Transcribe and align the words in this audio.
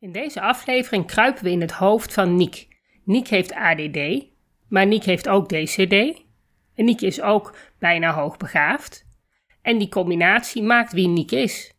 In 0.00 0.12
deze 0.12 0.40
aflevering 0.40 1.06
kruipen 1.06 1.44
we 1.44 1.50
in 1.50 1.60
het 1.60 1.72
hoofd 1.72 2.12
van 2.12 2.36
Niek. 2.36 2.68
Niek 3.04 3.28
heeft 3.28 3.54
ADD, 3.54 3.98
maar 4.68 4.86
Niek 4.86 5.04
heeft 5.04 5.28
ook 5.28 5.48
DCD. 5.48 5.92
En 6.74 6.84
Niek 6.84 7.00
is 7.00 7.20
ook 7.20 7.56
bijna 7.78 8.12
hoogbegaafd. 8.12 9.06
En 9.62 9.78
die 9.78 9.88
combinatie 9.88 10.62
maakt 10.62 10.92
wie 10.92 11.08
Niek 11.08 11.30
is. 11.30 11.74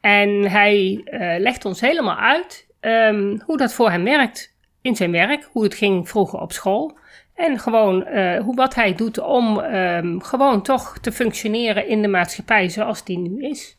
En 0.00 0.50
hij 0.50 1.00
uh, 1.04 1.34
legt 1.38 1.64
ons 1.64 1.80
helemaal 1.80 2.16
uit 2.16 2.68
um, 2.80 3.40
hoe 3.44 3.56
dat 3.56 3.74
voor 3.74 3.90
hem 3.90 4.04
werkt 4.04 4.56
in 4.82 4.96
zijn 4.96 5.10
werk, 5.10 5.48
hoe 5.52 5.62
het 5.62 5.74
ging 5.74 6.08
vroeger 6.08 6.40
op 6.40 6.52
school. 6.52 6.98
En 7.34 7.58
gewoon 7.58 8.08
uh, 8.08 8.40
hoe, 8.40 8.54
wat 8.54 8.74
hij 8.74 8.94
doet 8.94 9.18
om 9.18 9.58
um, 9.58 10.22
gewoon 10.22 10.62
toch 10.62 10.98
te 10.98 11.12
functioneren 11.12 11.88
in 11.88 12.02
de 12.02 12.08
maatschappij 12.08 12.68
zoals 12.68 13.04
die 13.04 13.18
nu 13.18 13.48
is. 13.48 13.78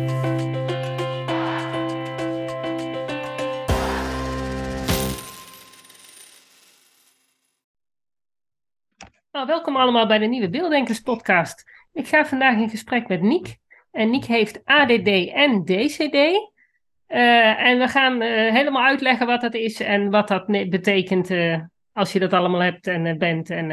Welkom 9.45 9.75
allemaal 9.75 10.07
bij 10.07 10.17
de 10.17 10.25
nieuwe 10.25 10.49
Beelddenkers 10.49 10.99
podcast. 10.99 11.63
Ik 11.93 12.07
ga 12.07 12.25
vandaag 12.25 12.57
in 12.57 12.69
gesprek 12.69 13.07
met 13.07 13.21
Niek. 13.21 13.57
En 13.91 14.09
Niek 14.09 14.25
heeft 14.25 14.61
ADD 14.65 15.07
en 15.33 15.65
DCD. 15.65 16.13
Uh, 16.13 17.65
en 17.65 17.79
we 17.79 17.87
gaan 17.87 18.21
uh, 18.21 18.51
helemaal 18.51 18.83
uitleggen 18.83 19.27
wat 19.27 19.41
dat 19.41 19.53
is 19.53 19.79
en 19.79 20.09
wat 20.09 20.27
dat 20.27 20.45
betekent 20.45 21.29
uh, 21.29 21.61
als 21.93 22.13
je 22.13 22.19
dat 22.19 22.33
allemaal 22.33 22.61
hebt 22.61 22.87
en 22.87 23.17
bent. 23.17 23.49
En, 23.49 23.67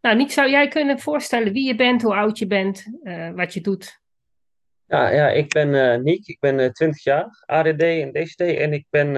nou, 0.00 0.16
Niek, 0.16 0.30
zou 0.30 0.50
jij 0.50 0.68
kunnen 0.68 0.98
voorstellen 0.98 1.52
wie 1.52 1.66
je 1.66 1.74
bent, 1.74 2.02
hoe 2.02 2.14
oud 2.14 2.38
je 2.38 2.46
bent, 2.46 2.84
wat 3.34 3.54
je 3.54 3.60
doet? 3.60 4.00
Ja, 4.86 5.08
ja 5.08 5.28
ik 5.28 5.52
ben 5.52 6.02
Niek, 6.02 6.26
ik 6.26 6.40
ben 6.40 6.72
20 6.72 7.04
jaar, 7.04 7.42
ADD 7.46 7.82
en 7.82 8.12
DCD 8.12 8.40
en 8.40 8.72
ik 8.72 8.86
ben 8.90 9.12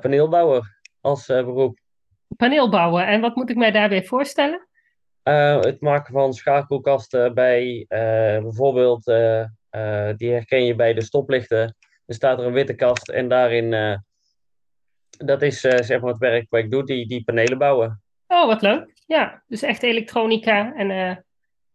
paneelbouwer 0.00 0.80
als 1.00 1.26
beroep 1.26 1.81
paneel 2.36 2.68
bouwen. 2.68 3.06
En 3.06 3.20
wat 3.20 3.36
moet 3.36 3.50
ik 3.50 3.56
mij 3.56 3.70
daarbij 3.70 4.04
voorstellen? 4.04 4.66
Uh, 5.24 5.60
het 5.60 5.80
maken 5.80 6.12
van 6.12 6.32
schakelkasten 6.32 7.34
bij 7.34 7.76
uh, 7.88 8.42
bijvoorbeeld, 8.42 9.08
uh, 9.08 9.46
die 10.16 10.32
herken 10.32 10.64
je 10.64 10.74
bij 10.74 10.94
de 10.94 11.02
stoplichten. 11.02 11.76
Er 12.06 12.14
staat 12.14 12.38
er 12.38 12.46
een 12.46 12.52
witte 12.52 12.74
kast 12.74 13.08
en 13.08 13.28
daarin, 13.28 14.00
dat 15.08 15.42
is 15.42 15.60
zeg 15.60 16.00
maar 16.00 16.10
het 16.10 16.18
werk 16.18 16.46
wat 16.48 16.60
ik 16.60 16.70
doe, 16.70 16.84
die, 16.84 17.06
die 17.06 17.24
panelen 17.24 17.58
bouwen. 17.58 18.02
Oh, 18.26 18.46
wat 18.46 18.62
leuk. 18.62 18.92
Ja, 19.06 19.42
dus 19.46 19.62
echt 19.62 19.82
elektronica 19.82 20.74
en... 20.74 21.24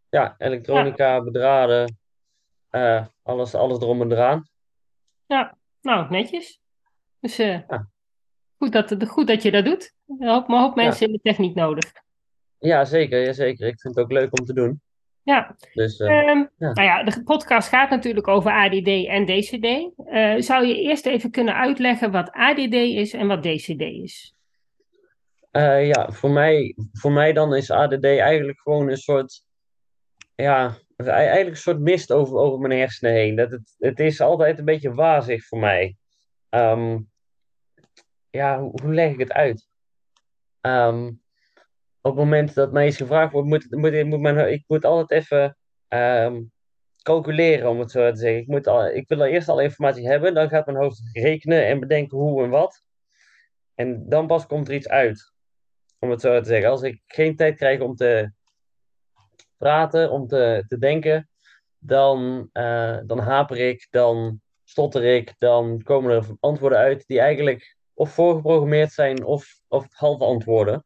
Ja, 0.09 0.35
elektronica, 0.37 1.13
ja. 1.13 1.23
bedraden, 1.23 1.97
alles, 3.23 3.55
alles 3.55 3.79
erom 3.79 4.01
en 4.01 4.11
eraan. 4.11 4.47
Ja, 5.25 5.57
nou, 5.81 6.09
netjes. 6.09 6.59
Dus 7.19 7.35
ja. 7.35 7.87
goed, 8.57 8.71
dat, 8.71 8.95
goed 9.07 9.27
dat 9.27 9.43
je 9.43 9.51
dat 9.51 9.65
doet. 9.65 9.95
Een 10.07 10.47
hoop, 10.47 10.75
mensen 10.75 11.05
in 11.05 11.11
de 11.11 11.19
techniek 11.23 11.55
nodig. 11.55 11.91
Ja, 12.59 12.85
zeker, 12.85 13.21
ja, 13.21 13.33
zeker. 13.33 13.67
Ik 13.67 13.81
vind 13.81 13.95
het 13.95 14.03
ook 14.03 14.11
leuk 14.11 14.39
om 14.39 14.45
te 14.45 14.53
doen. 14.53 14.81
Ja. 15.23 15.55
Dus, 15.73 15.99
uh, 15.99 16.07
um, 16.07 16.49
ja. 16.57 16.71
Nou 16.73 16.87
ja, 16.87 17.03
de 17.03 17.23
podcast 17.23 17.69
gaat 17.69 17.89
natuurlijk 17.89 18.27
over 18.27 18.51
ADD 18.51 18.87
en 18.87 19.25
DCD. 19.25 19.65
Uh, 19.65 20.41
zou 20.41 20.65
je 20.65 20.81
eerst 20.81 21.05
even 21.05 21.31
kunnen 21.31 21.55
uitleggen 21.55 22.11
wat 22.11 22.31
ADD 22.31 22.73
is 22.73 23.13
en 23.13 23.27
wat 23.27 23.43
DCD 23.43 23.81
is? 23.81 24.35
Uh, 25.51 25.87
ja, 25.87 26.11
voor 26.11 26.29
mij, 26.29 26.75
voor 26.91 27.11
mij 27.11 27.33
dan 27.33 27.55
is 27.55 27.71
ADD 27.71 28.03
eigenlijk 28.03 28.59
gewoon 28.59 28.89
een 28.89 28.97
soort, 28.97 29.43
ja, 30.35 30.77
eigenlijk 30.97 31.49
een 31.49 31.57
soort 31.57 31.79
mist 31.79 32.11
over, 32.11 32.37
over 32.37 32.59
mijn 32.59 32.79
hersenen 32.79 33.13
heen. 33.13 33.35
Dat 33.35 33.51
het, 33.51 33.75
het 33.77 33.99
is 33.99 34.21
altijd 34.21 34.59
een 34.59 34.65
beetje 34.65 34.93
wazig 34.93 35.45
voor 35.45 35.59
mij. 35.59 35.95
Um, 36.49 37.09
ja, 38.29 38.59
hoe, 38.59 38.81
hoe 38.81 38.93
leg 38.93 39.11
ik 39.11 39.19
het 39.19 39.31
uit? 39.31 39.66
Um, 40.61 41.21
op 42.01 42.15
het 42.15 42.23
moment 42.23 42.53
dat 42.53 42.71
mij 42.71 42.87
iets 42.87 42.97
gevraagd 42.97 43.31
wordt, 43.31 43.47
moet, 43.47 43.71
moet, 43.71 44.03
moet 44.03 44.19
mijn, 44.19 44.51
ik 44.51 44.63
moet 44.67 44.85
altijd 44.85 45.11
even 45.11 45.57
um, 45.87 46.51
calculeren, 47.01 47.69
om 47.69 47.79
het 47.79 47.91
zo 47.91 48.11
te 48.11 48.17
zeggen. 48.17 48.41
Ik, 48.41 48.47
moet 48.47 48.67
al, 48.67 48.87
ik 48.87 49.07
wil 49.07 49.21
eerst 49.21 49.49
alle 49.49 49.63
informatie 49.63 50.07
hebben, 50.07 50.33
dan 50.33 50.49
gaat 50.49 50.65
mijn 50.65 50.77
hoofd 50.77 51.09
rekenen 51.11 51.65
en 51.65 51.79
bedenken 51.79 52.17
hoe 52.17 52.43
en 52.43 52.49
wat. 52.49 52.83
En 53.75 54.09
dan 54.09 54.27
pas 54.27 54.45
komt 54.45 54.67
er 54.67 54.73
iets 54.73 54.87
uit, 54.87 55.33
om 55.99 56.09
het 56.09 56.21
zo 56.21 56.39
te 56.39 56.47
zeggen. 56.47 56.69
Als 56.69 56.81
ik 56.81 57.01
geen 57.05 57.35
tijd 57.35 57.55
krijg 57.55 57.79
om 57.79 57.95
te 57.95 58.31
praten, 59.57 60.11
om 60.11 60.27
te, 60.27 60.63
te 60.67 60.77
denken, 60.77 61.29
dan, 61.77 62.49
uh, 62.53 62.97
dan 63.05 63.19
haper 63.19 63.57
ik, 63.57 63.87
dan 63.89 64.41
stotter 64.63 65.03
ik, 65.03 65.35
dan 65.37 65.81
komen 65.83 66.11
er 66.11 66.25
antwoorden 66.39 66.79
uit 66.79 67.07
die 67.07 67.19
eigenlijk 67.19 67.76
of 67.97 68.13
voorgeprogrammeerd 68.13 68.91
zijn 68.91 69.23
of, 69.23 69.61
of 69.67 69.87
half 69.91 70.21
antwoorden. 70.21 70.85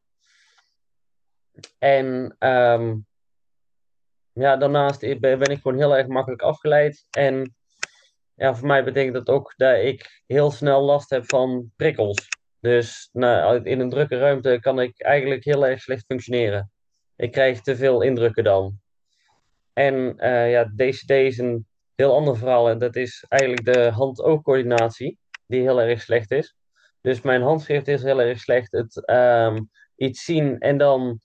En 1.79 2.35
um, 2.39 3.05
ja, 4.33 4.57
daarnaast 4.57 5.19
ben 5.19 5.41
ik 5.41 5.61
gewoon 5.61 5.77
heel 5.77 5.97
erg 5.97 6.07
makkelijk 6.07 6.41
afgeleid. 6.41 7.05
En 7.09 7.55
ja, 8.33 8.55
voor 8.55 8.67
mij 8.67 8.83
betekent 8.83 9.13
dat 9.13 9.29
ook 9.29 9.53
dat 9.57 9.77
ik 9.77 10.21
heel 10.25 10.51
snel 10.51 10.81
last 10.81 11.09
heb 11.09 11.23
van 11.25 11.71
prikkels. 11.75 12.27
Dus 12.59 13.09
nou, 13.11 13.63
in 13.63 13.79
een 13.79 13.89
drukke 13.89 14.17
ruimte 14.17 14.57
kan 14.61 14.79
ik 14.79 15.01
eigenlijk 15.01 15.43
heel 15.43 15.65
erg 15.65 15.81
slecht 15.81 16.05
functioneren. 16.05 16.71
Ik 17.15 17.31
krijg 17.31 17.61
te 17.61 17.75
veel 17.75 18.01
indrukken 18.01 18.43
dan. 18.43 18.79
En 19.73 19.93
uh, 20.17 20.51
ja, 20.51 20.71
DCD 20.75 21.09
is 21.09 21.37
een 21.37 21.67
heel 21.95 22.15
ander 22.15 22.37
verhaal. 22.37 22.69
En 22.69 22.79
dat 22.79 22.95
is 22.95 23.25
eigenlijk 23.27 23.73
de 23.73 23.89
hand-oogcoördinatie, 23.89 25.17
die 25.47 25.61
heel 25.61 25.81
erg 25.81 26.01
slecht 26.01 26.31
is. 26.31 26.55
Dus 27.01 27.21
mijn 27.21 27.41
handschrift 27.41 27.87
is 27.87 28.03
heel 28.03 28.21
erg 28.21 28.39
slecht. 28.39 28.71
Het 28.71 29.09
um, 29.09 29.69
iets 29.95 30.23
zien 30.23 30.59
en 30.59 30.77
dan 30.77 31.19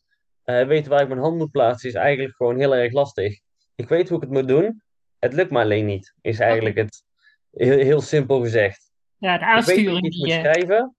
uh, 0.44 0.66
weten 0.66 0.91
waar 0.91 1.03
ik 1.03 1.09
mijn 1.09 1.20
hand 1.20 1.38
moet 1.38 1.50
plaatsen 1.50 1.88
is 1.88 1.94
eigenlijk 1.94 2.37
gewoon 2.37 2.59
heel 2.59 2.75
erg 2.75 2.92
lastig. 2.92 3.41
Ik 3.75 3.88
weet 3.88 4.09
hoe 4.09 4.16
ik 4.16 4.22
het 4.22 4.32
moet 4.32 4.48
doen. 4.48 4.82
Het 5.19 5.32
lukt 5.32 5.50
me 5.50 5.60
alleen 5.60 5.86
niet, 5.86 6.15
is 6.20 6.38
eigenlijk 6.38 6.76
het 6.76 7.04
heel, 7.50 7.78
heel, 7.78 8.00
simpel 8.00 8.41
gezegd. 8.41 8.92
Ja, 9.19 9.38
de 9.38 9.44
aansturing. 9.44 9.86
Ik 9.86 9.92
weet 9.92 10.00
hoe 10.00 10.10
ik 10.10 10.42
moet 10.42 10.53
schrijven, 10.53 10.97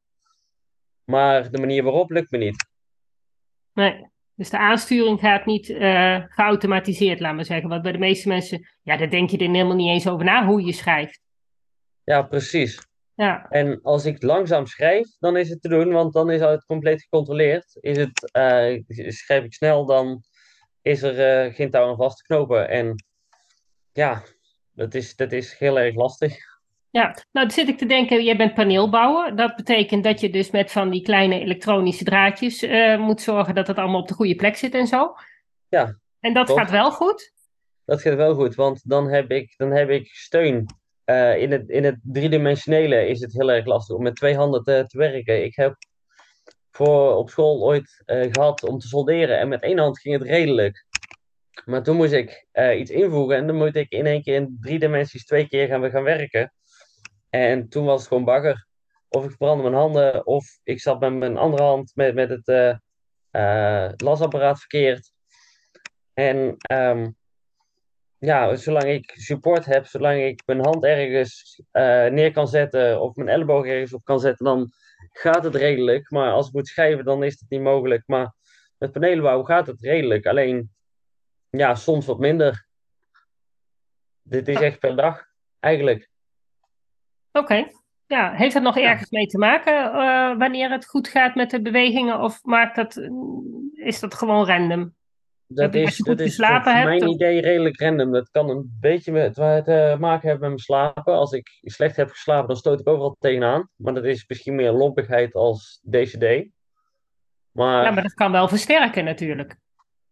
maar 1.03 1.51
de 1.51 1.59
manier 1.59 1.83
waarop 1.83 2.09
lukt 2.09 2.31
me 2.31 2.37
niet. 2.37 2.67
Nee, 3.73 4.09
dus 4.33 4.49
de 4.49 4.57
aansturing 4.57 5.19
gaat 5.19 5.45
niet 5.45 5.69
uh, 5.69 6.23
geautomatiseerd, 6.27 7.19
laten 7.19 7.37
we 7.37 7.43
zeggen. 7.43 7.69
Want 7.69 7.81
bij 7.81 7.91
de 7.91 7.97
meeste 7.97 8.27
mensen, 8.27 8.67
ja, 8.81 8.97
daar 8.97 9.09
denk 9.09 9.29
je 9.29 9.37
er 9.37 9.49
helemaal 9.49 9.75
niet 9.75 9.89
eens 9.89 10.07
over 10.07 10.25
na 10.25 10.45
hoe 10.45 10.65
je 10.65 10.73
schrijft. 10.73 11.21
Ja, 12.03 12.21
precies. 12.21 12.86
Ja. 13.17 13.45
En 13.49 13.79
als 13.81 14.05
ik 14.05 14.23
langzaam 14.23 14.65
schrijf, 14.65 15.07
dan 15.19 15.37
is 15.37 15.49
het 15.49 15.61
te 15.61 15.69
doen, 15.69 15.91
want 15.91 16.13
dan 16.13 16.31
is 16.31 16.41
het 16.41 16.65
compleet 16.65 17.01
gecontroleerd. 17.01 17.77
Is 17.79 17.97
het, 17.97 18.31
uh, 18.37 19.09
schrijf 19.09 19.43
ik 19.43 19.53
snel, 19.53 19.85
dan 19.85 20.23
is 20.81 21.01
er 21.01 21.45
uh, 21.47 21.53
geen 21.55 21.71
touw 21.71 21.87
aan 21.87 21.95
vast 21.95 22.17
te 22.17 22.23
knopen. 22.23 22.69
En 22.69 23.03
ja, 23.91 24.23
dat 24.71 24.93
is, 24.93 25.15
dat 25.15 25.31
is 25.31 25.57
heel 25.57 25.79
erg 25.79 25.95
lastig. 25.95 26.35
Ja, 26.89 27.03
nou 27.03 27.17
dan 27.31 27.51
zit 27.51 27.67
ik 27.67 27.77
te 27.77 27.85
denken, 27.85 28.23
jij 28.23 28.37
bent 28.37 28.53
paneelbouwer. 28.53 29.35
Dat 29.35 29.55
betekent 29.55 30.03
dat 30.03 30.19
je 30.19 30.29
dus 30.29 30.51
met 30.51 30.71
van 30.71 30.89
die 30.89 31.01
kleine 31.01 31.39
elektronische 31.39 32.03
draadjes 32.03 32.63
uh, 32.63 32.97
moet 32.97 33.21
zorgen 33.21 33.55
dat 33.55 33.67
het 33.67 33.77
allemaal 33.77 34.01
op 34.01 34.07
de 34.07 34.13
goede 34.13 34.35
plek 34.35 34.55
zit 34.55 34.73
en 34.73 34.87
zo. 34.87 35.13
Ja. 35.69 35.99
En 36.19 36.33
dat 36.33 36.51
gaat 36.51 36.71
wel 36.71 36.91
goed? 36.91 37.33
Dat 37.85 38.01
gaat 38.01 38.15
wel 38.15 38.35
goed, 38.35 38.55
want 38.55 38.89
dan 38.89 39.09
heb 39.09 39.31
ik, 39.31 39.53
dan 39.57 39.71
heb 39.71 39.89
ik 39.89 40.07
steun 40.07 40.65
uh, 41.09 41.41
in, 41.41 41.51
het, 41.51 41.69
in 41.69 41.83
het 41.83 41.99
driedimensionele 42.01 43.07
is 43.07 43.19
het 43.19 43.33
heel 43.33 43.51
erg 43.51 43.65
lastig 43.65 43.95
om 43.95 44.03
met 44.03 44.15
twee 44.15 44.35
handen 44.35 44.63
te, 44.63 44.85
werken. 44.89 45.43
Ik 45.43 45.55
heb 45.55 45.75
voor 46.71 47.15
op 47.15 47.29
school 47.29 47.63
ooit 47.63 48.03
uh, 48.05 48.27
gehad 48.31 48.63
om 48.63 48.79
te 48.79 48.87
solderen 48.87 49.39
en 49.39 49.47
met 49.47 49.61
één 49.61 49.77
hand 49.77 49.99
ging 49.99 50.19
het 50.19 50.27
redelijk. 50.27 50.85
Maar 51.65 51.83
toen 51.83 51.95
moest 51.95 52.11
ik 52.11 52.47
uh, 52.53 52.79
iets 52.79 52.91
invoegen 52.91 53.35
en 53.35 53.47
dan 53.47 53.55
moet 53.55 53.75
ik 53.75 53.91
in 53.91 54.05
één 54.05 54.21
keer 54.21 54.35
in 54.35 54.57
drie 54.61 54.79
dimensies 54.79 55.25
twee 55.25 55.47
keer 55.47 55.67
gaan, 55.67 55.89
gaan 55.89 56.03
werken. 56.03 56.53
En 57.29 57.69
toen 57.69 57.85
was 57.85 57.99
het 57.99 58.07
gewoon 58.07 58.25
bagger. 58.25 58.67
Of 59.09 59.25
ik 59.25 59.37
brandde 59.37 59.63
mijn 59.63 59.81
handen, 59.81 60.25
of 60.25 60.59
ik 60.63 60.81
zat 60.81 60.99
met 60.99 61.13
mijn 61.13 61.37
andere 61.37 61.63
hand 61.63 61.91
met, 61.95 62.13
met 62.13 62.29
het 62.29 62.77
eh, 63.31 63.89
lasapparaat 63.97 64.59
verkeerd. 64.59 65.11
En 66.13 66.55
ehm, 66.57 67.09
ja, 68.19 68.55
zolang 68.55 68.85
ik 68.85 69.13
support 69.15 69.65
heb, 69.65 69.85
zolang 69.85 70.21
ik 70.21 70.41
mijn 70.45 70.65
hand 70.65 70.83
ergens 70.83 71.61
eh, 71.71 72.05
neer 72.05 72.31
kan 72.31 72.47
zetten 72.47 73.01
of 73.01 73.15
mijn 73.15 73.29
elleboog 73.29 73.65
ergens 73.65 73.93
op 73.93 74.03
kan 74.03 74.19
zetten, 74.19 74.45
dan 74.45 74.71
gaat 75.11 75.43
het 75.43 75.55
redelijk. 75.55 76.11
Maar 76.11 76.31
als 76.31 76.47
ik 76.47 76.53
moet 76.53 76.67
schrijven, 76.67 77.05
dan 77.05 77.23
is 77.23 77.39
het 77.39 77.49
niet 77.49 77.61
mogelijk. 77.61 78.03
Maar 78.05 78.33
met 78.77 78.91
panelenbouw 78.91 79.43
gaat 79.43 79.67
het 79.67 79.81
redelijk. 79.81 80.25
Alleen, 80.25 80.69
ja, 81.49 81.75
soms 81.75 82.05
wat 82.05 82.19
minder. 82.19 82.67
Dit 84.21 84.47
is 84.47 84.61
echt 84.61 84.79
per 84.79 84.95
dag, 84.95 85.25
eigenlijk. 85.59 86.09
Oké. 87.31 87.67
Ja, 88.05 88.31
heeft 88.33 88.53
dat 88.53 88.63
nog 88.63 88.77
Ja, 88.77 88.89
ergens 88.89 89.09
mee 89.09 89.25
te 89.25 89.37
maken 89.37 89.73
eh, 89.73 90.37
wanneer 90.37 90.71
het 90.71 90.85
goed 90.85 91.07
gaat 91.07 91.35
met 91.35 91.49
de 91.49 91.61
bewegingen? 91.61 92.19
Of 92.19 92.43
maakt 92.43 92.75
dat, 92.75 92.97
is 93.73 93.99
dat 93.99 94.13
gewoon 94.13 94.45
random? 94.45 94.95
Dat 95.47 95.75
is, 95.75 95.97
dat 95.97 96.19
is 96.19 96.37
hebt? 96.37 96.63
mijn 96.63 97.07
Of, 97.07 97.13
idee 97.13 97.41
redelijk 97.41 97.79
random. 97.79 98.11
Dat 98.11 98.29
kan 98.29 98.49
een 98.49 98.77
beetje 98.79 99.11
met, 99.11 99.33
te 99.33 99.95
maken 99.99 100.29
hebben 100.29 100.39
met 100.39 100.39
mijn 100.39 100.57
slapen. 100.57 101.13
Als 101.13 101.31
ik 101.31 101.59
slecht 101.61 101.95
heb 101.95 102.09
geslapen, 102.09 102.47
dan 102.47 102.57
stoot 102.57 102.79
ik 102.79 102.87
overal 102.87 103.15
tegenaan. 103.19 103.69
Maar 103.75 103.93
dat 103.93 104.03
is 104.03 104.25
misschien 104.27 104.55
meer 104.55 104.71
lompigheid 104.71 105.33
als 105.33 105.81
DCD. 105.89 106.21
ja, 106.21 106.43
maar 107.51 107.93
Maar 107.93 108.03
dat 108.03 108.13
kan 108.13 108.31
wel 108.31 108.47
versterken 108.47 109.03
natuurlijk. 109.03 109.55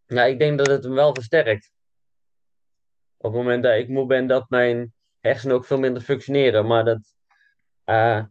ja, 0.05 0.23
ik 0.23 0.39
denk 0.39 0.57
dat 0.57 0.67
het 0.67 0.83
hem 0.83 0.93
wel 0.93 1.13
versterkt. 1.13 1.71
Op 3.17 3.31
het 3.33 3.41
moment 3.41 3.63
dat 3.63 3.75
ik 3.75 3.89
moe 3.89 4.05
ben, 4.05 4.27
dat 4.27 4.49
mijn 4.49 4.93
hersenen 5.19 5.55
ook 5.55 5.65
veel 5.65 5.79
minder 5.79 6.01
functioneren. 6.01 6.65
Maar 6.67 6.83
dat, 6.83 7.15
eh, 7.83 8.23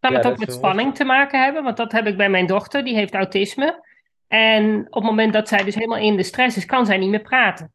Kan 0.00 0.10
ja, 0.10 0.16
het 0.16 0.26
ook 0.26 0.38
met 0.38 0.52
spanning 0.52 0.94
te 0.94 1.04
maken 1.04 1.42
hebben? 1.42 1.62
Want 1.62 1.76
dat 1.76 1.92
heb 1.92 2.06
ik 2.06 2.16
bij 2.16 2.30
mijn 2.30 2.46
dochter, 2.46 2.84
die 2.84 2.94
heeft 2.94 3.14
autisme. 3.14 3.91
En 4.32 4.86
op 4.86 4.94
het 4.94 5.02
moment 5.02 5.32
dat 5.32 5.48
zij 5.48 5.64
dus 5.64 5.74
helemaal 5.74 5.98
in 5.98 6.16
de 6.16 6.22
stress 6.22 6.56
is, 6.56 6.66
kan 6.66 6.86
zij 6.86 6.98
niet 6.98 7.10
meer 7.10 7.22
praten. 7.22 7.72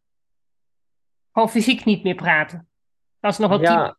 Gewoon 1.32 1.50
fysiek 1.50 1.86
niet 1.86 2.04
meer 2.04 2.16
praten. 2.16 2.68
Dat 3.20 3.32
is 3.32 3.38
nog 3.38 3.50
wel 3.50 3.58
typisch. 3.58 3.74
Ja, 3.74 3.98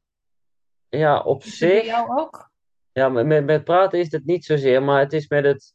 ja, 0.88 1.20
op 1.20 1.42
Is 1.44 1.58
dat 1.58 1.68
bij 1.68 1.78
zich. 1.78 1.86
jou 1.86 2.20
ook? 2.20 2.50
Ja, 2.92 3.08
met, 3.08 3.44
met 3.44 3.64
praten 3.64 3.98
is 3.98 4.10
het 4.12 4.24
niet 4.24 4.44
zozeer, 4.44 4.82
maar 4.82 5.00
het 5.00 5.12
is 5.12 5.28
met 5.28 5.44
het. 5.44 5.74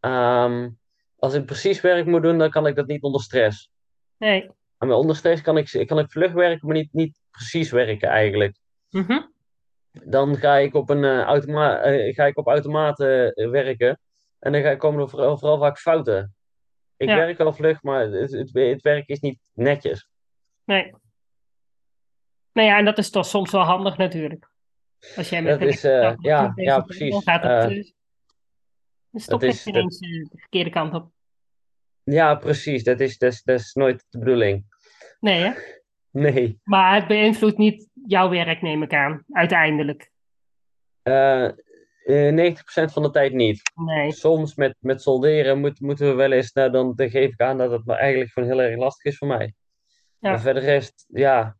ehm, 0.00 0.68
als 1.18 1.34
ik 1.34 1.46
precies 1.46 1.80
werk 1.80 2.06
moet 2.06 2.22
doen, 2.22 2.38
dan 2.38 2.50
kan 2.50 2.66
ik 2.66 2.74
dat 2.76 2.86
niet 2.86 3.02
onder 3.02 3.20
stress. 3.20 3.70
Nee. 4.16 4.50
En 4.78 4.88
met 4.88 4.96
onder 4.96 5.16
stress 5.16 5.42
kan 5.42 5.56
ik, 5.56 5.84
kan 5.86 5.98
ik 5.98 6.10
vlug 6.10 6.32
werken, 6.32 6.66
maar 6.66 6.76
niet, 6.76 6.92
niet 6.92 7.20
precies 7.30 7.70
werken 7.70 8.08
eigenlijk. 8.08 8.56
Mhm. 8.90 9.20
Dan 9.90 10.36
ga 10.36 10.56
ik 10.56 10.74
op 10.74 10.90
een 10.90 11.04
eh, 11.04 11.22
automa 11.22 11.78
eh, 11.78 12.14
ga 12.14 12.24
ik 12.24 12.38
op 12.38 12.46
automaten 12.46 13.32
eh, 13.32 13.50
werken. 13.50 14.00
En 14.38 14.52
dan 14.52 14.62
ga, 14.62 14.74
komen 14.74 15.00
er 15.02 15.08
vooral, 15.08 15.38
vooral 15.38 15.58
vaak 15.58 15.78
fouten. 15.78 16.34
Ik 16.96 17.08
Ja, 17.08 17.16
werk 17.16 17.38
wel 17.38 17.52
vlug, 17.52 17.82
maar 17.82 18.00
het, 18.00 18.30
het, 18.32 18.50
het 18.52 18.82
werk 18.82 19.08
is 19.08 19.20
niet 19.20 19.38
netjes. 19.52 20.08
nee. 20.64 20.94
Nou 22.52 22.68
ja, 22.68 22.78
en 22.78 22.84
dat 22.84 22.98
is 22.98 23.10
toch 23.10 23.26
soms 23.26 23.50
wel 23.50 23.62
handig 23.62 23.96
natuurlijk. 23.96 24.50
Als 25.16 25.28
jij 25.28 25.42
met 25.42 25.60
Dat 25.60 25.68
is, 25.68 25.84
eh, 25.84 25.90
rechterkant 25.90 26.22
ja, 26.24 26.42
ja, 26.42 26.52
bent, 26.54 26.68
dan 26.68 26.84
precies. 26.84 27.22
gaat 27.24 27.42
het 27.42 27.70
uh, 27.70 27.76
een 27.76 27.94
dat 29.10 29.22
stoplicht 29.22 29.56
is, 29.56 29.64
dat, 29.64 29.74
ineens 29.74 29.98
eh, 30.00 30.08
de 30.10 30.38
verkeerde 30.38 30.70
kant 30.70 30.94
op. 30.94 31.10
ja, 32.04 32.34
precies. 32.34 32.84
Dat 32.84 33.00
is, 33.00 33.18
dat 33.18 33.32
is, 33.32 33.42
dat 33.42 33.60
is 33.60 33.72
nooit 33.74 34.06
de 34.10 34.18
bedoeling. 34.18 34.64
Nee, 35.20 35.42
hè? 35.42 35.52
Nee. 36.10 36.60
Maar 36.64 36.94
het 36.94 37.06
beïnvloedt 37.06 37.56
niet 37.58 37.88
jouw 38.06 38.28
werk, 38.28 38.62
neem 38.62 38.82
ik 38.82 38.92
aan, 38.94 39.24
uiteindelijk. 39.30 40.10
Eh, 41.02 41.48
eh, 42.06 42.32
90% 42.32 42.92
van 42.92 43.02
de 43.02 43.10
tijd 43.10 43.32
niet. 43.32 43.60
Nee. 43.74 44.12
Soms 44.12 44.54
met, 44.54 44.76
met 44.80 45.02
solderen 45.02 45.58
moet, 45.58 45.80
moeten 45.80 46.08
we 46.08 46.14
wel 46.14 46.32
eens, 46.32 46.52
nou, 46.52 46.70
dan, 46.70 46.92
dan 46.94 47.10
geef 47.10 47.32
ik 47.32 47.40
aan 47.40 47.58
dat 47.58 47.70
het 47.70 47.84
maar 47.84 47.98
eigenlijk 47.98 48.30
gewoon 48.32 48.48
heel 48.48 48.60
erg 48.62 48.76
lastig 48.76 49.12
is 49.12 49.18
voor 49.18 49.28
mij. 49.28 49.54
Maar 50.18 50.32
Ja, 50.32 50.38
verder 50.40 50.62
rest, 50.62 51.04
ja, 51.08 51.56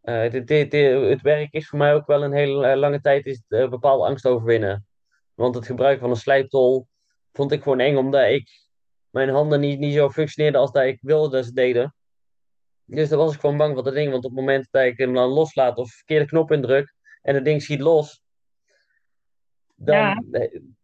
eh, 0.00 0.30
dit, 0.30 0.46
dit, 0.46 0.70
dit- 0.70 1.08
het 1.08 1.20
werk 1.22 1.52
is 1.52 1.68
voor 1.68 1.78
mij 1.78 1.94
ook 1.94 2.06
wel 2.06 2.22
een 2.24 2.32
hele 2.32 2.66
eh, 2.66 2.76
lange 2.78 3.00
tijd 3.00 3.26
is 3.26 3.42
het, 3.48 3.60
eh, 3.60 3.68
bepaalde 3.68 4.04
angst 4.04 4.26
overwinnen. 4.26 4.86
Want 5.34 5.54
het 5.54 5.66
gebruik 5.66 6.00
van 6.00 6.10
een 6.10 6.16
slijptol 6.16 6.86
vond 7.32 7.52
ik 7.52 7.62
gewoon 7.62 7.80
eng, 7.80 7.96
omdat 7.96 8.28
ik 8.28 8.48
mijn 9.10 9.28
handen 9.28 9.60
niet, 9.60 9.78
niet 9.78 9.94
zo 9.94 10.10
functioneerden 10.10 10.60
als 10.60 10.72
dat 10.72 10.84
ik 10.84 10.98
wilde 11.00 11.36
dat 11.36 11.44
ze 11.44 11.52
deden. 11.52 11.94
Dus 12.84 13.08
daar 13.08 13.18
was 13.18 13.34
ik 13.34 13.40
gewoon 13.40 13.56
bang 13.56 13.74
voor 13.74 13.82
dat 13.84 13.94
ding. 13.94 14.10
Want 14.10 14.24
op 14.24 14.30
het 14.30 14.40
moment 14.40 14.68
dat 14.70 14.84
ik 14.84 14.98
hem 14.98 15.14
dan 15.14 15.28
loslaat 15.28 15.76
of 15.78 15.90
verkeerde 15.90 16.24
knop 16.24 16.52
indruk 16.52 16.94
en 17.22 17.34
het 17.34 17.44
ding 17.44 17.62
schiet 17.62 17.80
los, 17.80 18.22
dan, 19.84 20.24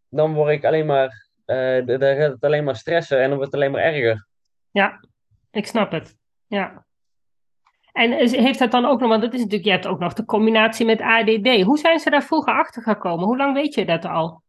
dan 0.09 0.33
word 0.33 0.51
ik 0.51 0.65
alleen 0.65 0.85
maar, 0.85 1.27
eh, 1.45 1.85
dan 1.85 1.99
gaat 2.01 2.31
het 2.31 2.43
alleen 2.43 2.63
maar 2.63 2.75
stressen 2.75 3.17
en 3.21 3.27
dan 3.29 3.37
wordt 3.37 3.51
het 3.51 3.61
alleen 3.61 3.71
maar 3.71 3.81
erger. 3.81 4.27
ja, 4.71 4.99
ik 5.51 5.67
snap 5.67 5.91
het. 5.91 6.15
Ja. 6.47 6.85
En 7.91 8.11
heeft 8.29 8.59
dat 8.59 8.71
dan 8.71 8.85
ook 8.85 8.99
nog, 8.99 9.09
want 9.09 9.21
dat 9.21 9.33
is 9.33 9.39
natuurlijk, 9.39 9.65
je 9.65 9.71
hebt 9.71 9.87
ook 9.87 9.99
nog 9.99 10.13
de 10.13 10.25
combinatie 10.25 10.85
met 10.85 11.01
ADD. 11.01 11.61
Hoe 11.63 11.77
zijn 11.77 11.99
ze 11.99 12.09
daar 12.09 12.23
vroeger 12.23 12.53
achter 12.53 12.81
gekomen? 12.81 13.25
Hoe 13.25 13.37
lang 13.37 13.53
weet 13.53 13.73
je 13.73 13.85
dat 13.85 14.05
al? 14.05 14.43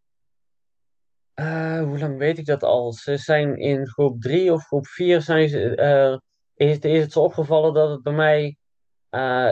Eh, 1.35 1.81
hoe 1.83 1.99
lang 1.99 2.19
weet 2.19 2.39
ik 2.39 2.47
dat 2.47 2.63
al? 2.63 2.93
Ze 2.93 3.17
zijn 3.17 3.57
in 3.57 3.87
groep 3.87 4.21
drie 4.21 4.53
of 4.53 4.65
groep 4.67 4.87
vier 4.87 5.21
zijn 5.21 5.49
ze, 5.49 5.75
eh, 5.75 6.17
is, 6.69 6.75
het- 6.75 6.85
is 6.85 7.01
het 7.03 7.13
zo 7.13 7.21
opgevallen 7.21 7.75
dat 7.75 7.91
het 7.91 8.03
bij 8.03 8.13
mij, 8.13 8.57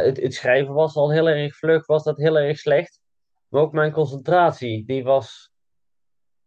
het, 0.05 0.21
het 0.21 0.35
schrijven 0.35 0.75
was 0.75 0.95
al 0.97 1.13
heel 1.13 1.29
erg 1.29 1.57
vlug, 1.57 1.87
was 1.87 2.05
dat 2.05 2.17
heel 2.17 2.39
erg 2.39 2.59
slecht. 2.59 3.01
Maar 3.55 3.63
ook 3.63 3.73
mijn 3.73 3.93
concentratie, 3.93 4.85
die 4.87 5.05
was 5.05 5.51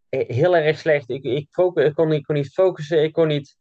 heel 0.09 0.55
erg 0.55 0.77
slecht. 0.77 1.09
Ik, 1.09 1.23
ik, 1.23 1.47
focus, 1.49 1.85
ik, 1.85 1.93
kon, 1.93 2.11
ik 2.11 2.23
kon 2.23 2.35
niet 2.35 2.53
focussen, 2.53 3.03
ik 3.03 3.13
kon 3.13 3.27
niet 3.27 3.57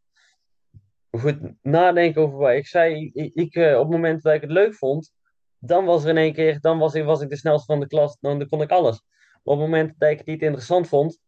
goed 1.11 1.39
nadenken 1.63 2.23
over 2.23 2.39
wat 2.39 2.53
ik 2.53 2.67
zei. 2.67 3.11
Ik, 3.13 3.35
ik, 3.35 3.55
eh, 3.55 3.75
op 3.75 3.83
het 3.83 3.91
moment 3.91 4.23
dat 4.23 4.35
ik 4.35 4.41
het 4.41 4.51
leuk 4.51 4.75
vond, 4.75 5.13
dan 5.59 5.85
was 5.85 6.05
er 6.05 6.11
in 6.11 6.17
één 6.17 6.33
keer, 6.33 6.61
dan 6.61 6.79
was 6.79 6.95
ik, 6.95 7.05
was 7.05 7.21
ik 7.21 7.29
de 7.29 7.37
snelste 7.37 7.67
van 7.67 7.81
de 7.81 7.87
klas, 7.87 8.17
dan, 8.21 8.39
dan 8.39 8.49
kon 8.49 8.63
ik 8.63 8.71
alles. 8.71 9.03
Maar 9.43 9.55
op 9.55 9.61
het 9.61 9.71
moment 9.71 9.95
dat 9.99 10.11
ik 10.11 10.19
het 10.19 10.27
niet 10.27 10.43
interessant 10.43 10.89
vond, 10.89 11.19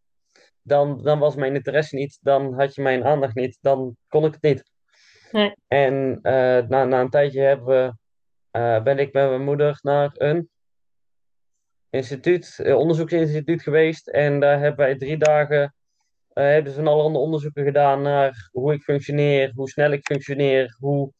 dan, 0.62 1.02
dan 1.02 1.18
was 1.18 1.34
mijn 1.34 1.54
interesse 1.54 1.96
niet, 1.96 2.18
dan 2.22 2.54
had 2.54 2.74
je 2.74 2.82
mijn 2.82 3.04
aandacht 3.04 3.34
niet, 3.34 3.58
dan 3.60 3.96
kon 4.08 4.24
ik 4.24 4.32
het 4.32 4.42
niet. 4.42 4.70
Nee. 5.30 5.54
En 5.66 6.18
eh, 6.22 6.66
na, 6.68 6.84
na 6.84 7.00
een 7.00 7.10
tijdje 7.10 7.40
hebben 7.40 7.66
we, 7.66 7.96
eh, 8.50 8.82
ben 8.82 8.98
ik 8.98 9.12
met 9.12 9.28
mijn 9.28 9.44
moeder 9.44 9.78
naar 9.82 10.10
een 10.14 10.48
instituut, 11.90 12.58
eh, 12.58 12.76
onderzoeksinstituut 12.76 13.62
geweest. 13.62 14.08
En 14.08 14.40
daar 14.40 14.58
hebben 14.58 14.76
wij 14.86 14.96
drie 14.96 15.16
dagen, 15.16 15.74
eh, 16.32 16.44
hebben 16.44 16.72
ze 16.72 16.78
van 16.78 16.88
allerhande 16.88 17.18
onderzoeken 17.18 17.64
gedaan 17.64 18.02
naar 18.02 18.48
hoe 18.52 18.72
ik 18.72 18.82
functioneer, 18.82 19.52
hoe 19.54 19.68
snel 19.68 19.90
ik 19.92 20.04
functioneer, 20.06 20.76
hoe 20.80 21.12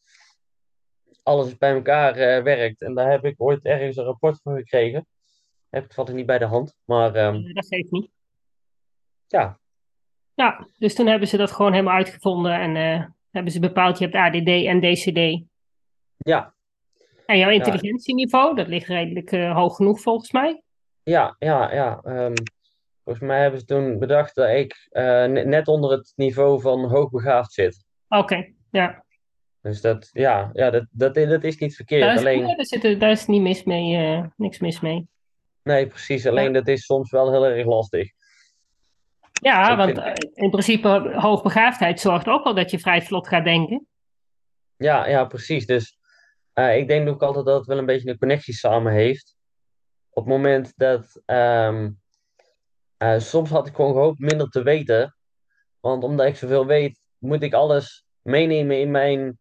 alles 1.23 1.57
bij 1.59 1.73
elkaar 1.75 2.15
eh, 2.17 2.43
werkt. 2.43 2.83
En 2.83 2.95
daar 2.95 3.11
heb 3.11 3.25
ik 3.25 3.35
ooit 3.41 3.65
ergens 3.65 3.97
een 3.97 4.05
rapport 4.05 4.41
voor 4.43 4.57
gekregen. 4.57 5.07
Heb 5.71 5.83
ik 5.83 5.89
toevallig 5.89 6.15
niet 6.15 6.27
bij 6.27 6.39
de 6.39 6.45
hand. 6.45 6.75
Maar 6.85 7.15
Eh, 7.15 7.55
Dat 7.55 7.67
geeft 7.67 7.91
niet. 7.91 8.11
ja, 9.27 9.59
Ja, 10.35 10.67
dus 10.79 10.95
toen 10.95 11.07
hebben 11.07 11.29
ze 11.29 11.37
dat 11.37 11.51
gewoon 11.51 11.73
helemaal 11.73 11.95
uitgevonden 11.95 12.53
en 12.53 12.75
hebben 13.31 13.53
ze 13.53 13.61
bepaald, 13.61 13.99
je 13.99 14.05
hebt 14.05 14.17
ADD 14.17 14.49
en 14.49 14.81
DCD. 14.81 15.47
ja, 16.17 16.55
En 17.27 17.39
jouw 17.39 17.49
ja, 17.49 17.55
intelligentieniveau, 17.55 18.55
dat 18.55 18.69
ligt 18.69 18.87
redelijk 18.87 19.31
hoog 19.31 19.77
genoeg 19.77 20.01
volgens 20.01 20.33
mij. 20.33 20.63
Ja, 21.09 21.37
ja, 21.39 21.73
ja. 21.75 22.01
ehm, 22.05 22.35
volgens 23.05 23.27
mij 23.27 23.41
hebben 23.41 23.61
ze 23.61 23.67
toen 23.67 23.99
bedacht 23.99 24.35
dat 24.35 24.49
ik 24.49 24.89
eh, 24.91 25.03
ne- 25.05 25.45
net 25.45 25.69
onder 25.69 25.91
het 25.91 26.13
niveau 26.17 26.61
van 26.61 26.85
hoogbegaafd 26.91 27.53
zit. 27.53 27.85
Oké, 28.09 28.53
ja. 28.71 29.05
Dus 29.63 29.81
dat, 29.81 30.11
ja, 30.13 30.51
ja 30.53 30.71
dat, 30.71 30.87
dat, 30.91 31.15
dat 31.15 31.45
is 31.45 31.59
niet 31.59 31.77
verkeerd. 31.77 32.13
is, 32.15 32.19
Alleen, 32.19 32.47
ja, 32.47 32.55
daar, 32.57 32.67
zit, 32.67 33.01
daar 33.01 33.11
is 33.11 33.27
niet 33.27 33.43
mis 33.43 33.65
mee, 33.65 33.97
eh, 33.97 34.25
niks 34.37 34.59
mis 34.59 34.81
mee. 34.81 35.09
nee, 35.63 35.87
precies. 35.87 36.23
Ja, 36.23 36.31
Alleen 36.31 36.53
dat 36.53 36.69
is 36.69 36.85
soms 36.85 37.11
wel 37.11 37.31
heel 37.33 37.47
erg 37.47 37.67
lastig. 37.67 38.11
ja 39.33 39.71
Ik 39.71 39.77
want 39.77 39.91
vind, 39.91 40.19
eh, 40.19 40.43
in 40.45 40.51
principe 40.51 41.13
hoogbegaafdheid 41.15 42.01
zorgt 42.01 42.27
ook 42.29 42.45
wel 42.45 42.55
dat 42.55 42.71
je 42.71 42.79
vrij 42.79 43.03
vlot 43.03 43.29
gaat 43.29 43.45
denken. 43.45 43.87
ja, 44.77 45.07
ja, 45.09 45.25
precies. 45.25 45.67
Dus 45.67 45.99
ik 46.55 46.89
denk 46.89 47.09
ook 47.09 47.23
altijd 47.23 47.45
dat 47.45 47.59
het 47.59 47.67
wel 47.67 47.79
een 47.79 47.87
beetje 47.87 48.11
een 48.11 48.19
connectie 48.19 48.55
samen 48.55 48.93
heeft. 48.93 49.37
Op 50.19 50.25
het 50.25 50.33
moment 50.33 50.73
dat, 50.77 51.23
ehm, 51.25 51.91
eh, 52.97 53.19
soms 53.19 53.51
had 53.51 53.67
ik 53.67 53.75
gewoon 53.75 53.93
gehoopt 53.93 54.19
minder 54.19 54.49
te 54.49 54.63
weten. 54.63 55.17
Want 55.81 56.05
omdat 56.05 56.27
ik 56.27 56.37
zoveel 56.37 56.67
weet, 56.67 57.01
moet 57.19 57.43
ik 57.43 57.53
alles 57.55 58.05
meenemen 58.23 58.81
in 58.81 58.91
mijn 58.91 59.39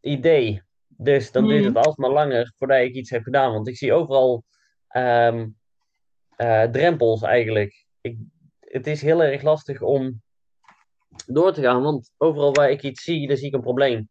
idee. 0.00 0.62
Dus 0.86 1.32
dan 1.32 1.46
duurt 1.46 1.64
het 1.64 1.74
Hmm. 1.74 1.82
alsmaar 1.82 2.10
langer 2.10 2.52
voordat 2.56 2.78
ik 2.78 2.94
iets 2.94 3.10
heb 3.10 3.22
gedaan. 3.22 3.52
Want 3.52 3.68
ik 3.68 3.76
zie 3.76 3.92
overal 3.92 4.44
ehm, 4.88 5.48
eh, 6.36 6.62
drempels 6.62 7.22
eigenlijk. 7.22 7.86
Ik, 8.00 8.18
het 8.60 8.86
is 8.86 9.02
heel 9.02 9.22
erg 9.22 9.42
lastig 9.42 9.82
om 9.82 10.22
door 11.26 11.52
te 11.52 11.62
gaan, 11.62 11.82
want 11.82 12.12
overal 12.16 12.52
waar 12.52 12.70
ik 12.70 12.82
iets 12.82 13.02
zie, 13.02 13.28
daar 13.28 13.36
zie 13.36 13.46
ik 13.46 13.54
een 13.54 13.60
probleem. 13.60 14.08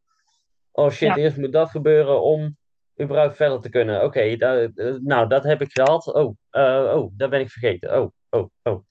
Oh 0.72 0.90
shit, 0.90 1.08
Ja, 1.08 1.16
eerst 1.16 1.38
moet 1.38 1.52
dat 1.52 1.70
gebeuren 1.70 2.22
om 2.22 2.58
überhaupt 3.02 3.36
verder 3.36 3.62
te 3.62 3.70
kunnen. 3.70 4.04
Oké, 4.04 4.36
da- 4.38 4.62
eh, 4.76 4.94
nou, 5.00 5.28
dat 5.28 5.44
heb 5.44 5.62
ik 5.62 5.72
gehad. 5.72 6.14
Oh, 6.14 6.36
eh, 6.50 6.92
oh, 6.96 7.12
dat 7.14 7.30
ben 7.30 7.40
ik 7.40 7.50
vergeten. 7.50 8.02
Oh, 8.02 8.12
oh, 8.30 8.50
oh. 8.64 8.84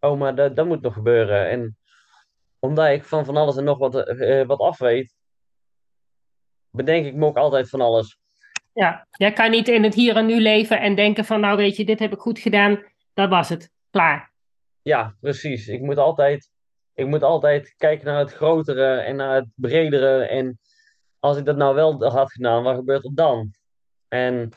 Oh, 0.00 0.18
maar 0.18 0.34
dat, 0.34 0.56
dat 0.56 0.66
moet 0.66 0.80
nog 0.82 0.92
gebeuren. 0.94 1.48
En 1.48 1.76
omdat 2.58 2.88
ik 2.88 3.04
van 3.04 3.24
van 3.24 3.36
alles 3.36 3.56
en 3.56 3.64
nog 3.64 3.78
wat, 3.78 4.08
eh, 4.08 4.46
wat 4.46 4.58
af 4.58 4.78
weet, 4.78 5.14
bedenk 6.70 7.06
ik 7.06 7.14
me 7.14 7.26
ook 7.26 7.36
altijd 7.36 7.68
van 7.68 7.80
alles. 7.80 8.18
Ja, 8.72 9.06
jij 9.10 9.32
kan 9.32 9.50
niet 9.50 9.68
in 9.68 9.82
het 9.84 9.94
hier 9.94 10.16
en 10.16 10.26
nu 10.26 10.40
leven 10.40 10.80
en 10.80 10.94
denken 10.94 11.24
van, 11.24 11.40
nou 11.40 11.56
weet 11.56 11.76
je, 11.76 11.84
dit 11.84 11.98
heb 11.98 12.12
ik 12.12 12.18
goed 12.18 12.38
gedaan, 12.38 12.82
dat 13.14 13.28
was 13.28 13.48
het, 13.48 13.70
klaar. 13.90 14.32
Ja, 14.82 15.16
precies. 15.20 15.68
Ik 15.68 15.80
moet 15.80 15.98
altijd, 15.98 16.50
ik 16.94 17.06
moet 17.06 17.22
altijd 17.22 17.74
kijken 17.76 18.06
naar 18.06 18.18
het 18.18 18.32
grotere 18.32 18.96
en 18.96 19.16
naar 19.16 19.34
het 19.34 19.48
bredere. 19.54 20.24
En 20.24 20.58
als 21.20 21.36
ik 21.36 21.44
dat 21.44 21.56
nou 21.56 21.74
wel 21.74 22.04
had 22.10 22.32
gedaan, 22.32 22.62
wat 22.62 22.76
gebeurt 22.76 23.04
er 23.04 23.14
dan? 23.14 23.50
En 24.08 24.50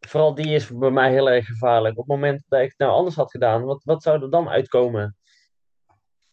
vooral 0.00 0.34
die 0.34 0.54
is 0.54 0.68
bij 0.68 0.90
mij 0.90 1.10
heel 1.10 1.30
erg 1.30 1.46
gevaarlijk. 1.46 1.98
Op 1.98 2.08
het 2.08 2.16
moment 2.16 2.44
dat 2.48 2.60
ik 2.60 2.68
het 2.68 2.78
nou 2.78 2.92
anders 2.92 3.16
had 3.16 3.30
gedaan, 3.30 3.64
wat, 3.64 3.84
wat 3.84 4.02
zou 4.02 4.22
er 4.22 4.30
dan 4.30 4.48
uitkomen? 4.48 5.16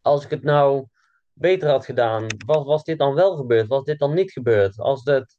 Als 0.01 0.23
ik 0.23 0.29
het 0.29 0.43
nou 0.43 0.87
beter 1.33 1.69
had 1.69 1.85
gedaan, 1.85 2.25
was, 2.45 2.65
was 2.65 2.83
dit 2.83 2.97
dan 2.97 3.13
wel 3.13 3.35
gebeurd? 3.35 3.67
Was 3.67 3.83
dit 3.83 3.99
dan 3.99 4.13
niet 4.13 4.31
gebeurd? 4.31 4.79
Als, 4.79 5.03
het, 5.03 5.37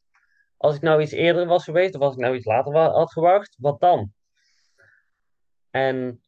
als 0.56 0.74
ik 0.74 0.82
nou 0.82 1.02
iets 1.02 1.12
eerder 1.12 1.46
was 1.46 1.64
geweest, 1.64 1.94
of 1.94 2.00
als 2.00 2.14
ik 2.14 2.20
nou 2.20 2.34
iets 2.34 2.46
later 2.46 2.76
had 2.76 3.12
gewacht, 3.12 3.56
wat 3.58 3.80
dan? 3.80 4.12
En 5.70 6.22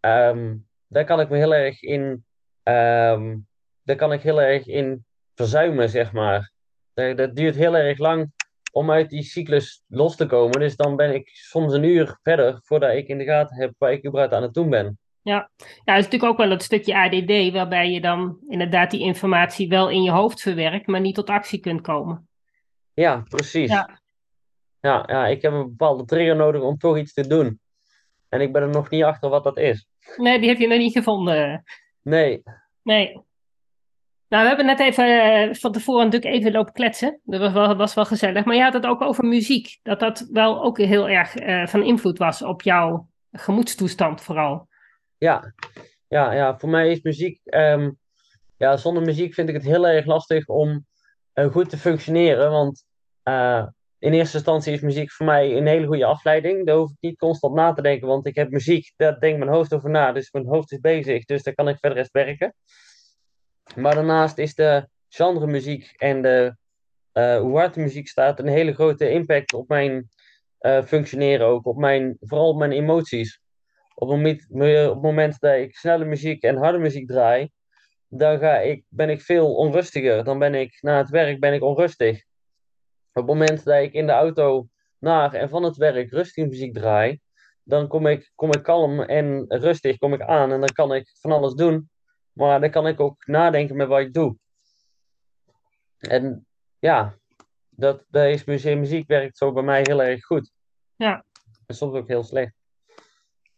ehm, 0.00 0.56
daar 0.86 1.04
kan 1.04 1.20
ik 1.20 1.28
me 1.28 1.36
heel 1.36 1.54
erg 1.54 1.82
in, 1.82 2.24
ehm, 2.62 3.38
daar 3.82 3.96
kan 3.96 4.12
ik 4.12 4.22
heel 4.22 4.40
erg 4.40 4.66
in 4.66 5.04
verzuimen, 5.34 5.88
zeg 5.88 6.12
maar. 6.12 6.53
Dat, 6.94 7.16
dat 7.16 7.36
duurt 7.36 7.54
heel 7.54 7.76
erg 7.76 7.98
lang 7.98 8.32
om 8.72 8.90
uit 8.90 9.10
die 9.10 9.22
cyclus 9.22 9.84
los 9.88 10.16
te 10.16 10.26
komen. 10.26 10.60
Dus 10.60 10.76
dan 10.76 10.96
ben 10.96 11.14
ik 11.14 11.28
soms 11.32 11.72
een 11.72 11.84
uur 11.84 12.18
verder 12.22 12.60
voordat 12.62 12.94
ik 12.94 13.08
in 13.08 13.18
de 13.18 13.24
gaten 13.24 13.56
heb 13.56 13.72
waar 13.78 13.92
ik 13.92 14.06
überhaupt 14.06 14.34
aan 14.34 14.42
het 14.42 14.54
doen 14.54 14.70
ben. 14.70 14.98
Ja, 15.22 15.50
ja 15.58 15.94
het 15.94 15.98
is 15.98 16.04
natuurlijk 16.04 16.32
ook 16.32 16.38
wel 16.38 16.50
het 16.50 16.62
stukje 16.62 16.96
ADD 16.96 17.52
waarbij 17.52 17.90
je 17.90 18.00
dan 18.00 18.38
inderdaad 18.48 18.90
die 18.90 19.00
informatie 19.00 19.68
wel 19.68 19.90
in 19.90 20.02
je 20.02 20.10
hoofd 20.10 20.40
verwerkt, 20.40 20.86
maar 20.86 21.00
niet 21.00 21.14
tot 21.14 21.30
actie 21.30 21.60
kunt 21.60 21.80
komen. 21.80 22.28
Ja, 22.94 23.24
precies. 23.28 23.70
Ja. 23.70 24.02
Ja, 24.80 25.04
ja, 25.06 25.26
ik 25.26 25.42
heb 25.42 25.52
een 25.52 25.68
bepaalde 25.68 26.04
trigger 26.04 26.36
nodig 26.36 26.62
om 26.62 26.78
toch 26.78 26.98
iets 26.98 27.12
te 27.12 27.26
doen. 27.26 27.60
En 28.28 28.40
ik 28.40 28.52
ben 28.52 28.62
er 28.62 28.68
nog 28.68 28.90
niet 28.90 29.02
achter 29.02 29.28
wat 29.28 29.44
dat 29.44 29.58
is. 29.58 29.86
Nee, 30.16 30.38
die 30.38 30.48
heb 30.48 30.58
je 30.58 30.66
nog 30.66 30.78
niet 30.78 30.92
gevonden. 30.92 31.62
Nee. 32.02 32.42
Nee. 32.82 33.22
Nou, 34.34 34.46
we 34.46 34.54
hebben 34.54 34.76
net 34.76 34.80
even 34.80 35.48
uh, 35.48 35.54
van 35.54 35.72
tevoren 35.72 36.04
natuurlijk 36.04 36.34
even 36.34 36.52
lopen 36.52 36.72
kletsen. 36.72 37.20
Dat 37.24 37.40
was 37.40 37.52
wel, 37.52 37.76
was 37.76 37.94
wel 37.94 38.04
gezellig. 38.04 38.44
Maar 38.44 38.54
je 38.54 38.62
had 38.62 38.72
het 38.72 38.86
ook 38.86 39.02
over 39.02 39.24
muziek. 39.24 39.78
Dat 39.82 40.00
dat 40.00 40.28
wel 40.30 40.62
ook 40.62 40.78
heel 40.78 41.08
erg 41.08 41.40
uh, 41.40 41.66
van 41.66 41.82
invloed 41.82 42.18
was 42.18 42.42
op 42.42 42.62
jouw 42.62 43.08
gemoedstoestand 43.32 44.20
vooral. 44.20 44.68
Ja, 45.18 45.54
ja, 46.08 46.32
ja 46.32 46.58
voor 46.58 46.68
mij 46.68 46.90
is 46.90 47.02
muziek... 47.02 47.40
Um, 47.44 47.98
ja, 48.56 48.76
zonder 48.76 49.02
muziek 49.02 49.34
vind 49.34 49.48
ik 49.48 49.54
het 49.54 49.64
heel 49.64 49.86
erg 49.86 50.06
lastig 50.06 50.46
om 50.46 50.86
uh, 51.34 51.46
goed 51.46 51.70
te 51.70 51.78
functioneren. 51.78 52.50
Want 52.50 52.84
in 53.98 54.12
eerste 54.12 54.36
instantie 54.36 54.72
is 54.72 54.80
muziek 54.80 55.12
voor 55.12 55.26
mij 55.26 55.56
een 55.56 55.66
hele 55.66 55.86
goede 55.86 56.04
afleiding. 56.04 56.66
Daar 56.66 56.76
hoef 56.76 56.90
ik 56.90 56.96
niet 57.00 57.18
constant 57.18 57.54
na 57.54 57.72
te 57.72 57.82
denken, 57.82 58.08
want 58.08 58.26
ik 58.26 58.34
heb 58.34 58.50
muziek, 58.50 58.92
daar 58.96 59.20
denkt 59.20 59.38
mijn 59.38 59.50
hoofd 59.50 59.74
over 59.74 59.90
na. 59.90 60.12
Dus 60.12 60.30
mijn 60.30 60.46
hoofd 60.46 60.72
is 60.72 60.80
bezig, 60.80 61.24
dus 61.24 61.42
daar 61.42 61.54
kan 61.54 61.68
ik 61.68 61.78
verder 61.78 61.98
eens 61.98 62.12
werken. 62.12 62.54
Maar 63.76 63.94
daarnaast 63.94 64.38
is 64.38 64.54
de 64.54 64.88
genre 65.08 65.46
muziek 65.46 65.94
en 65.96 66.22
de, 66.22 66.56
uh, 67.12 67.38
hoe 67.38 67.58
hard 67.58 67.74
de 67.74 67.80
muziek 67.80 68.08
staat 68.08 68.38
een 68.38 68.46
hele 68.46 68.74
grote 68.74 69.10
impact 69.10 69.52
op 69.52 69.68
mijn 69.68 70.08
uh, 70.60 70.82
functioneren 70.82 71.46
ook. 71.46 71.66
Op 71.66 71.76
mijn, 71.76 72.16
vooral 72.20 72.48
op 72.48 72.56
mijn 72.58 72.72
emoties. 72.72 73.40
Op 73.94 74.08
het, 74.08 74.48
moment, 75.02 75.40
dat 75.40 75.54
ik 75.54 75.76
snelle 75.76 76.04
muziek 76.04 76.42
en 76.42 76.56
harde 76.56 76.78
muziek 76.78 77.08
draai, 77.08 77.50
dan 78.08 78.38
ga 78.38 78.58
ik, 78.58 78.84
ben 78.88 79.10
ik 79.10 79.22
veel 79.22 79.54
onrustiger. 79.54 80.24
Dan 80.24 80.38
ben 80.38 80.54
ik 80.54 80.78
na 80.80 80.96
het 80.96 81.10
werk 81.10 81.40
ben 81.40 81.52
ik 81.52 81.62
onrustig. 81.62 82.16
Op 83.12 83.26
het 83.26 83.26
moment 83.26 83.64
dat 83.64 83.82
ik 83.82 83.92
in 83.92 84.06
de 84.06 84.12
auto 84.12 84.68
naar 84.98 85.34
en 85.34 85.48
van 85.48 85.62
het 85.62 85.76
werk 85.76 86.10
rustig 86.10 86.46
muziek 86.46 86.74
draai, 86.74 87.20
dan 87.62 87.88
kom 87.88 88.06
ik, 88.06 88.32
kom 88.34 88.52
ik 88.52 88.62
kalm 88.62 89.00
en 89.00 89.44
rustig 89.48 89.98
kom 89.98 90.14
ik 90.14 90.22
aan 90.22 90.52
en 90.52 90.60
dan 90.60 90.72
kan 90.72 90.94
ik 90.94 91.10
van 91.20 91.32
alles 91.32 91.54
doen. 91.54 91.88
Maar 92.34 92.60
dan 92.60 92.70
kan 92.70 92.86
ik 92.86 93.00
ook 93.00 93.26
nadenken 93.26 93.76
met 93.76 93.88
wat 93.88 94.00
ik 94.00 94.12
doe. 94.12 94.36
En 95.98 96.46
ja, 96.78 97.14
dat, 97.70 98.04
dat 98.08 98.24
is 98.24 98.44
muziek, 98.44 98.78
muziek 98.78 99.06
werkt 99.06 99.36
zo 99.36 99.52
bij 99.52 99.62
mij 99.62 99.80
heel 99.82 100.02
erg 100.02 100.24
goed. 100.24 100.50
Ja. 100.96 101.24
En 101.66 101.74
soms 101.74 101.94
ook 101.94 102.08
heel 102.08 102.22
slecht. 102.22 102.52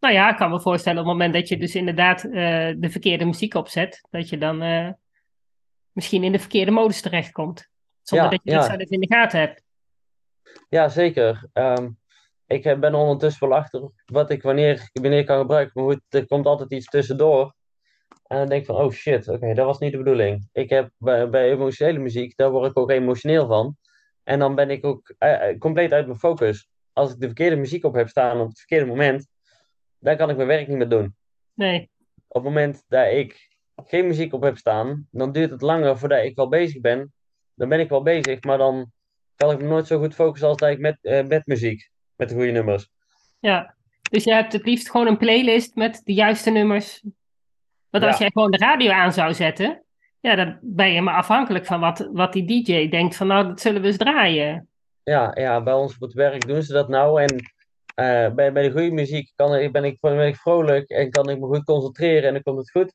Nou 0.01 0.15
ja, 0.15 0.31
ik 0.31 0.37
kan 0.37 0.51
me 0.51 0.61
voorstellen 0.61 1.01
op 1.01 1.07
het 1.07 1.15
moment 1.15 1.35
dat 1.35 1.49
je 1.49 1.57
dus 1.57 1.75
inderdaad 1.75 2.25
uh, 2.25 2.33
de 2.79 2.91
verkeerde 2.91 3.25
muziek 3.25 3.55
opzet, 3.55 4.07
dat 4.11 4.29
je 4.29 4.39
dan 4.39 4.63
uh, 4.63 4.91
misschien 5.93 6.25
in 6.25 6.33
de 6.33 6.39
verkeerde 6.39 6.71
modus 6.71 7.01
terechtkomt. 7.01 7.69
Zonder 8.03 8.31
dat 8.31 8.41
je 8.43 8.51
ja. 8.51 8.79
iets 8.79 8.91
in 8.91 9.01
de 9.01 9.15
gaten 9.15 9.41
hebt. 9.41 9.63
Ja, 10.69 10.89
zeker. 10.89 11.49
Um, 11.53 11.99
ik 12.47 12.63
ben 12.63 12.95
ondertussen 12.95 13.49
wel 13.49 13.59
achter 13.59 13.91
wat 14.05 14.31
ik 14.31 14.43
wanneer, 14.43 14.91
wanneer 14.93 15.25
kan 15.25 15.39
gebruiken. 15.39 15.85
Maar 15.85 15.93
goed, 15.93 16.03
er 16.09 16.27
komt 16.27 16.47
altijd 16.47 16.73
iets 16.73 16.87
tussendoor. 16.87 17.55
En 18.27 18.39
dan 18.39 18.47
denk 18.47 18.61
ik 18.61 18.67
van, 18.67 18.77
oh 18.77 18.91
shit, 18.91 19.29
oké, 19.29 19.55
dat 19.55 19.67
was 19.67 19.79
niet 19.79 19.93
de 19.93 19.99
bedoeling. 19.99 20.49
Ik 20.53 20.71
heb 20.71 20.91
bij, 20.99 21.29
bij, 21.31 21.51
emotionele 21.51 21.99
muziek, 21.99 22.37
daar 22.37 22.51
word 22.51 22.71
ik 22.71 22.79
ook 22.79 22.91
emotioneel 22.91 23.47
van. 23.47 23.77
En 24.23 24.39
dan 24.39 24.55
ben 24.55 24.71
ik 24.71 24.85
ook 24.85 25.15
uh, 25.19 25.59
compleet 25.59 25.93
uit 25.93 26.07
mijn 26.07 26.19
focus. 26.19 26.69
Als 26.93 27.13
ik 27.13 27.21
de 27.21 27.27
verkeerde 27.27 27.57
muziek 27.57 27.85
op 27.85 27.95
heb 27.95 28.09
staan 28.09 28.41
op 28.41 28.49
het 28.49 28.59
verkeerde 28.59 28.87
moment, 28.87 29.29
dan 29.99 30.17
kan 30.17 30.31
ik 30.31 30.37
mijn 30.37 30.49
werk 30.49 30.69
niet 30.69 30.77
meer 30.77 30.89
doen. 30.89 31.17
Nee. 31.55 31.91
Op 32.29 32.45
het 32.45 32.53
moment 32.53 32.85
dat 32.89 33.13
ik 33.13 33.57
geen 33.77 34.07
muziek 34.07 34.33
op 34.33 34.43
heb 34.43 34.57
staan, 34.57 35.09
dan 35.11 35.33
duurt 35.33 35.51
het 35.51 35.61
langer 35.61 35.99
voordat 35.99 36.25
ik 36.25 36.37
wel 36.37 36.49
bezig 36.49 36.81
ben 36.81 37.15
dan 37.57 37.69
ben 37.69 37.81
ik 37.81 37.89
wel 37.89 38.03
bezig, 38.03 38.43
maar 38.43 38.59
dan 38.59 38.93
kan 39.37 39.51
ik 39.51 39.59
me 39.59 39.67
nooit 39.67 39.87
zo 39.87 39.99
goed 39.99 40.15
focussen 40.15 40.49
als 40.49 40.57
dat 40.57 40.71
ik 40.71 40.79
met, 40.79 40.99
uh, 41.03 41.23
met 41.27 41.47
muziek, 41.47 41.91
met 42.17 42.29
de 42.29 42.35
goede 42.35 42.51
nummers. 42.51 42.89
Ja, 43.39 43.75
dus 44.11 44.25
je 44.25 44.33
hebt 44.33 44.53
het 44.53 44.65
liefst 44.65 44.91
gewoon 44.91 45.07
een 45.07 45.17
playlist 45.17 45.75
met 45.75 46.01
de 46.05 46.15
juiste 46.15 46.51
nummers. 46.51 47.03
Want 47.91 48.05
als 48.05 48.13
ja. 48.13 48.19
jij 48.19 48.31
gewoon 48.33 48.51
de 48.51 48.59
radio 48.59 48.91
aan 48.91 49.13
zou 49.13 49.35
zetten, 49.35 49.83
ja, 50.21 50.35
dan 50.35 50.59
ben 50.61 50.93
je 50.93 51.03
maar 51.03 51.15
afhankelijk 51.15 51.67
van 51.67 51.81
wat, 51.81 52.09
wat 52.13 52.33
die 52.33 52.65
DJ 52.65 52.89
denkt 52.89 53.17
van 53.17 53.27
nou, 53.27 53.47
dat 53.47 53.61
zullen 53.61 53.81
we 53.81 53.87
eens 53.87 53.97
draaien. 53.97 54.69
Ja, 55.03 55.31
ja, 55.35 55.63
bij 55.63 55.75
ons 55.75 55.95
op 55.95 56.01
het 56.01 56.13
werk 56.13 56.47
doen 56.47 56.63
ze 56.63 56.73
dat 56.73 56.89
nou 56.89 57.23
en 57.23 57.35
uh, 57.35 58.35
bij, 58.35 58.53
bij 58.53 58.63
de 58.63 58.71
goede 58.71 58.91
muziek 58.91 59.33
kan, 59.35 59.71
ben, 59.73 59.85
ik, 59.85 60.01
ben 60.01 60.27
ik 60.27 60.37
vrolijk 60.37 60.89
en 60.89 61.11
kan 61.11 61.29
ik 61.29 61.39
me 61.39 61.47
goed 61.47 61.65
concentreren 61.65 62.23
en 62.23 62.33
dan 62.33 62.43
komt 62.43 62.59
het 62.59 62.71
goed. 62.71 62.93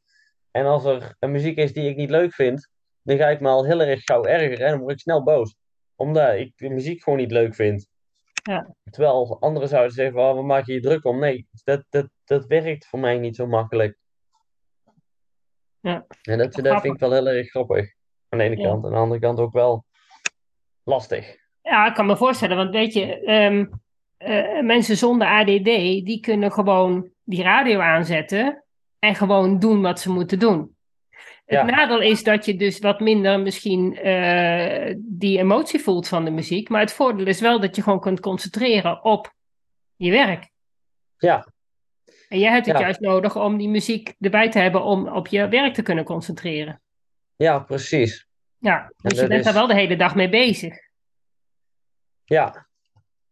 En 0.51 0.65
als 0.65 0.85
er 0.85 1.15
een 1.19 1.31
muziek 1.31 1.57
is 1.57 1.73
die 1.73 1.89
ik 1.89 1.95
niet 1.95 2.09
leuk 2.09 2.33
vind, 2.33 2.69
dan 3.03 3.17
ga 3.17 3.27
ik 3.27 3.39
me 3.39 3.47
al 3.47 3.65
heel 3.65 3.81
erg 3.81 4.03
gauw 4.03 4.23
ergeren 4.23 4.65
en 4.65 4.71
dan 4.71 4.79
word 4.79 4.91
ik 4.91 4.99
snel 4.99 5.23
boos. 5.23 5.55
Omdat 5.95 6.35
ik 6.35 6.53
de 6.55 6.69
muziek 6.69 7.03
gewoon 7.03 7.19
niet 7.19 7.31
leuk 7.31 7.55
vind. 7.55 7.87
Ja. 8.43 8.75
Terwijl 8.89 9.37
anderen 9.39 9.67
zouden 9.67 9.91
zeggen, 9.91 10.19
oh, 10.21 10.35
we 10.35 10.43
maken 10.43 10.73
je 10.73 10.79
druk 10.79 11.05
om. 11.05 11.19
Nee, 11.19 11.47
dat, 11.63 11.83
dat, 11.89 12.09
dat 12.25 12.45
werkt 12.45 12.87
voor 12.87 12.99
mij 12.99 13.17
niet 13.17 13.35
zo 13.35 13.47
makkelijk. 13.47 13.97
Ja. 15.81 16.05
En 16.21 16.37
dat, 16.37 16.53
dat 16.53 16.81
vind 16.81 16.93
ik 16.93 16.99
wel 16.99 17.11
heel 17.11 17.27
erg 17.27 17.49
grappig. 17.49 17.93
Aan 18.29 18.39
de 18.39 18.45
ene 18.45 18.57
ja. 18.57 18.67
kant. 18.67 18.85
Aan 18.85 18.91
de 18.91 18.97
andere 18.97 19.19
kant 19.19 19.39
ook 19.39 19.53
wel 19.53 19.85
lastig. 20.83 21.37
Ja, 21.61 21.87
ik 21.87 21.93
kan 21.93 22.05
me 22.05 22.17
voorstellen. 22.17 22.57
Want 22.57 22.69
weet 22.69 22.93
je, 22.93 23.31
um, 23.31 23.69
uh, 24.19 24.61
mensen 24.61 24.97
zonder 24.97 25.27
ADD, 25.27 25.63
die 26.05 26.19
kunnen 26.19 26.51
gewoon 26.51 27.09
die 27.23 27.43
radio 27.43 27.79
aanzetten. 27.79 28.63
En 28.99 29.15
gewoon 29.15 29.59
doen 29.59 29.81
wat 29.81 29.99
ze 29.99 30.11
moeten 30.11 30.39
doen. 30.39 30.75
Het 31.45 31.65
nadeel 31.65 32.01
is 32.01 32.23
dat 32.23 32.45
je 32.45 32.55
dus 32.55 32.79
wat 32.79 32.99
minder 32.99 33.39
misschien 33.39 34.07
uh, 34.07 34.95
die 34.97 35.37
emotie 35.37 35.79
voelt 35.79 36.07
van 36.07 36.25
de 36.25 36.31
muziek. 36.31 36.69
Maar 36.69 36.81
het 36.81 36.93
voordeel 36.93 37.27
is 37.27 37.41
wel 37.41 37.59
dat 37.59 37.75
je 37.75 37.81
gewoon 37.81 37.99
kunt 37.99 38.19
concentreren 38.19 39.03
op 39.03 39.33
je 39.95 40.11
werk. 40.11 40.49
Ja. 41.17 41.50
En 42.31 42.39
jij 42.39 42.51
hebt 42.51 42.65
het 42.65 42.77
ja. 42.77 42.81
juist 42.81 42.99
nodig 42.99 43.35
om 43.35 43.57
die 43.57 43.69
muziek 43.69 44.15
erbij 44.19 44.49
te 44.49 44.59
hebben 44.59 44.83
om 44.83 45.07
op 45.07 45.27
je 45.27 45.47
werk 45.47 45.73
te 45.73 45.81
kunnen 45.81 46.03
concentreren. 46.03 46.81
Ja, 47.35 47.59
precies. 47.59 48.27
Ja, 48.57 48.93
dus 48.97 49.19
je 49.19 49.27
bent 49.27 49.39
is... 49.39 49.45
daar 49.45 49.53
wel 49.53 49.67
de 49.67 49.73
hele 49.73 49.95
dag 49.95 50.15
mee 50.15 50.29
bezig. 50.29 50.77
Ja. 52.23 52.67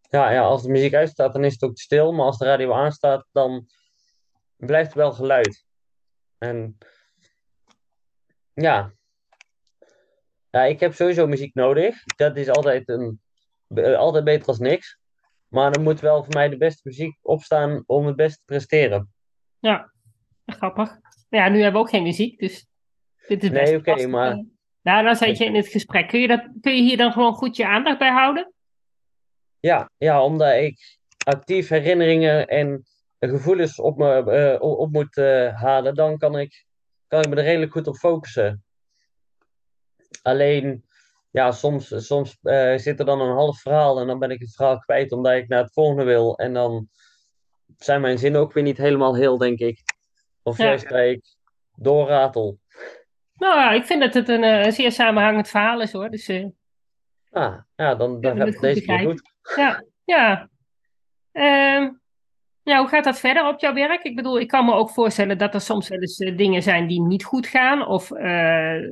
Ja, 0.09 0.31
ja, 0.31 0.41
als 0.41 0.63
de 0.63 0.69
muziek 0.69 0.93
uitstaat, 0.93 1.33
dan 1.33 1.43
is 1.43 1.53
het 1.53 1.63
ook 1.63 1.77
stil. 1.77 2.13
Maar 2.13 2.25
als 2.25 2.37
de 2.37 2.45
radio 2.45 2.73
aanstaat, 2.73 3.25
dan 3.31 3.67
blijft 4.55 4.91
er 4.91 4.97
wel 4.97 5.11
geluid. 5.11 5.65
En 6.37 6.77
ja. 8.53 8.91
ja, 10.49 10.63
ik 10.63 10.79
heb 10.79 10.93
sowieso 10.93 11.27
muziek 11.27 11.53
nodig. 11.53 12.03
Dat 12.03 12.37
is 12.37 12.49
altijd, 12.49 12.89
een, 12.89 13.21
altijd 13.95 14.23
beter 14.23 14.47
als 14.47 14.59
niks. 14.59 14.98
Maar 15.49 15.71
er 15.71 15.81
moet 15.81 15.99
wel 15.99 16.23
voor 16.23 16.33
mij 16.33 16.49
de 16.49 16.57
beste 16.57 16.81
muziek 16.83 17.17
opstaan 17.21 17.83
om 17.85 18.05
het 18.05 18.15
beste 18.15 18.37
te 18.37 18.45
presteren. 18.45 19.13
Ja, 19.59 19.91
grappig. 20.45 20.99
Ja, 21.29 21.49
nu 21.49 21.61
hebben 21.61 21.81
we 21.81 21.87
ook 21.87 21.93
geen 21.93 22.03
muziek, 22.03 22.39
dus 22.39 22.67
dit 23.27 23.43
is 23.43 23.49
best 23.49 23.63
Nee, 23.63 23.77
oké, 23.77 23.91
okay, 23.91 24.05
maar... 24.05 24.45
Nou, 24.81 25.03
dan 25.03 25.15
zit 25.15 25.37
je 25.37 25.45
in 25.45 25.55
het 25.55 25.67
gesprek. 25.67 26.07
Kun 26.07 26.19
je, 26.19 26.27
dat, 26.27 26.49
kun 26.61 26.75
je 26.75 26.81
hier 26.81 26.97
dan 26.97 27.11
gewoon 27.11 27.33
goed 27.33 27.55
je 27.55 27.67
aandacht 27.67 27.99
bij 27.99 28.11
houden? 28.11 28.53
Ja, 29.59 29.89
ja 29.97 30.23
omdat 30.23 30.55
ik 30.55 30.97
actief 31.17 31.69
herinneringen 31.69 32.47
en 32.47 32.85
gevoelens 33.19 33.79
op, 33.79 33.97
me, 33.97 34.59
uh, 34.61 34.61
op 34.61 34.91
moet 34.91 35.17
uh, 35.17 35.61
halen, 35.61 35.95
dan 35.95 36.17
kan 36.17 36.39
ik 36.39 36.67
kan 37.09 37.21
ik 37.21 37.29
me 37.29 37.35
er 37.35 37.43
redelijk 37.43 37.71
goed 37.71 37.87
op 37.87 37.95
focussen. 37.95 38.63
Alleen, 40.21 40.83
ja, 41.31 41.51
soms, 41.51 42.05
soms 42.05 42.37
eh, 42.41 42.77
zit 42.77 42.99
er 42.99 43.05
dan 43.05 43.21
een 43.21 43.33
half 43.35 43.59
verhaal 43.61 43.99
en 43.99 44.07
dan 44.07 44.19
ben 44.19 44.31
ik 44.31 44.39
het 44.39 44.55
verhaal 44.55 44.77
kwijt 44.79 45.11
omdat 45.11 45.33
ik 45.33 45.47
naar 45.47 45.63
het 45.63 45.73
volgende 45.73 46.03
wil. 46.03 46.37
En 46.37 46.53
dan 46.53 46.89
zijn 47.77 48.01
mijn 48.01 48.17
zinnen 48.17 48.41
ook 48.41 48.53
weer 48.53 48.63
niet 48.63 48.77
helemaal 48.77 49.15
heel, 49.15 49.37
denk 49.37 49.59
ik. 49.59 49.81
Of 50.43 50.57
Ja. 50.57 50.65
juist 50.65 50.89
dat 50.89 50.99
ik 50.99 51.25
doorratel. 51.75 52.59
Nou 53.35 53.57
ja, 53.59 53.71
ik 53.71 53.85
vind 53.85 54.01
dat 54.01 54.13
het 54.13 54.29
een, 54.29 54.43
eh, 54.43 54.71
zeer 54.71 54.91
samenhangend 54.91 55.47
verhaal 55.47 55.81
is 55.81 55.91
hoor. 55.91 56.09
Dus 56.09 56.27
eh, 56.27 56.45
Ah, 57.31 57.57
ja, 57.75 57.95
dan, 57.95 58.21
dan 58.21 58.39
heb 58.39 58.47
ik 58.47 58.59
deze 58.59 58.81
keer 58.81 58.99
goed. 58.99 59.21
ja, 59.55 59.83
ja. 60.05 60.49
Ehm, 61.31 61.89
ja, 62.69 62.79
hoe 62.79 62.87
gaat 62.87 63.03
dat 63.03 63.19
verder 63.19 63.47
op 63.47 63.59
jouw 63.59 63.73
werk? 63.73 64.03
Ik 64.03 64.15
bedoel, 64.15 64.39
ik 64.39 64.47
kan 64.47 64.65
me 64.65 64.73
ook 64.73 64.89
voorstellen 64.89 65.37
dat 65.37 65.53
er 65.53 65.61
soms 65.61 65.87
wel 65.89 65.99
eens 65.99 66.19
eh, 66.19 66.37
dingen 66.37 66.63
zijn 66.63 66.87
die 66.87 67.01
niet 67.01 67.23
goed 67.23 67.47
gaan. 67.47 67.87
Of 67.87 68.11
eh, 68.11 68.23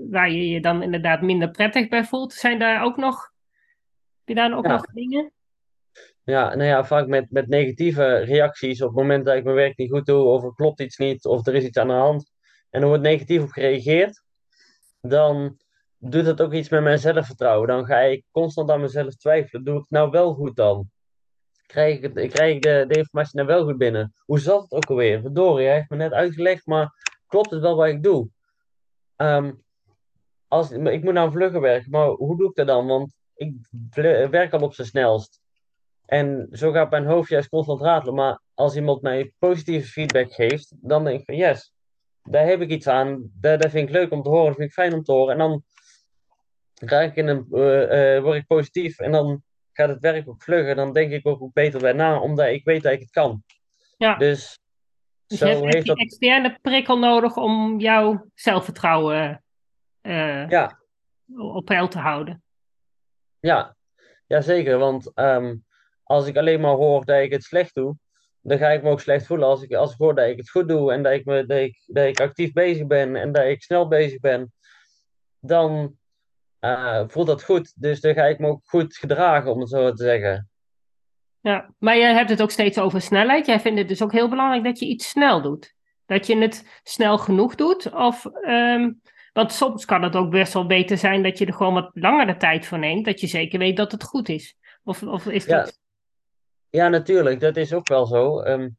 waar 0.10 0.29
je 0.31 0.50
je 0.50 0.62
dan 0.62 0.84
inderdaad 0.84 1.22
minder 1.22 1.51
prettig 1.51 1.88
bij 1.88 2.03
voelt. 2.03 2.34
Zijn 2.34 2.60
daar 2.60 2.84
ook 2.84 2.98
nog, 2.98 3.31
heb 4.25 4.27
je 4.27 4.36
daar 4.36 4.57
ook 4.57 4.65
Ja. 4.65 4.72
nog 4.72 4.86
dingen? 4.86 5.31
Ja, 6.24 6.55
nou 6.55 6.63
ja, 6.69 6.86
vaak 6.86 7.07
met, 7.07 7.31
met 7.31 7.48
negatieve 7.48 8.17
reacties 8.17 8.81
op 8.81 8.88
het 8.88 8.98
moment 8.98 9.25
dat 9.25 9.36
ik 9.36 9.43
mijn 9.43 9.55
werk 9.55 9.77
niet 9.77 9.91
goed 9.91 10.05
doe, 10.05 10.24
of 10.24 10.43
er 10.43 10.53
klopt 10.53 10.81
iets 10.81 10.98
niet, 10.98 11.25
of 11.25 11.48
er 11.48 11.55
is 11.55 11.63
iets 11.63 11.77
aan 11.77 11.88
de 11.88 11.93
hand, 11.93 12.31
en 12.69 12.81
er 12.81 12.88
wordt 12.88 13.03
negatief 13.03 13.41
op 13.41 13.50
gereageerd, 13.50 14.24
dan 15.01 15.57
doet 15.98 16.25
dat 16.25 16.41
ook 16.41 16.53
iets 16.53 16.69
met 16.69 16.84
mijn 16.84 17.00
zelfvertrouwen. 17.00 17.67
Dan 17.67 17.86
ga 17.86 18.00
ik 18.00 18.24
constant 18.31 18.69
aan 18.69 18.81
mezelf 18.81 19.15
twijfelen. 19.15 19.63
Doe 19.63 19.74
ik 19.75 19.81
het 19.81 19.89
nou 19.89 20.10
wel 20.10 20.34
goed 20.34 20.55
dan? 20.55 20.89
Krijg 21.67 22.00
ik, 22.00 22.29
krijg 22.29 22.59
de, 22.59 22.86
de 22.88 22.97
informatie 22.97 23.36
nou 23.36 23.47
wel 23.47 23.63
goed 23.63 23.77
binnen? 23.77 24.13
Hoe 24.25 24.39
zat 24.39 24.62
het 24.62 24.71
ook 24.71 24.86
alweer? 24.86 25.21
Verdorie, 25.21 25.65
hij 25.65 25.75
heeft 25.75 25.89
me 25.89 25.97
net 25.97 26.12
uitgelegd, 26.12 26.65
maar 26.65 26.89
klopt 27.27 27.50
het 27.50 27.62
wel 27.62 27.75
wat 27.75 27.88
ik 27.88 28.03
doe? 28.03 28.29
Ehm, 29.15 29.51
als, 30.47 30.71
ik 30.71 31.03
moet 31.03 31.13
nou 31.13 31.31
vlugger 31.31 31.62
werken, 31.62 31.91
maar 31.91 32.07
hoe 32.07 32.38
doe 32.38 32.50
ik 32.50 32.55
dat 32.55 32.67
dan? 32.67 32.88
Want 32.88 33.15
ik 33.36 33.53
werk 34.31 34.53
al 34.53 34.62
op 34.62 34.74
zijn 34.74 34.88
snelst. 34.88 35.39
En 36.05 36.47
zo 36.51 36.71
gaat 36.71 36.89
mijn 36.89 37.05
hoofd 37.05 37.29
juist 37.29 37.50
constant 37.50 37.81
ratelen. 37.81 38.15
Maar 38.15 38.41
als 38.53 38.75
iemand 38.75 39.01
mij 39.01 39.33
positieve 39.39 39.88
feedback 39.88 40.31
geeft, 40.31 40.74
dan 40.81 41.03
denk 41.03 41.19
ik 41.19 41.25
van 41.25 41.36
yes, 41.36 41.74
daar 42.24 42.45
heb 42.45 42.62
ik 42.62 42.69
iets 42.69 42.88
aan. 42.88 43.31
Dat 43.39 43.69
vind 43.69 43.89
ik 43.89 43.95
leuk 43.95 44.12
om 44.12 44.21
te 44.21 44.29
horen, 44.29 44.45
dat 44.45 44.55
vind 44.55 44.67
ik 44.67 44.74
fijn 44.74 44.93
om 44.93 45.03
te 45.03 45.12
horen. 45.12 45.31
En 45.31 45.38
dan 45.38 45.63
raak 46.74 47.09
ik 47.09 47.15
in 47.15 47.27
een, 47.27 47.47
eh, 47.51 48.15
eh, 48.15 48.24
word 48.24 48.36
ik 48.36 48.47
positief 48.47 49.00
en 49.00 49.12
dan 49.12 49.43
gaat 49.77 49.89
het 49.89 50.00
werk 50.00 50.29
ook 50.29 50.43
vlugger. 50.43 50.75
Dan 50.75 50.93
denk 50.93 51.12
ik 51.12 51.25
ook 51.27 51.53
beter 51.53 51.79
bij 51.79 51.93
na, 51.93 52.19
omdat 52.19 52.48
ik 52.48 52.63
weet 52.65 52.84
dat 52.84 52.91
ik 52.93 53.00
het 53.00 53.10
kan. 53.12 53.43
Ja, 53.98 54.15
Dus 54.15 54.60
dus 55.27 55.38
zo 55.39 55.46
je 55.48 55.51
hebt 55.53 55.63
heeft 55.63 55.86
die 55.86 55.96
dat. 55.96 55.98
externe 55.98 56.57
prikkel 56.62 57.00
nodig 57.00 57.36
om 57.36 57.79
jouw 57.79 58.25
zelfvertrouwen 58.36 59.43
eh, 60.01 60.50
Ja, 60.50 60.79
op 61.38 61.65
peil 61.65 61.88
te 61.88 62.00
houden. 62.00 62.43
ja, 63.39 63.75
ja, 64.27 64.41
zeker. 64.41 64.77
Want 64.77 65.13
ehm, 65.13 65.55
als 66.03 66.27
ik 66.27 66.38
alleen 66.38 66.60
maar 66.62 66.74
hoor 66.75 67.05
dat 67.05 67.22
ik 67.22 67.31
het 67.31 67.43
slecht 67.43 67.75
doe, 67.75 67.96
dan 68.41 68.57
ga 68.57 68.69
ik 68.69 68.84
me 68.84 68.89
ook 68.89 69.00
slecht 69.01 69.25
voelen. 69.25 69.48
Als 69.48 69.62
ik, 69.62 69.74
als 69.74 69.91
ik 69.91 69.98
hoor 69.98 70.15
dat 70.15 70.27
ik 70.27 70.38
het 70.38 70.50
goed 70.50 70.67
doe 70.67 70.93
en 70.93 71.03
dat 71.03 71.13
ik, 71.13 71.25
me, 71.25 71.46
dat 71.46 71.57
ik, 71.57 71.84
dat 71.86 72.05
ik 72.05 72.19
actief 72.19 72.53
bezig 72.53 72.88
ben 72.88 73.15
en 73.15 73.31
dat 73.31 73.46
ik 73.46 73.62
snel 73.63 73.88
bezig 73.88 74.19
ben, 74.19 74.53
dan 75.39 75.98
eh, 76.59 77.03
voelt 77.07 77.27
dat 77.27 77.43
goed. 77.43 77.73
Dus 77.75 78.01
dan 78.01 78.13
ga 78.13 78.23
ik 78.23 78.39
me 78.39 78.47
ook 78.47 78.61
goed 78.65 78.97
gedragen, 78.97 79.51
om 79.51 79.59
het 79.59 79.69
zo 79.69 79.93
te 79.93 80.03
zeggen. 80.03 80.49
Ja, 81.39 81.69
maar 81.79 81.97
je 81.97 82.03
hebt 82.03 82.29
het 82.29 82.41
ook 82.41 82.51
steeds 82.51 82.77
over 82.77 83.01
snelheid. 83.01 83.45
Jij 83.45 83.59
vindt 83.59 83.79
het 83.79 83.87
dus 83.87 84.01
ook 84.01 84.11
heel 84.11 84.29
belangrijk 84.29 84.63
dat 84.63 84.79
je 84.79 84.85
iets 84.85 85.09
snel 85.09 85.41
doet. 85.41 85.73
Dat 86.05 86.27
je 86.27 86.37
het 86.37 86.79
snel 86.83 87.17
genoeg 87.17 87.55
doet. 87.55 87.93
Of, 87.93 88.25
ehm, 88.25 88.91
want 89.33 89.51
soms 89.51 89.85
kan 89.85 90.03
het 90.03 90.15
ook 90.15 90.29
best 90.29 90.53
wel 90.53 90.67
beter 90.67 90.97
zijn 90.97 91.23
dat 91.23 91.37
je 91.37 91.45
er 91.45 91.53
gewoon 91.53 91.73
wat 91.73 91.89
langer 91.93 92.27
de 92.27 92.37
tijd 92.37 92.65
voor 92.65 92.79
neemt. 92.79 93.05
Dat 93.05 93.19
je 93.19 93.27
zeker 93.27 93.59
weet 93.59 93.77
dat 93.77 93.91
het 93.91 94.03
goed 94.03 94.29
is. 94.29 94.57
Of, 94.83 95.03
of 95.03 95.25
is 95.25 95.46
Ja, 95.46 95.57
dat... 95.57 95.79
ja, 96.70 96.87
natuurlijk, 96.87 97.39
dat 97.39 97.57
is 97.57 97.74
ook 97.74 97.87
wel 97.87 98.05
zo. 98.05 98.39
Ehm, 98.39 98.70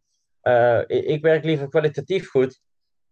eh, 0.40 0.80
ik 0.86 1.22
werk 1.22 1.44
liever 1.44 1.68
kwalitatief 1.68 2.28
goed. 2.28 2.60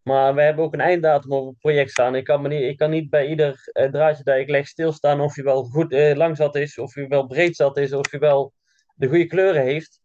Maar 0.06 0.34
we 0.34 0.42
hebben 0.42 0.64
ook 0.64 0.72
een 0.72 0.80
einddatum 0.80 1.32
op 1.32 1.46
het 1.46 1.58
project 1.58 1.90
staan. 1.90 2.14
Ik 2.14 2.24
kan, 2.24 2.42
me 2.42 2.48
niet, 2.48 2.62
ik 2.62 2.76
kan 2.76 2.90
niet 2.90 3.10
bij 3.10 3.26
ieder 3.26 3.70
eh, 3.72 3.90
draadje 3.90 4.24
dat 4.24 4.36
ik 4.36 4.48
leg 4.48 4.66
stilstaan 4.66 5.20
of 5.20 5.34
hij 5.34 5.44
wel 5.44 5.64
goed 5.64 5.92
eh, 5.92 6.16
lang 6.16 6.36
zat 6.36 6.54
is, 6.54 6.78
of 6.78 6.94
hij 6.94 7.08
wel 7.08 7.26
breed 7.26 7.56
zat 7.56 7.76
is, 7.76 7.92
of 7.92 8.10
hij 8.10 8.20
wel 8.20 8.52
de 8.94 9.08
goede 9.08 9.26
kleuren 9.26 9.62
heeft. 9.62 10.00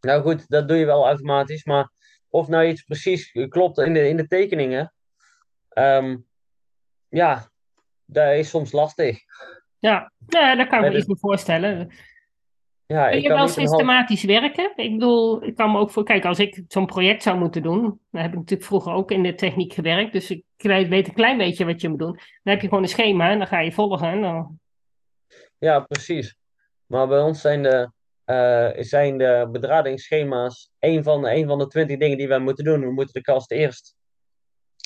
Nou 0.00 0.22
goed, 0.22 0.48
dat 0.48 0.68
doe 0.68 0.76
je 0.76 0.84
wel 0.84 1.06
automatisch. 1.06 1.64
Maar 1.64 1.90
of 2.28 2.48
nou 2.48 2.66
iets 2.66 2.82
precies 2.82 3.32
klopt 3.48 3.78
in 3.78 3.92
de, 3.92 4.08
in 4.08 4.16
de 4.16 4.26
tekeningen, 4.26 4.94
ehm, 5.68 6.16
ja, 7.08 7.50
dat 8.04 8.34
is 8.34 8.48
soms 8.48 8.72
lastig. 8.72 9.18
Ja, 9.78 10.12
ja, 10.26 10.56
dat 10.56 10.68
kan 10.68 10.84
ik 10.84 10.90
me 10.90 10.96
iets 10.96 11.06
meer 11.06 11.18
voorstellen. 11.18 11.92
Ja, 12.86 13.10
Kun 13.10 13.20
je 13.20 13.28
wel 13.28 13.48
systematisch 13.48 14.24
werken? 14.24 14.72
Ik 14.76 14.92
bedoel, 14.92 15.44
ik 15.44 15.54
kan 15.54 15.72
me 15.72 15.78
ook 15.78 15.90
voor... 15.90 16.04
Kijk, 16.04 16.24
als 16.24 16.38
ik 16.38 16.62
zo'n 16.68 16.86
project 16.86 17.22
zou 17.22 17.38
moeten 17.38 17.62
doen... 17.62 17.82
Dan 18.10 18.22
heb 18.22 18.30
ik 18.30 18.36
natuurlijk 18.36 18.68
vroeger 18.68 18.92
ook 18.92 19.10
in 19.10 19.22
de 19.22 19.34
techniek 19.34 19.72
gewerkt. 19.72 20.12
Dus 20.12 20.30
ik 20.30 20.42
weet 20.56 21.08
een 21.08 21.14
klein 21.14 21.38
beetje 21.38 21.64
wat 21.64 21.80
je 21.80 21.88
moet 21.88 21.98
doen. 21.98 22.12
Dan 22.12 22.52
heb 22.52 22.60
je 22.60 22.68
gewoon 22.68 22.82
een 22.82 22.88
schema 22.88 23.30
en 23.30 23.38
dan 23.38 23.46
ga 23.46 23.60
je 23.60 23.72
volgen. 23.72 24.08
En 24.08 24.20
dan... 24.20 24.58
Ja, 25.58 25.80
precies. 25.80 26.36
Maar 26.86 27.08
bij 27.08 27.20
ons 27.20 27.40
zijn 27.40 27.62
de, 27.62 27.90
eh, 28.24 28.70
zijn 28.76 29.18
de 29.18 29.48
bedradingsschema's 29.52 30.70
een 30.78 31.02
van, 31.02 31.26
een 31.26 31.46
van 31.46 31.58
de 31.58 31.66
twintig 31.66 31.98
dingen 31.98 32.18
die 32.18 32.28
wij 32.28 32.38
moeten 32.38 32.64
doen. 32.64 32.80
We 32.80 32.92
moeten 32.92 33.14
de 33.14 33.20
kast 33.20 33.50
eerst, 33.50 33.94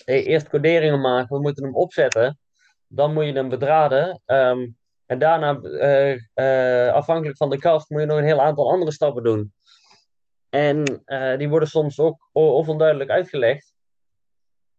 eh, 0.05 0.27
eerst 0.27 0.49
coderingen 0.49 1.01
maken, 1.01 1.37
we 1.37 1.43
moeten 1.43 1.65
hem 1.65 1.75
opzetten. 1.75 2.39
Dan 2.87 3.13
moet 3.13 3.25
je 3.25 3.33
hem 3.33 3.49
bedraden. 3.49 4.23
ehm, 4.27 4.67
en 5.11 5.19
daarna, 5.19 5.61
eh, 5.61 6.19
eh, 6.35 6.95
afhankelijk 6.95 7.37
van 7.37 7.51
de 7.51 7.59
kast, 7.59 7.91
moet 7.91 8.01
je 8.01 8.07
nog 8.07 8.19
een 8.19 8.25
heel 8.25 8.41
aantal 8.41 8.71
andere 8.71 8.93
stappen 8.93 9.23
doen. 9.23 9.53
En 10.49 11.03
eh, 11.05 11.39
die 11.39 11.49
worden 11.49 11.69
soms 11.69 11.99
ook 11.99 12.29
of 12.33 12.69
onduidelijk 12.69 13.11
uitgelegd. 13.11 13.75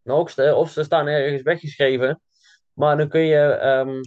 Of 0.03 0.71
ze 0.71 0.83
staan 0.83 1.07
ergens 1.07 1.41
weggeschreven. 1.41 2.21
Maar 2.73 2.97
dan 2.97 3.09
kun 3.09 3.21
je, 3.21 3.39
ehm, 3.39 4.01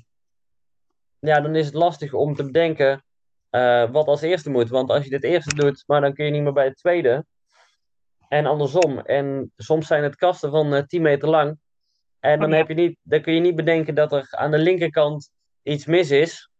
ja, 1.18 1.40
dan 1.40 1.54
is 1.54 1.66
het 1.66 1.74
lastig 1.74 2.12
om 2.12 2.34
te 2.34 2.44
bedenken 2.44 3.04
wat 3.90 4.06
als 4.06 4.22
eerste 4.22 4.50
moet. 4.50 4.68
Want 4.68 4.90
als 4.90 5.04
je 5.04 5.10
dit 5.10 5.24
eerste 5.24 5.54
doet, 5.54 5.84
maar 5.86 6.00
dan 6.00 6.14
kun 6.14 6.24
je 6.24 6.30
niet 6.30 6.42
meer 6.42 6.52
bij 6.52 6.64
het 6.64 6.76
tweede. 6.76 7.24
En 8.28 8.46
andersom. 8.46 8.98
En 8.98 9.52
soms 9.56 9.86
zijn 9.86 10.02
het 10.02 10.16
kasten 10.16 10.50
van 10.50 10.74
eh 10.74 10.82
10 10.82 11.02
meter 11.02 11.28
lang. 11.28 11.58
En 12.20 12.40
dan, 12.40 12.50
Oh 12.50 12.56
heb 12.56 12.68
je 12.68 12.74
niet, 12.74 12.98
dan 13.02 13.20
kun 13.20 13.34
je 13.34 13.40
niet 13.40 13.56
bedenken 13.56 13.94
dat 13.94 14.12
er 14.12 14.26
aan 14.30 14.50
de 14.50 14.58
linkerkant 14.58 15.32
iets 15.64 15.86
mis 15.86 16.10
is. 16.10 16.50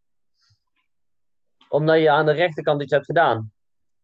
Omdat 1.69 2.01
je 2.01 2.11
aan 2.11 2.27
de 2.27 2.33
rechterkant 2.33 2.83
iets 2.83 2.93
hebt 2.93 3.05
gedaan. 3.05 3.53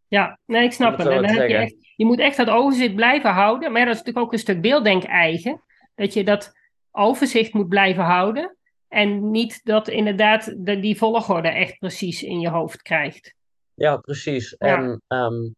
Ja, 0.08 0.38
nee, 0.46 0.64
ik 0.64 0.72
snap 0.72 0.98
het. 0.98 1.06
En 1.06 1.22
dan 1.22 1.24
heb 1.24 1.48
je, 1.48 1.54
echt, 1.56 1.74
je 1.96 2.04
moet 2.04 2.18
echt 2.18 2.36
dat 2.36 2.48
overzicht 2.48 2.94
blijven 2.94 3.30
houden. 3.30 3.72
Maar 3.72 3.80
ja, 3.80 3.86
dat 3.86 3.94
is 3.94 4.00
natuurlijk 4.00 4.26
ook 4.26 4.32
een 4.32 4.38
stuk 4.38 4.60
beelddenk 4.60 5.04
eigen. 5.04 5.62
Dat 5.94 6.12
je 6.14 6.24
dat 6.24 6.52
overzicht 6.90 7.52
moet 7.52 7.68
blijven 7.68 8.04
houden. 8.04 8.56
En 8.88 9.30
niet 9.30 9.60
dat 9.64 9.88
inderdaad 9.88 10.54
de, 10.56 10.80
die 10.80 10.96
volgorde 10.96 11.48
echt 11.48 11.78
precies 11.78 12.22
in 12.22 12.40
je 12.40 12.48
hoofd 12.48 12.82
krijgt. 12.82 13.34
Ja, 13.74 13.96
precies. 13.96 14.54
Ja. 14.58 14.76
En 14.76 15.02
ehm, 15.06 15.48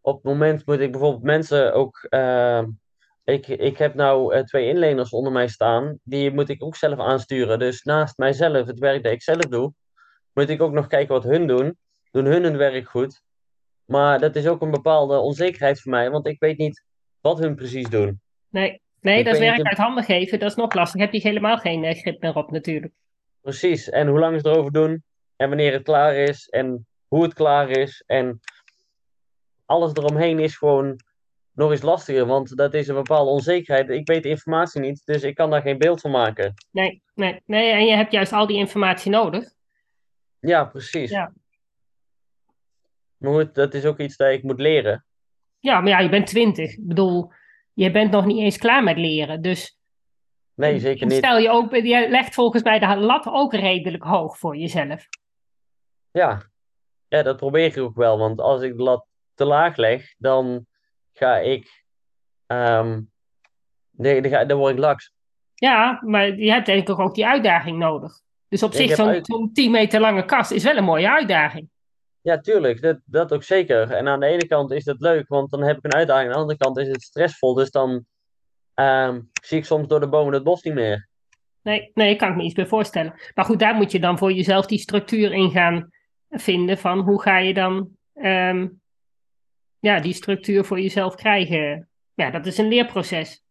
op 0.00 0.14
het 0.14 0.24
moment 0.24 0.66
moet 0.66 0.80
ik 0.80 0.90
bijvoorbeeld 0.90 1.22
mensen 1.22 1.74
ook. 1.74 2.06
ehm, 2.08 2.64
ik, 3.24 3.46
ik 3.46 3.78
heb 3.78 3.94
nou 3.94 4.34
eh, 4.34 4.42
twee 4.42 4.68
inleners 4.68 5.10
onder 5.10 5.32
mij 5.32 5.48
staan. 5.48 5.98
Die 6.02 6.30
moet 6.30 6.48
ik 6.48 6.62
ook 6.64 6.76
zelf 6.76 6.98
aansturen. 6.98 7.58
Dus 7.58 7.82
naast 7.82 8.18
mijzelf, 8.18 8.66
het 8.66 8.78
werk 8.78 9.02
dat 9.02 9.12
ik 9.12 9.22
zelf 9.22 9.40
doe, 9.40 9.72
moet 10.32 10.48
ik 10.48 10.62
ook 10.62 10.72
nog 10.72 10.86
kijken 10.86 11.14
wat 11.14 11.24
hun 11.24 11.46
doen. 11.46 11.76
Doen 12.10 12.24
hun 12.24 12.42
hun 12.42 12.56
werk 12.56 12.88
goed. 12.88 13.22
Maar 13.84 14.18
dat 14.18 14.36
is 14.36 14.46
ook 14.46 14.62
een 14.62 14.70
bepaalde 14.70 15.18
onzekerheid 15.18 15.80
voor 15.80 15.92
mij, 15.92 16.10
want 16.10 16.26
ik 16.26 16.40
weet 16.40 16.58
niet 16.58 16.84
wat 17.20 17.38
hun 17.38 17.54
precies 17.54 17.88
doen. 17.88 18.20
Nee, 18.48 18.82
nee 19.00 19.18
Ik 19.18 19.24
dat 19.24 19.34
is 19.34 19.40
werk 19.40 19.62
uit 19.62 19.78
handen 19.78 20.04
geven. 20.04 20.38
Dat 20.38 20.50
is 20.50 20.56
nog 20.56 20.74
lastig. 20.74 21.00
Heb 21.00 21.12
je 21.12 21.20
helemaal 21.20 21.58
geen 21.58 21.84
eh, 21.84 22.00
grip 22.00 22.22
meer 22.22 22.36
op 22.36 22.50
natuurlijk. 22.50 22.92
Precies. 23.40 23.90
En 23.90 24.06
hoe 24.06 24.18
lang 24.18 24.40
ze 24.40 24.48
erover 24.48 24.72
doen. 24.72 25.04
En 25.36 25.48
wanneer 25.48 25.72
het 25.72 25.82
klaar 25.82 26.14
is. 26.14 26.48
En 26.48 26.86
hoe 27.08 27.22
het 27.22 27.34
klaar 27.34 27.70
is. 27.70 28.02
En 28.06 28.40
alles 29.66 29.92
eromheen 29.92 30.38
is 30.38 30.56
gewoon 30.56 31.00
nog 31.54 31.70
eens 31.70 31.82
lastiger. 31.82 32.26
Want 32.26 32.56
dat 32.56 32.74
is 32.74 32.88
een 32.88 32.94
bepaalde 32.94 33.30
onzekerheid. 33.30 33.88
Ik 33.88 34.06
weet 34.06 34.22
de 34.22 34.28
informatie 34.28 34.80
niet. 34.80 35.02
Dus 35.04 35.22
ik 35.22 35.34
kan 35.34 35.50
daar 35.50 35.62
geen 35.62 35.78
beeld 35.78 36.00
van 36.00 36.10
maken. 36.10 36.54
Nee, 36.70 37.02
nee, 37.14 37.42
nee. 37.46 37.70
En 37.70 37.84
je 37.84 37.94
hebt 37.94 38.12
juist 38.12 38.32
al 38.32 38.46
die 38.46 38.56
informatie 38.56 39.10
nodig. 39.10 39.52
Ja, 40.40 40.64
precies. 40.64 41.10
Ja. 41.10 41.32
Maar 43.16 43.32
goed, 43.32 43.54
dat 43.54 43.74
is 43.74 43.84
ook 43.84 43.98
iets 43.98 44.16
dat 44.16 44.30
ik 44.30 44.42
moet 44.42 44.60
leren. 44.60 45.04
Ja, 45.58 45.80
maar 45.80 45.88
ja, 45.88 45.98
je 45.98 46.08
bent 46.08 46.26
twintig. 46.26 46.72
Ik 46.72 46.86
bedoel, 46.86 47.32
je 47.72 47.90
bent 47.90 48.10
nog 48.10 48.24
niet 48.24 48.38
eens 48.38 48.58
klaar 48.58 48.82
met 48.82 48.96
leren. 48.96 49.42
Dus 49.42 49.78
Nee, 50.54 50.78
zeker 50.78 51.06
niet. 51.06 51.16
stel 51.16 51.38
je 51.38 51.50
ook, 51.50 51.74
je 51.74 52.06
legt 52.08 52.34
volgens 52.34 52.62
mij 52.62 52.78
de 52.78 52.96
lat 52.96 53.26
ook 53.26 53.54
redelijk 53.54 54.02
hoog 54.02 54.38
voor 54.38 54.56
jezelf. 54.56 55.06
Ja. 56.10 56.42
ja, 57.08 57.22
dat 57.22 57.36
probeer 57.36 57.64
ik 57.64 57.78
ook 57.78 57.96
wel. 57.96 58.18
Want 58.18 58.40
als 58.40 58.62
ik 58.62 58.76
de 58.76 58.82
lat 58.82 59.06
te 59.34 59.44
laag 59.44 59.76
leg, 59.76 60.14
dan 60.18 60.66
ga 61.12 61.36
ik. 61.36 61.84
nee, 63.90 64.46
dan, 64.46 64.58
word 64.58 64.72
ik 64.72 64.78
laks. 64.78 65.12
Ja, 65.54 66.00
maar 66.04 66.36
je 66.36 66.50
hebt 66.50 66.66
denk 66.66 66.88
ik 66.88 66.98
ook 66.98 67.14
die 67.14 67.26
uitdaging 67.26 67.78
nodig. 67.78 68.20
Dus 68.48 68.62
op 68.62 68.70
Ik 68.70 68.76
zich, 68.76 68.94
zo'n 68.94 69.08
uit- 69.08 69.26
zo'n 69.26 69.52
10 69.52 69.70
meter 69.70 70.00
lange 70.00 70.24
kast 70.24 70.50
is 70.50 70.64
wel 70.64 70.76
een 70.76 70.84
mooie 70.84 71.10
uitdaging. 71.10 71.68
Ja, 72.20 72.38
tuurlijk, 72.38 72.82
dat, 72.82 72.98
dat 73.04 73.32
ook 73.32 73.42
zeker. 73.42 73.90
En 73.90 74.08
aan 74.08 74.20
de 74.20 74.26
ene 74.26 74.46
kant 74.46 74.70
is 74.70 74.84
dat 74.84 75.00
leuk, 75.00 75.28
want 75.28 75.50
dan 75.50 75.62
heb 75.62 75.76
ik 75.76 75.84
een 75.84 75.94
uitdaging. 75.94 76.26
Aan 76.26 76.34
de 76.34 76.40
andere 76.40 76.58
kant 76.58 76.78
is 76.78 76.88
het 76.88 77.02
stressvol, 77.02 77.54
dus 77.54 77.70
dan 77.70 78.04
ehm, 78.74 79.20
zie 79.42 79.58
ik 79.58 79.64
soms 79.64 79.88
door 79.88 80.00
de 80.00 80.08
bomen 80.08 80.34
het 80.34 80.42
bos 80.42 80.62
niet 80.62 80.74
meer. 80.74 81.08
Nee, 81.62 81.90
nee, 81.94 82.16
kan 82.16 82.30
ik 82.30 82.36
me 82.36 82.42
iets 82.42 82.54
bij 82.54 82.66
voorstellen. 82.66 83.14
Maar 83.34 83.44
goed, 83.44 83.58
daar 83.58 83.74
moet 83.74 83.92
je 83.92 84.00
dan 84.00 84.18
voor 84.18 84.32
jezelf 84.32 84.66
die 84.66 84.78
structuur 84.78 85.32
in 85.32 85.50
gaan 85.50 85.90
vinden. 86.30 86.78
Van 86.78 86.98
hoe 86.98 87.22
ga 87.22 87.38
je 87.38 87.54
dan 87.54 87.96
ehm, 88.14 88.68
ja, 89.82 90.00
die 90.00 90.12
structuur 90.12 90.64
voor 90.64 90.80
jezelf 90.80 91.14
krijgen? 91.14 91.88
Ja, 92.14 92.30
dat 92.30 92.46
is 92.46 92.58
een 92.58 92.68
leerproces. 92.68 93.42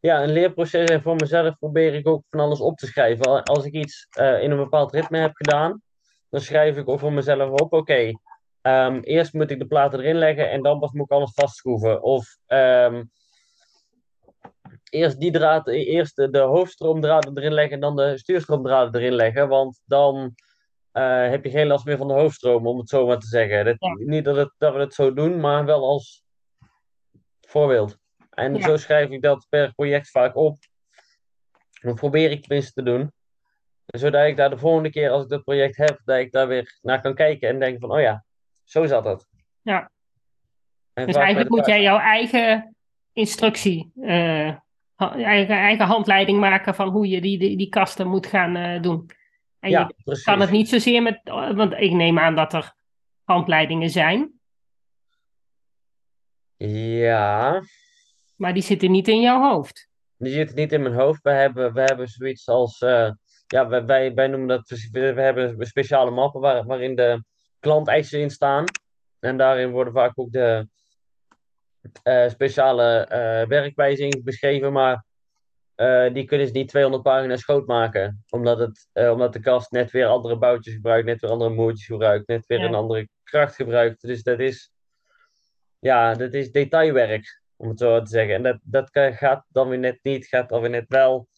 Ja, 0.00 0.22
een 0.22 0.32
leerproces 0.32 0.90
en 0.90 1.02
voor 1.02 1.16
mezelf 1.16 1.58
probeer 1.58 1.94
ik 1.94 2.08
ook 2.08 2.22
van 2.30 2.40
alles 2.40 2.60
op 2.60 2.76
te 2.76 2.86
schrijven. 2.86 3.24
Al- 3.26 3.42
Als 3.42 3.64
ik 3.64 3.72
iets 3.72 4.06
eh, 4.10 4.42
in 4.42 4.50
een 4.50 4.56
bepaald 4.56 4.92
ritme 4.92 5.18
heb 5.18 5.34
gedaan, 5.34 5.82
dan 6.30 6.40
schrijf 6.40 6.76
ik 6.76 6.88
ook 6.88 6.98
voor 6.98 7.12
mezelf 7.12 7.50
op, 7.60 7.72
oké, 7.72 8.10
ehm, 8.62 8.98
eerst 9.00 9.32
moet 9.32 9.50
ik 9.50 9.58
de 9.58 9.66
platen 9.66 9.98
erin 10.00 10.16
leggen 10.16 10.50
en 10.50 10.62
dan 10.62 10.78
pas 10.78 10.92
moet 10.92 11.04
ik 11.04 11.10
alles 11.10 11.32
vastschroeven. 11.34 12.02
Of 12.02 12.36
ehm, 12.46 13.04
eerst 14.90 15.20
die 15.20 15.32
draad, 15.32 15.68
eerst 15.68 16.16
de, 16.16 16.30
de 16.30 16.38
hoofdstroomdraden 16.38 17.38
erin 17.38 17.52
leggen 17.54 17.74
en 17.74 17.80
dan 17.80 17.96
de 17.96 18.18
stuurstroomdraden 18.18 19.00
erin 19.00 19.14
leggen, 19.14 19.48
want 19.48 19.80
dan 19.84 20.34
eh, 20.92 21.28
heb 21.28 21.44
je 21.44 21.50
geen 21.50 21.66
last 21.66 21.84
meer 21.84 21.96
van 21.96 22.08
de 22.08 22.14
hoofdstroom, 22.14 22.66
om 22.66 22.78
het 22.78 22.88
zo 22.88 23.06
maar 23.06 23.18
te 23.18 23.26
zeggen. 23.26 23.64
Dat, 23.64 23.76
Ja. 23.78 23.94
Niet 23.98 24.24
dat, 24.24 24.36
het, 24.36 24.52
dat 24.58 24.74
we 24.74 24.80
het 24.80 24.94
zo 24.94 25.12
doen, 25.14 25.40
maar 25.40 25.64
wel 25.64 25.84
als 25.88 26.24
voorbeeld. 27.40 27.98
En 28.30 28.54
Ja. 28.54 28.62
zo 28.62 28.76
schrijf 28.76 29.10
ik 29.10 29.22
dat 29.22 29.46
per 29.48 29.74
project 29.74 30.10
vaak 30.10 30.36
op. 30.36 30.56
Dat 31.80 31.94
probeer 31.94 32.30
ik 32.30 32.40
tenminste 32.40 32.72
te 32.72 32.82
doen. 32.82 33.12
Zodat 33.86 34.26
ik 34.26 34.36
daar 34.36 34.50
de 34.50 34.58
volgende 34.58 34.90
keer, 34.90 35.10
als 35.10 35.22
ik 35.22 35.28
dat 35.28 35.42
project 35.42 35.76
heb, 35.76 36.00
dat 36.04 36.18
ik 36.18 36.32
daar 36.32 36.48
weer 36.48 36.78
naar 36.82 37.00
kan 37.00 37.14
kijken 37.14 37.48
en 37.48 37.58
denk 37.58 37.80
van, 37.80 37.90
oh 37.92 38.00
ja, 38.00 38.24
zo 38.64 38.86
zat 38.86 39.04
het. 39.04 39.26
Ja. 39.62 39.90
En 40.92 41.06
Dus 41.06 41.16
eigenlijk 41.16 41.50
moet 41.50 41.66
jij 41.66 41.82
jouw 41.82 41.98
eigen 41.98 42.76
instructie, 43.12 43.92
eh, 44.00 44.56
eigen, 44.96 45.56
eigen 45.56 45.86
handleiding 45.86 46.40
maken 46.40 46.74
van 46.74 46.88
hoe 46.88 47.08
je 47.08 47.20
die, 47.20 47.38
die, 47.38 47.56
die 47.56 47.68
kasten 47.68 48.08
moet 48.08 48.26
gaan 48.26 48.56
eh, 48.56 48.82
doen. 48.82 49.10
En 49.62 49.70
Ja, 49.70 49.80
je 49.96 50.02
precies. 50.04 50.24
kan 50.24 50.40
het 50.40 50.50
niet 50.50 50.68
zozeer 50.68 51.02
met, 51.02 51.20
want 51.54 51.72
ik 51.72 51.92
neem 51.92 52.18
aan 52.18 52.34
dat 52.34 52.52
er 52.52 52.74
handleidingen 53.24 53.90
zijn, 53.90 54.32
Ja, 56.56 57.62
maar 58.36 58.54
die 58.54 58.62
zitten 58.62 58.90
niet 58.90 59.08
in 59.08 59.20
jouw 59.20 59.40
hoofd. 59.40 59.88
die 60.16 60.32
zit 60.32 60.54
niet 60.54 60.72
in 60.72 60.82
mijn 60.82 60.94
hoofd. 60.94 61.22
We 61.22 61.30
hebben, 61.30 61.72
we 61.72 61.80
hebben 61.80 62.08
zoiets 62.08 62.48
als, 62.48 62.80
eh, 62.80 63.10
ja, 63.46 63.68
wij, 63.68 63.84
wij, 63.84 64.14
wij 64.14 64.26
noemen 64.26 64.48
dat, 64.48 64.68
we 64.90 65.00
hebben 65.00 65.66
speciale 65.66 66.10
mappen 66.10 66.40
waar, 66.40 66.64
waarin 66.64 66.94
de 66.94 67.24
klanteisen 67.60 68.20
in 68.20 68.30
staan. 68.30 68.64
En 69.18 69.36
daarin 69.36 69.70
worden 69.70 69.92
vaak 69.92 70.12
ook 70.14 70.32
de 70.32 70.68
eh, 72.02 72.28
speciale 72.28 73.06
eh, 73.06 73.46
werkwijzingen 73.48 74.24
beschreven, 74.24 74.72
maar 74.72 75.04
eh, 75.74 76.12
die 76.12 76.24
kunnen 76.24 76.46
ze 76.46 76.52
niet 76.52 76.68
200 76.68 77.02
pagina's 77.02 77.44
groot 77.44 77.66
maken. 77.66 78.24
Omdat, 78.30 78.58
het, 78.58 78.88
eh, 78.92 79.10
omdat 79.10 79.32
de 79.32 79.40
kast 79.40 79.70
net 79.70 79.90
weer 79.90 80.06
andere 80.06 80.36
boutjes 80.38 80.74
gebruikt, 80.74 81.06
net 81.06 81.20
weer 81.20 81.30
andere 81.30 81.50
moertjes 81.50 81.86
gebruikt, 81.86 82.26
net 82.26 82.46
weer 82.46 82.58
Ja. 82.58 82.64
een 82.64 82.74
andere 82.74 83.08
kracht 83.24 83.54
gebruikt. 83.54 84.00
Dus 84.00 84.22
dat 84.22 84.38
is, 84.38 84.72
ja, 85.78 86.14
dat 86.14 86.32
is 86.34 86.50
detailwerk, 86.52 87.42
om 87.56 87.68
het 87.68 87.78
zo 87.78 88.02
te 88.02 88.10
zeggen. 88.10 88.34
En 88.34 88.42
dat, 88.42 88.58
dat 88.62 88.90
kan- 88.90 89.14
gaat 89.14 89.44
dan 89.48 89.68
weer 89.68 89.78
net 89.78 89.98
niet, 90.02 90.26
gaat 90.26 90.48
dan 90.48 90.60
weer 90.60 90.70
net 90.70 90.88
wel. 90.88 91.28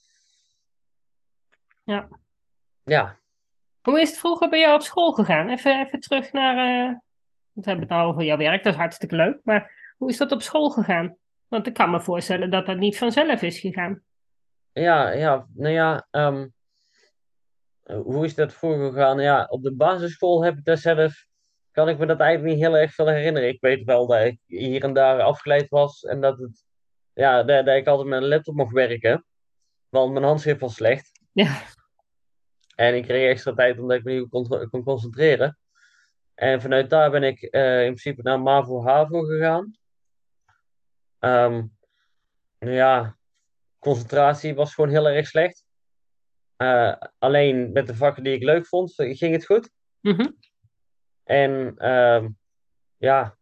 Ja. 1.84 2.08
Ja, 2.84 3.18
Hoe 3.82 4.00
is 4.00 4.08
het 4.10 4.18
vroeger 4.18 4.48
bij 4.48 4.60
jou 4.60 4.74
op 4.74 4.80
school 4.82 5.12
gegaan? 5.12 5.48
Even, 5.48 5.80
even 5.86 6.00
terug 6.00 6.32
naar, 6.32 6.56
eh, 6.56 6.94
we 7.52 7.60
hebben 7.64 7.80
het 7.80 7.88
nou 7.88 8.08
over 8.10 8.22
jouw 8.24 8.36
werk, 8.36 8.62
dat 8.62 8.72
is 8.72 8.78
hartstikke 8.78 9.16
leuk, 9.16 9.40
maar 9.44 9.94
hoe 9.96 10.08
is 10.10 10.16
dat 10.16 10.32
op 10.32 10.42
school 10.42 10.70
gegaan? 10.70 11.16
Want 11.48 11.66
ik 11.66 11.74
kan 11.74 11.90
me 11.90 12.00
voorstellen 12.00 12.50
dat 12.50 12.66
dat 12.66 12.76
niet 12.76 12.98
vanzelf 12.98 13.42
is 13.42 13.58
gegaan. 13.60 14.02
Ja, 14.74 15.10
ja, 15.10 15.46
nou 15.54 15.72
ja, 15.72 16.06
ehm, 16.10 16.48
hoe 17.82 18.24
is 18.24 18.34
dat 18.34 18.52
vroeger 18.52 18.92
gegaan? 18.92 19.20
Ja, 19.20 19.44
op 19.44 19.62
de 19.62 19.74
basisschool 19.74 20.44
heb 20.44 20.56
ik 20.56 20.64
daar 20.64 20.78
zelf, 20.78 21.26
kan 21.70 21.88
ik 21.88 21.98
me 21.98 22.06
dat 22.06 22.20
eigenlijk 22.20 22.54
niet 22.54 22.64
heel 22.64 22.76
erg 22.76 22.94
veel 22.94 23.08
herinneren. 23.08 23.48
Ik 23.48 23.60
weet 23.60 23.84
wel 23.84 24.06
dat 24.06 24.24
ik 24.24 24.40
hier 24.46 24.82
en 24.82 24.92
daar 24.92 25.20
afgeleid 25.20 25.68
was 25.68 26.02
en 26.02 26.20
dat 26.20 26.38
het, 26.38 26.64
ja, 27.12 27.42
dat, 27.42 27.66
dat 27.66 27.76
ik 27.76 27.86
altijd 27.86 28.08
met 28.08 28.22
een 28.22 28.28
laptop 28.28 28.54
mocht 28.54 28.72
werken, 28.72 29.24
want 29.88 30.12
mijn 30.12 30.24
handschrift 30.24 30.60
was 30.60 30.74
slecht. 30.74 31.12
Ja, 31.32 31.62
En 32.74 32.94
ik 32.94 33.02
kreeg 33.02 33.30
extra 33.30 33.52
tijd 33.54 33.78
omdat 33.78 33.96
ik 33.96 34.04
me 34.04 34.12
niet 34.12 34.28
kon, 34.28 34.68
kon 34.70 34.84
concentreren. 34.84 35.58
En 36.34 36.60
vanuit 36.60 36.90
daar 36.90 37.10
ben 37.10 37.22
ik 37.22 37.42
eh, 37.42 37.78
in 37.78 37.94
principe 37.94 38.22
naar 38.22 38.40
MAVO-HAVO 38.40 39.22
gegaan. 39.22 39.76
Ehm, 41.18 41.66
nou 42.58 42.72
ja, 42.72 43.16
concentratie 43.84 44.54
was 44.54 44.74
gewoon 44.74 44.90
heel 44.90 45.08
erg 45.08 45.26
slecht. 45.26 45.64
Eh, 46.56 46.94
alleen 47.18 47.72
met 47.72 47.86
de 47.86 47.94
vakken 47.94 48.22
die 48.22 48.34
ik 48.34 48.42
leuk 48.42 48.66
vond, 48.66 48.92
ging 48.96 49.32
het 49.32 49.44
goed. 49.44 49.70
Mhm. 50.00 50.30
En 51.24 51.74
ehm, 51.76 52.28
ja, 52.96 53.36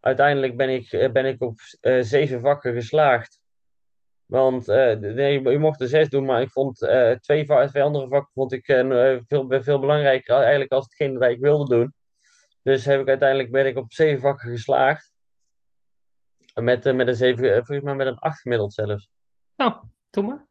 uiteindelijk 0.00 0.56
ben 0.56 0.68
ik, 0.68 0.92
eh, 0.92 1.12
ben 1.12 1.26
ik 1.26 1.40
op 1.40 1.58
eh, 1.80 2.02
zeven 2.02 2.40
vakken 2.40 2.74
geslaagd. 2.74 3.40
Want 4.24 4.66
nee, 4.66 5.42
je 5.42 5.58
mocht 5.58 5.80
er 5.80 5.88
zes 5.88 6.08
doen, 6.08 6.24
maar 6.24 6.40
ik 6.40 6.50
vond 6.50 6.76
twee, 7.20 7.50
andere 7.50 8.08
vakken 8.08 8.30
vond 8.32 8.52
ik 8.52 8.64
veel, 9.26 9.62
veel 9.62 9.78
belangrijker 9.78 10.36
eigenlijk 10.36 10.72
als 10.72 10.84
hetgeen 10.84 11.18
dat 11.18 11.30
ik 11.30 11.40
wilde 11.40 11.74
doen. 11.74 11.94
Dus 12.62 12.84
heb 12.84 13.00
ik 13.00 13.08
uiteindelijk 13.08 13.50
ben 13.50 13.66
ik 13.66 13.76
op 13.76 13.92
zeven 13.92 14.20
vakken 14.20 14.50
geslaagd. 14.50 15.12
Met, 16.54 16.94
met 16.94 17.08
een 17.08 17.14
zeven, 17.14 17.54
volgens 17.54 17.80
mij 17.80 17.94
met 17.94 18.06
een 18.06 18.18
acht 18.18 18.40
gemiddeld 18.40 18.72
zelfs. 18.72 19.11
Doe 20.10 20.24
maar. 20.24 20.46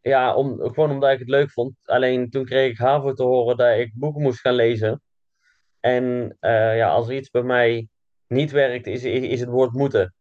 Ja, 0.00 0.34
om, 0.34 0.58
gewoon 0.60 0.90
omdat 0.90 1.10
ik 1.10 1.18
het 1.18 1.28
leuk 1.28 1.50
vond. 1.50 1.74
Alleen 1.84 2.30
toen 2.30 2.44
kreeg 2.44 2.70
ik 2.70 2.78
HAVO 2.78 3.12
te 3.12 3.22
horen 3.22 3.56
dat 3.56 3.78
ik 3.78 3.92
boeken 3.94 4.22
moest 4.22 4.40
gaan 4.40 4.54
lezen. 4.54 5.02
En 5.80 6.36
eh, 6.40 6.76
ja, 6.76 6.88
als 6.90 7.08
er 7.08 7.14
iets 7.14 7.30
bij 7.30 7.42
mij 7.42 7.88
niet 8.26 8.50
werkt, 8.50 8.86
is, 8.86 9.04
is, 9.04 9.22
is 9.22 9.40
het 9.40 9.48
woord 9.48 9.72
moeten. 9.72 10.14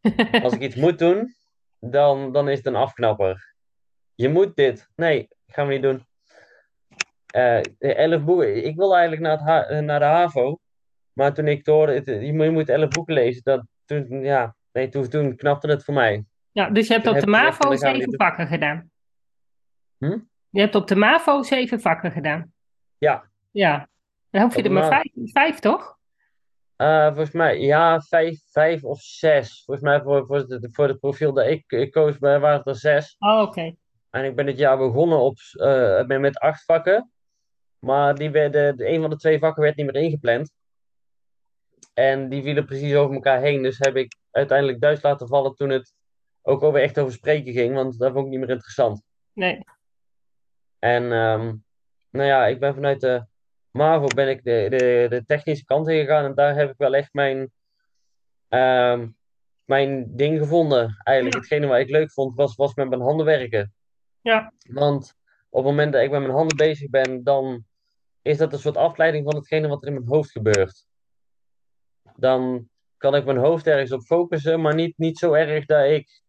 Als 0.42 0.52
ik 0.52 0.60
iets 0.60 0.74
moet 0.74 0.98
doen, 0.98 1.34
dan, 1.78 2.32
dan 2.32 2.48
is 2.48 2.56
het 2.56 2.66
een 2.66 2.76
afknapper. 2.76 3.54
Je 4.14 4.28
moet 4.28 4.56
dit. 4.56 4.88
Nee, 4.96 5.28
gaan 5.46 5.66
we 5.66 5.72
niet 5.72 5.82
doen. 5.82 6.06
Eh, 7.26 7.60
elf 7.78 8.24
boeken. 8.24 8.64
Ik 8.64 8.76
wilde 8.76 8.94
eigenlijk 8.96 9.22
naar, 9.22 9.56
het 9.60 9.68
eh, 9.68 9.78
naar 9.78 9.98
de 9.98 10.04
HAVO. 10.04 10.58
Maar 11.12 11.34
toen 11.34 11.48
ik 11.48 11.66
hoorde, 11.66 11.92
het- 11.94 12.06
je 12.06 12.32
moet 12.32 12.44
je 12.44 12.50
moet 12.50 12.68
elf 12.68 12.88
boeken 12.88 13.14
lezen. 13.14 13.40
Dat, 13.44 13.62
toen, 13.84 14.22
ja, 14.22 14.56
nee, 14.72 14.88
toen, 14.88 15.08
toen 15.08 15.36
knapte 15.36 15.68
het 15.68 15.84
voor 15.84 15.94
mij. 15.94 16.24
Ja, 16.52 16.70
dus 16.70 16.86
je 16.86 16.92
hebt 16.92 17.06
op 17.06 17.14
de 17.14 17.20
gezegd, 17.20 17.42
MAVO 17.42 17.76
zeven 17.76 18.14
vakken 18.16 18.46
gedaan. 18.46 18.90
Hm? 19.98 20.18
Je 20.50 20.60
hebt 20.60 20.74
op 20.74 20.86
de 20.86 20.96
MAVO 20.96 21.42
zeven 21.42 21.80
vakken 21.80 22.12
gedaan. 22.12 22.52
Ja, 22.98 23.24
Ja. 23.50 23.90
Dan 24.30 24.42
hoef 24.42 24.52
je 24.52 24.58
Op 24.58 24.64
er 24.64 24.70
de 24.70 24.76
maar 24.78 24.88
vijf, 24.88 25.32
vijf 25.32 25.58
toch? 25.58 25.98
Eh, 26.76 27.06
volgens 27.06 27.30
mij, 27.30 27.60
ja, 27.60 28.00
vijf, 28.00 28.40
vijf 28.46 28.84
of 28.84 29.00
zes. 29.00 29.62
Volgens 29.64 29.86
mij 29.86 30.02
voor, 30.02 30.26
voor, 30.26 30.36
het, 30.36 30.68
voor 30.72 30.88
het 30.88 31.00
profiel 31.00 31.32
dat 31.32 31.46
ik, 31.46 31.64
ik 31.66 31.90
koos, 31.90 32.18
waren 32.18 32.52
het 32.52 32.66
er 32.66 32.76
zes. 32.76 33.16
Oh, 33.18 33.40
oké. 33.40 33.74
En 34.10 34.24
ik 34.24 34.36
ben 34.36 34.46
dit 34.46 34.58
jaar 34.58 34.78
begonnen 34.78 35.18
op, 35.18 35.38
eh, 35.52 36.04
met, 36.06 36.20
met 36.20 36.38
acht 36.38 36.64
vakken. 36.64 37.10
Maar 37.78 38.14
die 38.14 38.30
werden, 38.30 38.76
de, 38.76 38.88
een 38.88 39.00
van 39.00 39.10
de 39.10 39.16
twee 39.16 39.38
vakken 39.38 39.62
werd 39.62 39.76
niet 39.76 39.86
meer 39.86 40.02
ingepland. 40.02 40.52
En 41.94 42.28
die 42.28 42.42
vielen 42.42 42.64
precies 42.64 42.94
over 42.94 43.14
elkaar 43.14 43.40
heen. 43.40 43.62
Dus 43.62 43.78
heb 43.78 43.96
ik 43.96 44.16
uiteindelijk 44.30 44.80
Duits 44.80 45.02
laten 45.02 45.28
vallen 45.28 45.54
toen 45.54 45.70
het 45.70 45.92
ook 46.42 46.62
alweer 46.62 46.82
echt 46.82 46.98
over 46.98 47.12
spreken 47.12 47.52
ging. 47.52 47.74
Want 47.74 47.98
dat 47.98 48.12
vond 48.12 48.24
ik 48.24 48.30
niet 48.30 48.40
meer 48.40 48.50
interessant. 48.50 49.02
Nee. 49.32 49.64
En 50.78 51.02
ehm, 51.02 51.54
nou 52.10 52.26
ja, 52.28 52.46
ik 52.46 52.60
ben 52.60 52.74
vanuit 52.74 53.00
de 53.00 53.26
MAVO 53.70 54.06
ben 54.06 54.28
ik 54.28 54.44
de, 54.44 54.66
de, 54.70 55.06
de 55.08 55.24
technische 55.26 55.64
kant 55.64 55.88
ingegaan. 55.88 56.24
En 56.24 56.34
daar 56.34 56.54
heb 56.54 56.70
ik 56.70 56.76
wel 56.78 56.94
echt 56.94 57.12
mijn, 57.12 57.52
ehm, 58.48 59.08
mijn 59.64 60.16
ding 60.16 60.38
gevonden. 60.38 61.00
Eigenlijk 61.02 61.36
Ja. 61.36 61.40
hetgene 61.40 61.66
wat 61.66 61.78
ik 61.78 61.90
leuk 61.90 62.12
vond, 62.12 62.36
was, 62.36 62.54
was 62.54 62.74
met 62.74 62.88
mijn 62.88 63.00
handen 63.00 63.26
werken. 63.26 63.74
Ja. 64.20 64.52
Want 64.70 65.14
op 65.48 65.64
het 65.64 65.72
moment 65.72 65.92
dat 65.92 66.02
ik 66.02 66.10
met 66.10 66.20
mijn 66.20 66.32
handen 66.32 66.56
bezig 66.56 66.90
ben, 66.90 67.22
dan 67.24 67.64
is 68.22 68.36
dat 68.38 68.52
een 68.52 68.58
soort 68.58 68.76
afleiding 68.76 69.24
van 69.24 69.34
hetgene 69.36 69.68
wat 69.68 69.82
er 69.82 69.88
in 69.88 69.94
mijn 69.94 70.06
hoofd 70.08 70.30
gebeurt. 70.30 70.86
Dan 72.16 72.68
kan 72.96 73.14
ik 73.14 73.24
mijn 73.24 73.36
hoofd 73.36 73.66
ergens 73.66 73.92
op 73.92 74.00
focussen, 74.02 74.60
maar 74.60 74.74
niet, 74.74 74.98
niet 74.98 75.18
zo 75.18 75.32
erg 75.32 75.66
dat 75.66 75.84
ik 75.90 76.21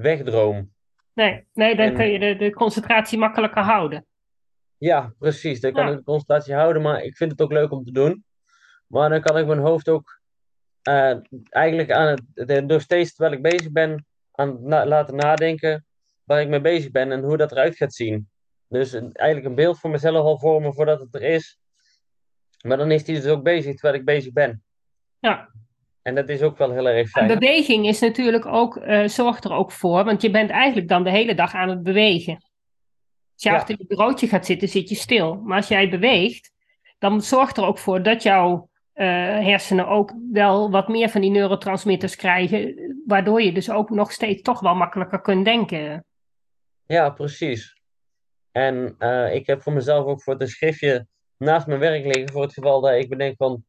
wegdroom. 0.00 0.72
Nee, 1.12 1.46
nee 1.52 1.76
dan 1.76 1.86
En- 1.86 1.94
kun 1.94 2.06
je 2.06 2.18
de, 2.18 2.36
de 2.36 2.50
concentratie 2.52 3.18
makkelijker 3.18 3.62
houden. 3.62 4.06
Ja, 4.78 5.12
precies. 5.18 5.60
Dan 5.60 5.72
kan 5.72 5.84
Ja. 5.86 5.90
ik 5.90 5.96
de 5.96 6.04
concentratie 6.04 6.54
houden, 6.54 6.82
maar 6.82 7.02
ik 7.02 7.16
vind 7.16 7.30
het 7.30 7.40
ook 7.40 7.52
leuk 7.52 7.70
om 7.70 7.84
te 7.84 7.92
doen. 7.92 8.24
Maar 8.86 9.08
dan 9.10 9.20
kan 9.20 9.38
ik 9.38 9.46
mijn 9.46 9.58
hoofd 9.58 9.88
ook 9.88 10.18
eh, 10.82 11.14
eigenlijk 11.48 11.90
aan 11.90 12.06
het, 12.06 12.22
de- 12.34 12.60
nog 12.62 12.80
steeds 12.80 13.14
terwijl 13.14 13.36
ik 13.36 13.42
bezig 13.42 13.70
ben, 13.72 14.06
aan 14.32 14.48
het 14.48 14.60
na- 14.60 14.86
laten 14.86 15.16
nadenken 15.16 15.86
waar 16.24 16.40
ik 16.40 16.48
mee 16.48 16.60
bezig 16.60 16.90
ben 16.90 17.12
en 17.12 17.22
hoe 17.22 17.36
dat 17.36 17.52
eruit 17.52 17.76
gaat 17.76 17.94
zien. 17.94 18.28
Dus 18.68 18.92
een- 18.92 19.12
eigenlijk 19.12 19.48
een 19.48 19.54
beeld 19.54 19.78
voor 19.78 19.90
mezelf 19.90 20.16
al 20.24 20.38
vormen 20.38 20.74
voordat 20.74 21.00
het 21.00 21.14
er 21.14 21.22
is. 21.22 21.58
Maar 22.66 22.76
dan 22.76 22.90
is 22.90 23.04
die 23.04 23.14
dus 23.14 23.26
ook 23.26 23.42
bezig 23.42 23.72
terwijl 23.74 23.94
ik 23.98 24.04
bezig 24.04 24.32
ben. 24.32 24.62
Ja. 25.18 25.50
En 26.02 26.14
dat 26.14 26.28
is 26.28 26.42
ook 26.42 26.58
wel 26.58 26.70
heel 26.70 26.88
erg 26.88 26.98
En 26.98 27.08
fijn. 27.08 27.38
beweging 27.38 27.86
is 27.86 28.00
natuurlijk 28.00 28.46
ook, 28.46 28.76
eh, 28.76 29.06
zorgt 29.08 29.44
er 29.44 29.52
ook 29.52 29.72
voor, 29.72 30.04
want 30.04 30.22
je 30.22 30.30
bent 30.30 30.50
eigenlijk 30.50 30.88
dan 30.88 31.04
de 31.04 31.10
hele 31.10 31.34
dag 31.34 31.54
aan 31.54 31.68
het 31.68 31.82
bewegen. 31.82 32.34
Als 32.34 33.42
je 33.42 33.48
Ja. 33.48 33.54
achter 33.54 33.74
je 33.78 33.86
bureautje 33.86 34.28
gaat 34.28 34.46
zitten, 34.46 34.68
zit 34.68 34.88
je 34.88 34.94
stil. 34.94 35.34
Maar 35.44 35.56
als 35.56 35.68
jij 35.68 35.90
beweegt, 35.90 36.52
dan 36.98 37.20
zorgt 37.22 37.56
er 37.56 37.64
ook 37.64 37.78
voor 37.78 38.02
dat 38.02 38.22
jouw 38.22 38.68
eh, 38.92 39.06
hersenen 39.38 39.86
ook 39.88 40.12
wel 40.32 40.70
wat 40.70 40.88
meer 40.88 41.08
van 41.08 41.20
die 41.20 41.30
neurotransmitters 41.30 42.16
krijgen, 42.16 42.74
waardoor 43.06 43.42
je 43.42 43.52
dus 43.52 43.70
ook 43.70 43.90
nog 43.90 44.12
steeds 44.12 44.42
toch 44.42 44.60
wel 44.60 44.74
makkelijker 44.74 45.20
kunt 45.20 45.44
denken. 45.44 46.04
Ja, 46.86 47.10
precies. 47.10 47.80
En 48.52 48.94
eh, 48.98 49.34
ik 49.34 49.46
heb 49.46 49.62
voor 49.62 49.72
mezelf 49.72 50.06
ook 50.06 50.22
voor 50.22 50.32
het 50.32 50.42
een 50.42 50.48
schriftje 50.48 51.06
naast 51.36 51.66
mijn 51.66 51.80
werk 51.80 52.04
liggen 52.04 52.30
voor 52.32 52.42
het 52.42 52.52
geval 52.52 52.80
dat 52.80 52.92
ik 52.94 53.08
bedenk 53.08 53.36
van, 53.36 53.64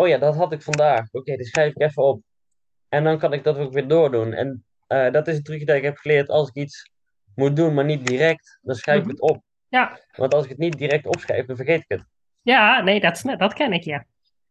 oh 0.00 0.08
ja, 0.08 0.18
dat 0.18 0.36
had 0.36 0.52
ik 0.52 0.62
vandaag. 0.62 1.08
Oké, 1.12 1.36
dat 1.36 1.46
schrijf 1.46 1.74
ik 1.74 1.80
even 1.82 2.02
op. 2.02 2.22
En 2.88 3.04
dan 3.04 3.18
kan 3.18 3.32
ik 3.32 3.44
dat 3.44 3.56
ook 3.58 3.72
weer 3.72 3.88
doordoen. 3.88 4.32
En 4.32 4.64
eh, 4.86 5.12
dat 5.12 5.28
is 5.28 5.36
een 5.36 5.42
trucje 5.42 5.64
dat 5.66 5.76
ik 5.76 5.82
heb 5.82 5.96
geleerd. 5.96 6.28
Als 6.28 6.48
ik 6.48 6.54
iets 6.54 6.90
moet 7.34 7.56
doen, 7.56 7.74
maar 7.74 7.84
niet 7.84 8.06
direct, 8.06 8.58
dan 8.62 8.74
schrijf 8.74 8.98
ik 8.98 9.04
Mhm. 9.04 9.12
het 9.12 9.20
op. 9.20 9.42
Ja, 9.68 9.98
Want 10.16 10.34
als 10.34 10.44
ik 10.44 10.48
het 10.50 10.58
niet 10.58 10.78
direct 10.78 11.06
opschrijf, 11.06 11.46
dan 11.46 11.56
vergeet 11.56 11.80
ik 11.80 11.88
het. 11.88 12.04
ja 12.42 12.80
nee, 12.80 13.00
dat, 13.00 13.22
dat 13.36 13.52
ken 13.54 13.72
ik, 13.72 13.82
ja. 13.84 14.04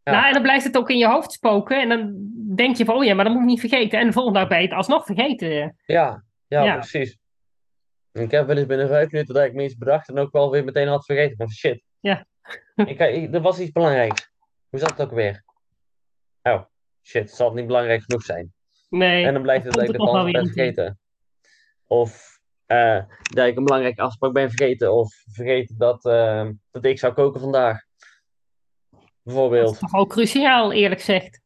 Ja. 0.03 0.11
Nou, 0.11 0.25
en 0.27 0.33
dan 0.33 0.41
blijft 0.41 0.63
het 0.65 0.77
ook 0.77 0.89
in 0.89 0.97
je 0.97 1.07
hoofd 1.07 1.31
spoken 1.31 1.81
en 1.81 1.89
dan 1.89 2.13
denk 2.55 2.75
je 2.75 2.85
van, 2.85 2.95
oh 2.95 3.03
ja, 3.03 3.13
maar 3.13 3.23
dat 3.25 3.33
moet 3.33 3.41
ik 3.43 3.47
niet 3.49 3.59
vergeten. 3.59 3.99
En 3.99 4.05
de 4.07 4.13
volgende 4.13 4.39
dag 4.39 4.47
ben 4.47 4.57
je 4.57 4.63
het 4.67 4.73
alsnog 4.73 5.05
vergeten. 5.05 5.49
Ja, 5.85 6.23
ja, 6.47 6.63
Ja. 6.63 6.73
precies. 6.77 7.17
Ik 8.11 8.31
heb 8.31 8.47
wel 8.47 8.57
eens 8.57 8.65
binnen 8.65 8.87
vijf 8.87 9.11
minuten 9.11 9.33
dat 9.35 9.43
ik 9.45 9.53
me 9.53 9.63
iets 9.63 9.77
bedacht 9.77 10.09
en 10.09 10.17
ook 10.17 10.31
wel 10.31 10.51
weer 10.51 10.63
meteen 10.63 10.87
had 10.87 11.05
vergeten. 11.05 11.37
Van 11.37 11.49
shit. 11.49 11.81
Ja. 11.99 12.25
ik, 12.75 12.99
ik, 12.99 13.33
er 13.33 13.41
was 13.41 13.59
iets 13.59 13.71
belangrijks. 13.71 14.29
Hoe 14.69 14.79
zat 14.79 14.89
het 14.89 15.01
ook 15.01 15.11
weer? 15.11 15.43
Oh, 16.43 16.63
shit, 17.03 17.21
het 17.21 17.35
zal 17.35 17.53
niet 17.53 17.67
belangrijk 17.67 18.03
genoeg 18.03 18.23
zijn. 18.23 18.53
Nee, 18.89 19.25
En 19.25 19.33
dan 19.33 19.41
blijft 19.41 19.65
het 19.65 19.73
dat 19.75 19.83
ik 19.83 19.89
het 19.89 19.97
dan 19.97 20.13
wel 20.13 20.31
ben 20.31 20.45
vergeten. 20.45 20.99
Of 21.87 22.39
eh, 22.65 23.03
dat 23.21 23.47
ik 23.47 23.57
een 23.57 23.63
belangrijke 23.63 24.01
afspraak 24.01 24.33
ben 24.33 24.49
vergeten. 24.49 24.93
Of 24.93 25.23
vergeten 25.31 25.77
dat, 25.77 26.05
eh, 26.05 26.49
dat 26.71 26.85
ik 26.85 26.99
zou 26.99 27.13
koken 27.13 27.41
vandaag. 27.41 27.81
Dat 28.89 29.01
is 29.01 29.09
Bijvoorbeeld. 29.23 29.79
toch 29.79 29.93
ook 29.93 30.09
cruciaal, 30.09 30.71
eerlijk 30.71 30.99
gezegd. 30.99 31.41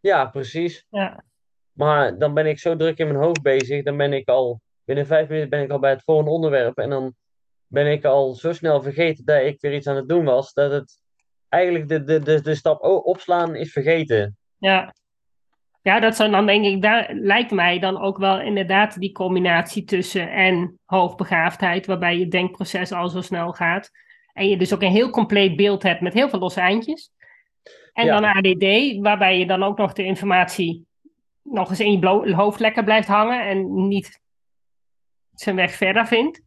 Ja, 0.00 0.26
precies. 0.26 0.86
Ja. 0.90 1.24
Maar 1.72 2.18
dan 2.18 2.34
ben 2.34 2.46
ik 2.46 2.58
zo 2.58 2.76
druk 2.76 2.98
in 2.98 3.06
mijn 3.06 3.18
hoofd 3.18 3.42
bezig. 3.42 3.84
Dan 3.84 3.96
ben 3.96 4.12
ik 4.12 4.28
al, 4.28 4.60
binnen 4.84 5.06
vijf 5.06 5.28
minuten 5.28 5.50
ben 5.50 5.62
ik 5.62 5.70
al 5.70 5.78
bij 5.78 5.90
het 5.90 6.02
volgende 6.02 6.30
onderwerp. 6.30 6.78
En 6.78 6.90
dan 6.90 7.14
ben 7.66 7.86
ik 7.86 8.04
al 8.04 8.34
zo 8.34 8.52
snel 8.52 8.82
vergeten 8.82 9.24
dat 9.24 9.42
ik 9.42 9.60
weer 9.60 9.74
iets 9.74 9.86
aan 9.86 9.96
het 9.96 10.08
doen 10.08 10.24
was. 10.24 10.52
Dat 10.52 10.72
het 10.72 11.00
eigenlijk 11.48 11.88
de, 11.88 12.04
de, 12.04 12.18
de, 12.20 12.40
de 12.40 12.54
stap 12.54 12.82
opslaan 12.82 13.54
is 13.54 13.72
vergeten. 13.72 14.36
Ja. 14.58 14.94
Ja, 15.82 16.00
dat 16.00 16.16
zou 16.16 16.30
dan 16.30 16.46
denk 16.46 16.64
ik, 16.64 16.82
daar 16.82 17.14
lijkt 17.14 17.50
mij 17.50 17.78
dan 17.78 18.00
ook 18.00 18.18
wel 18.18 18.40
inderdaad 18.40 18.98
die 18.98 19.12
combinatie 19.12 19.84
tussen 19.84 20.30
en 20.32 20.78
hoogbegaafdheid, 20.84 21.86
waarbij 21.86 22.18
je 22.18 22.28
denkproces 22.28 22.92
al 22.92 23.08
zo 23.08 23.20
snel 23.20 23.52
gaat. 23.52 23.90
En 24.32 24.48
je 24.48 24.56
dus 24.56 24.74
ook 24.74 24.82
een 24.82 24.90
heel 24.90 25.10
compleet 25.10 25.56
beeld 25.56 25.82
hebt 25.82 26.00
met 26.00 26.12
heel 26.14 26.28
veel 26.28 26.38
losse 26.38 26.60
eindjes. 26.60 27.10
En 27.92 28.04
Ja. 28.04 28.20
dan 28.20 28.30
ADD, 28.30 28.98
waarbij 29.00 29.38
je 29.38 29.46
dan 29.46 29.62
ook 29.62 29.78
nog 29.78 29.92
de 29.92 30.04
informatie 30.04 30.86
nog 31.42 31.70
eens 31.70 31.80
in 31.80 32.00
je 32.00 32.34
hoofd 32.34 32.60
lekker 32.60 32.84
blijft 32.84 33.08
hangen 33.08 33.46
en 33.46 33.88
niet 33.88 34.20
zijn 35.34 35.56
weg 35.56 35.72
verder 35.72 36.06
vindt. 36.06 36.42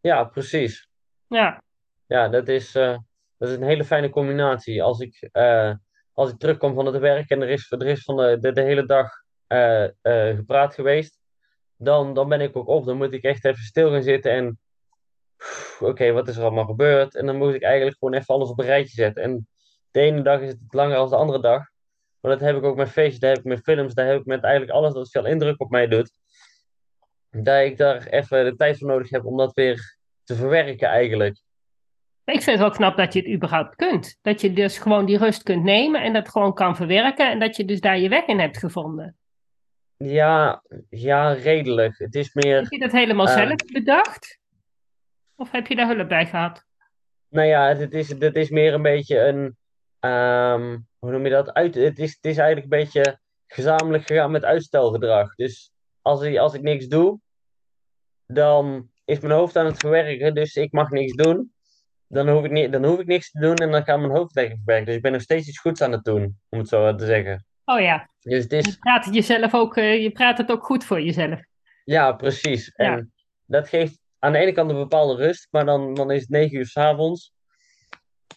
Ja, 0.00 0.24
precies. 0.24 0.88
Ja, 1.28 1.62
Ja, 2.06 2.28
dat 2.28 2.48
is, 2.48 2.74
eh, 2.74 2.96
dat 3.38 3.48
is 3.48 3.54
een 3.54 3.62
hele 3.62 3.84
fijne 3.84 4.10
combinatie. 4.10 4.82
Als 4.82 5.00
ik, 5.00 5.28
eh, 5.32 5.72
als 6.12 6.30
ik 6.30 6.38
terugkom 6.38 6.74
van 6.74 6.86
het 6.86 6.98
werk 6.98 7.30
en 7.30 7.42
er 7.42 7.48
is, 7.48 7.70
er 7.70 7.86
is 7.86 8.02
van 8.02 8.16
de, 8.16 8.52
de, 8.52 8.62
hele 8.62 8.86
dag 8.86 9.10
eh, 9.46 9.84
eh, 9.84 10.36
gepraat 10.36 10.74
geweest, 10.74 11.18
dan, 11.76 12.14
dan 12.14 12.28
ben 12.28 12.40
ik 12.40 12.56
ook 12.56 12.68
op. 12.68 12.84
Dan 12.84 12.96
moet 12.96 13.12
ik 13.12 13.22
echt 13.22 13.44
even 13.44 13.62
stil 13.62 13.90
gaan 13.90 14.02
zitten 14.02 14.32
en 14.32 14.58
oké, 15.80 16.12
wat 16.12 16.28
is 16.28 16.36
er 16.36 16.42
allemaal 16.42 16.64
gebeurd? 16.64 17.14
En 17.14 17.26
dan 17.26 17.36
moet 17.36 17.54
ik 17.54 17.62
eigenlijk 17.62 17.96
gewoon 17.98 18.14
even 18.14 18.34
alles 18.34 18.48
op 18.48 18.58
een 18.58 18.66
rijtje 18.66 18.94
zetten. 18.94 19.22
En 19.22 19.48
de 19.90 20.00
ene 20.00 20.22
dag 20.22 20.40
is 20.40 20.48
het 20.48 20.60
langer 20.68 20.96
dan 20.96 21.08
de 21.08 21.16
andere 21.16 21.40
dag. 21.40 21.62
Maar 22.20 22.30
dat 22.30 22.40
heb 22.40 22.56
ik 22.56 22.62
ook 22.62 22.76
met 22.76 22.90
feestjes, 22.90 23.18
dat 23.18 23.30
heb 23.30 23.38
ik 23.38 23.44
met 23.44 23.62
films, 23.62 23.94
dat 23.94 24.06
heb 24.06 24.20
ik 24.20 24.26
met 24.26 24.42
eigenlijk 24.42 24.72
alles 24.72 24.94
dat 24.94 25.10
veel 25.10 25.26
indruk 25.26 25.60
op 25.60 25.70
mij 25.70 25.86
doet. 25.86 26.10
Dat 27.30 27.64
ik 27.64 27.76
daar 27.76 28.06
even 28.06 28.44
de 28.44 28.56
tijd 28.56 28.78
voor 28.78 28.88
nodig 28.88 29.10
heb 29.10 29.24
om 29.24 29.36
dat 29.36 29.54
weer 29.54 29.98
te 30.24 30.34
verwerken 30.34 30.88
eigenlijk. 30.88 31.40
Ik 32.34 32.42
vind 32.42 32.58
het 32.58 32.58
wel 32.58 32.70
knap 32.70 32.96
dat 32.96 33.12
je 33.12 33.18
het 33.18 33.28
überhaupt 33.28 33.74
kunt. 33.76 34.18
Dat 34.22 34.40
je 34.40 34.52
dus 34.52 34.78
gewoon 34.78 35.06
die 35.06 35.18
rust 35.18 35.42
kunt 35.42 35.62
nemen 35.62 36.02
en 36.02 36.12
dat 36.12 36.28
gewoon 36.28 36.54
kan 36.54 36.76
verwerken 36.76 37.30
en 37.30 37.38
dat 37.38 37.56
je 37.56 37.64
dus 37.64 37.80
daar 37.80 37.98
je 37.98 38.08
weg 38.08 38.26
in 38.26 38.38
hebt 38.38 38.58
gevonden. 38.58 39.16
Ja, 39.96 40.62
ja, 40.88 41.32
redelijk. 41.32 41.98
Het 41.98 42.14
is 42.14 42.34
meer, 42.34 42.56
Heb 42.60 42.70
je 42.70 42.78
dat 42.78 42.92
helemaal 42.92 43.26
Eh. 43.28 43.34
zelf 43.34 43.54
bedacht? 43.72 44.38
Of 45.34 45.50
heb 45.50 45.66
je 45.66 45.76
daar 45.76 45.94
hulp 45.96 46.08
bij 46.08 46.26
gehad? 46.26 46.64
nou 47.28 47.46
ja, 47.48 47.74
het 47.74 47.92
is, 47.92 48.08
het 48.08 48.36
is 48.36 48.50
meer 48.50 48.74
een 48.74 48.82
beetje 48.82 49.20
een, 49.20 49.56
ehm, 50.00 50.78
hoe 50.98 51.10
noem 51.10 51.24
je 51.24 51.30
dat? 51.30 51.52
Uit, 51.52 51.74
het, 51.74 51.98
is, 51.98 52.14
het 52.14 52.24
is 52.24 52.36
eigenlijk 52.38 52.72
een 52.72 52.78
beetje 52.84 53.18
gezamenlijk 53.46 54.06
gegaan 54.06 54.30
met 54.30 54.44
uitstelgedrag. 54.44 55.34
Dus 55.34 55.70
als 56.02 56.22
ik, 56.22 56.36
als 56.36 56.54
ik 56.54 56.62
niks 56.62 56.86
doe, 56.86 57.20
dan 58.26 58.90
is 59.04 59.20
mijn 59.20 59.32
hoofd 59.34 59.56
aan 59.56 59.66
het 59.66 59.76
verwerken, 59.78 60.34
dus 60.34 60.54
ik 60.54 60.72
mag 60.72 60.90
niks 60.90 61.12
doen. 61.12 61.52
Dan 62.08 62.28
hoef 62.28 62.44
ik, 62.44 62.50
niet, 62.50 62.72
dan 62.72 62.84
hoef 62.84 62.98
ik 63.00 63.06
niks 63.06 63.30
te 63.30 63.40
doen 63.40 63.54
en 63.54 63.70
dan 63.70 63.84
gaat 63.84 63.98
mijn 63.98 64.10
hoofd 64.10 64.34
lekker 64.34 64.56
verwerken. 64.56 64.86
Dus 64.86 64.94
ik 64.96 65.02
ben 65.02 65.12
nog 65.12 65.20
steeds 65.20 65.48
iets 65.48 65.58
goeds 65.60 65.80
aan 65.82 65.92
het 65.92 66.04
doen, 66.04 66.38
om 66.48 66.58
het 66.58 66.68
zo 66.68 66.94
te 66.94 67.06
zeggen. 67.06 67.44
Oh 67.64 67.80
ja, 67.80 68.08
Dus 68.20 68.42
het 68.48 68.66
je 68.66 68.76
praat 68.78 69.04
het 69.04 69.14
jezelf 69.14 69.54
ook, 69.54 69.76
eh, 69.76 70.02
je 70.02 70.10
praat 70.10 70.38
het 70.38 70.50
ook 70.50 70.64
goed 70.64 70.84
voor 70.84 71.00
jezelf. 71.02 71.40
ja, 71.84 72.12
precies. 72.12 72.72
Ja. 72.76 72.84
En 72.96 73.12
dat 73.46 73.68
geeft 73.68 74.00
aan 74.18 74.32
de 74.32 74.38
ene 74.38 74.52
kant 74.52 74.70
een 74.70 74.76
bepaalde 74.76 75.14
rust, 75.24 75.48
maar 75.50 75.64
dan, 75.64 75.94
dan 75.94 76.10
is 76.10 76.20
het 76.20 76.30
negen 76.30 76.56
uur 76.58 76.66
's 76.66 76.76
avonds. 76.76 77.32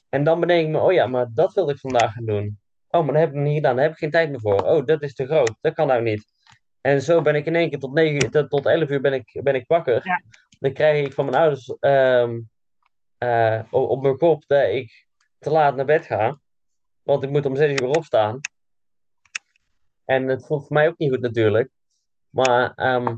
En 0.10 0.23
dan 0.23 0.39
bedenk 0.39 0.65
ik 0.65 0.71
me, 0.71 0.79
oh 0.79 0.93
ja, 0.93 1.08
maar 1.08 1.27
dat 1.34 1.53
wilde 1.53 1.71
ik 1.73 1.79
vandaag 1.79 2.13
gaan 2.13 2.25
doen. 2.25 2.60
Oh, 2.89 3.03
maar 3.05 3.13
dat 3.13 3.21
heb 3.23 3.34
ik 3.34 3.39
niet 3.39 3.55
gedaan, 3.55 3.75
daar 3.75 3.84
heb 3.84 3.93
ik 3.93 3.99
geen 3.99 4.12
tijd 4.12 4.29
meer 4.29 4.39
voor. 4.39 4.62
Oh, 4.62 4.86
dat 4.86 5.01
is 5.01 5.13
te 5.15 5.25
groot, 5.25 5.53
dat 5.62 5.73
kan 5.73 5.88
nou 5.88 6.01
niet. 6.01 6.25
En 6.82 7.01
zo 7.01 7.21
ben 7.21 7.36
ik 7.36 7.45
in 7.45 7.55
één 7.55 7.69
keer 7.69 7.79
tot, 7.79 7.93
9, 7.93 8.13
uur- 8.13 8.29
tot, 8.32 8.49
tot 8.49 8.65
11 8.65 8.89
uur 8.89 9.01
ben 9.01 9.13
ik, 9.13 9.39
ben 9.43 9.55
ik 9.55 9.63
wakker. 9.67 10.01
Ja. 10.08 10.21
Dan 10.60 10.73
krijg 10.73 11.05
ik 11.05 11.13
van 11.13 11.25
mijn 11.25 11.38
ouders 11.38 11.75
ehm, 11.79 12.39
eh, 13.19 13.62
op, 13.69 13.89
op 13.89 14.01
mijn 14.01 14.17
kop 14.17 14.43
dat 14.47 14.67
ik 14.69 15.08
te 15.39 15.49
laat 15.49 15.75
naar 15.75 15.86
bed 15.86 16.05
ga. 16.05 16.39
Want 17.03 17.23
ik 17.23 17.29
moet 17.29 17.45
om 17.45 17.55
6 17.55 17.71
uur 17.82 17.88
opstaan. 17.88 18.39
En 20.05 20.27
het 20.27 20.45
voelt 20.45 20.67
voor 20.67 20.73
mij 20.75 20.88
ook 20.88 20.97
niet 20.97 21.10
goed 21.12 21.21
natuurlijk. 21.21 21.69
Maar 22.29 22.73
ehm, 22.75 23.15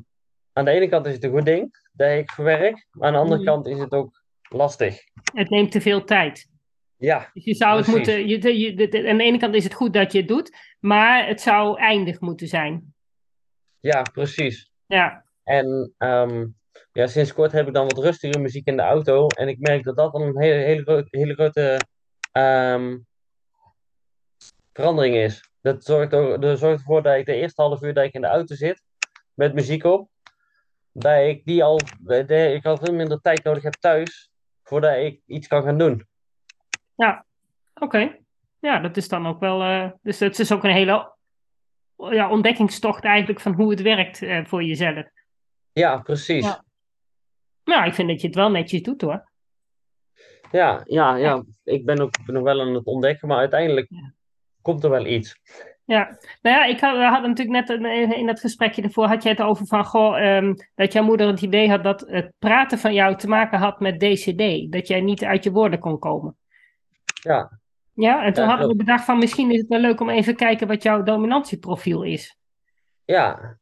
aan 0.53 0.65
de 0.65 0.71
ene 0.71 0.87
kant 0.89 1.05
is 1.05 1.13
het 1.13 1.23
een 1.23 1.31
goed 1.31 1.45
ding 1.45 1.75
dat 1.91 2.11
ik 2.11 2.31
verwerk. 2.31 2.87
Maar 2.91 3.07
aan 3.07 3.13
de 3.13 3.19
andere 3.19 3.41
Mhm. 3.41 3.49
kant 3.49 3.67
is 3.67 3.79
het 3.79 3.91
ook 3.91 4.23
lastig. 4.49 4.99
Het 5.33 5.49
neemt 5.49 5.71
te 5.71 5.81
veel 5.81 6.03
tijd. 6.03 6.49
Ja, 6.97 7.29
Dus 7.33 7.43
je 7.43 7.53
zou 7.55 7.77
het 7.77 7.87
moeten, 7.87 8.27
je, 8.27 8.59
je, 8.59 9.07
aan 9.09 9.17
de 9.17 9.23
ene 9.23 9.37
kant 9.37 9.55
is 9.55 9.63
het 9.63 9.73
goed 9.73 9.93
dat 9.93 10.11
je 10.11 10.17
het 10.19 10.27
doet, 10.27 10.57
maar 10.79 11.27
het 11.27 11.41
zou 11.41 11.79
eindig 11.79 12.19
moeten 12.19 12.47
zijn. 12.47 12.93
ja, 13.79 14.01
precies. 14.01 14.71
Ja, 14.85 15.25
En 15.43 15.93
ehm, 15.97 16.47
ja, 16.91 17.07
sinds 17.07 17.33
kort 17.33 17.51
heb 17.51 17.67
ik 17.67 17.73
dan 17.73 17.87
wat 17.87 18.03
rustigere 18.03 18.41
muziek 18.41 18.67
in 18.67 18.75
de 18.75 18.81
auto. 18.81 19.27
En 19.27 19.47
ik 19.47 19.59
merk 19.59 19.83
dat 19.83 19.95
dat 19.95 20.11
dan 20.11 20.21
een 20.21 20.39
hele, 20.39 20.63
hele, 20.63 21.07
hele 21.09 21.33
grote 21.33 21.79
ehm, 22.31 22.97
verandering 24.73 25.15
is. 25.15 25.49
Dat 25.61 25.83
zorgt, 25.83 26.11
zorgt 26.59 26.61
ervoor 26.61 27.03
dat 27.03 27.15
ik 27.17 27.25
de 27.25 27.35
eerste 27.35 27.61
half 27.61 27.81
uur 27.81 27.93
dat 27.93 28.03
ik 28.03 28.13
in 28.13 28.21
de 28.21 28.27
auto 28.27 28.55
zit, 28.55 28.81
met 29.33 29.53
muziek 29.53 29.83
op, 29.83 30.09
dat 30.91 31.19
ik 31.19 31.45
die 31.45 31.63
al, 31.63 31.79
dat 31.99 32.29
ik 32.29 32.65
al 32.65 32.77
veel 32.77 32.93
minder 32.93 33.21
tijd 33.21 33.43
nodig 33.43 33.63
heb 33.63 33.73
thuis, 33.73 34.31
voordat 34.63 34.97
ik 34.97 35.21
iets 35.25 35.47
kan 35.47 35.63
gaan 35.63 35.77
doen. 35.77 36.07
oké. 37.73 38.17
Ja, 38.59 38.79
dat 38.79 38.97
is 38.97 39.07
dan 39.07 39.27
ook 39.27 39.39
wel. 39.39 39.61
eh, 39.61 39.91
dus 40.01 40.19
het 40.19 40.39
is 40.39 40.51
ook 40.51 40.63
een 40.63 40.71
hele 40.71 41.13
ja, 41.97 42.29
ontdekkingstocht 42.29 43.03
eigenlijk 43.03 43.39
van 43.39 43.53
hoe 43.53 43.69
het 43.69 43.81
werkt 43.81 44.21
eh, 44.21 44.45
voor 44.45 44.63
jezelf. 44.63 45.05
Ja, 45.73 45.97
precies. 45.97 46.45
Ja. 46.45 46.63
Nou, 47.63 47.85
ik 47.85 47.93
vind 47.93 48.07
dat 48.09 48.21
je 48.21 48.27
het 48.27 48.35
wel 48.35 48.51
netjes 48.51 48.81
doet 48.81 49.01
hoor. 49.01 49.29
Ja, 50.51 50.81
ja, 50.85 51.15
ja. 51.15 51.43
Ik 51.63 51.85
ben 51.85 51.99
ook 52.01 52.11
nog 52.25 52.43
wel 52.43 52.61
aan 52.61 52.73
het 52.73 52.85
ontdekken, 52.85 53.27
maar 53.27 53.37
uiteindelijk 53.37 53.85
Ja. 53.89 54.13
komt 54.61 54.83
er 54.83 54.89
wel 54.89 55.05
iets. 55.05 55.35
Ja, 55.85 56.17
nou 56.41 56.55
ja, 56.57 56.65
ik 56.65 56.79
had, 56.79 56.97
we 56.97 57.03
hadden 57.03 57.29
natuurlijk 57.29 57.67
net 57.67 58.13
in 58.15 58.25
dat 58.25 58.39
gesprekje 58.39 58.81
ervoor 58.81 59.05
had 59.07 59.23
je 59.23 59.29
het 59.29 59.41
over 59.41 59.65
van 59.65 59.85
goh, 59.85 60.19
ehm, 60.19 60.53
dat 60.75 60.93
jouw 60.93 61.03
moeder 61.03 61.27
het 61.27 61.41
idee 61.41 61.69
had 61.69 61.83
dat 61.83 62.01
het 62.07 62.31
praten 62.39 62.77
van 62.79 62.93
jou 62.93 63.15
te 63.15 63.27
maken 63.27 63.59
had 63.59 63.79
met 63.79 63.99
DCD, 63.99 64.71
dat 64.71 64.87
jij 64.87 65.01
niet 65.01 65.23
uit 65.23 65.43
je 65.43 65.51
woorden 65.51 65.79
kon 65.79 65.99
komen. 65.99 66.37
Ja, 67.23 67.59
Ja, 67.93 68.23
en 68.23 68.33
toen 68.33 68.43
Ja, 68.43 68.49
hadden 68.49 68.67
we 68.67 68.75
bedacht 68.75 69.05
van 69.05 69.17
misschien 69.17 69.51
is 69.51 69.57
het 69.57 69.67
wel 69.67 69.79
leuk 69.79 69.99
om 69.99 70.09
even 70.09 70.35
kijken 70.35 70.67
wat 70.67 70.83
jouw 70.83 71.03
dominantieprofiel 71.03 72.03
is. 72.03 72.37
ja. 73.05 73.57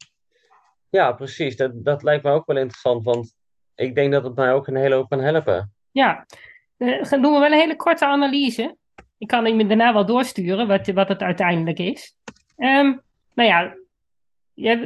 Ja, 0.90 1.12
precies. 1.12 1.56
Dat, 1.56 1.72
dat 1.74 2.04
lijkt 2.04 2.24
me 2.24 2.32
ook 2.32 2.46
wel 2.46 2.58
interessant, 2.58 3.06
want 3.06 3.34
ik 3.76 3.96
denk 3.96 4.12
dat 4.12 4.24
het 4.24 4.36
mij 4.36 4.54
ook 4.54 4.68
een 4.68 4.76
hele 4.76 4.96
hoop 4.96 5.10
kan 5.10 5.22
helpen. 5.22 5.74
Ja, 5.92 6.26
uh, 6.78 7.10
doen 7.10 7.22
we 7.22 7.40
wel 7.40 7.46
een 7.46 7.60
hele 7.60 7.76
korte 7.76 8.06
analyse. 8.06 8.78
Ik 9.18 9.28
kan 9.28 9.58
je 9.58 9.66
daarna 9.66 9.94
wel 9.94 10.06
doorsturen 10.06 10.68
wat, 10.68 10.88
wat 10.88 11.08
het 11.08 11.22
uiteindelijk 11.22 11.80
is. 11.80 12.16
Um, 12.58 13.02
nou 13.34 13.50
ja, 13.50 13.76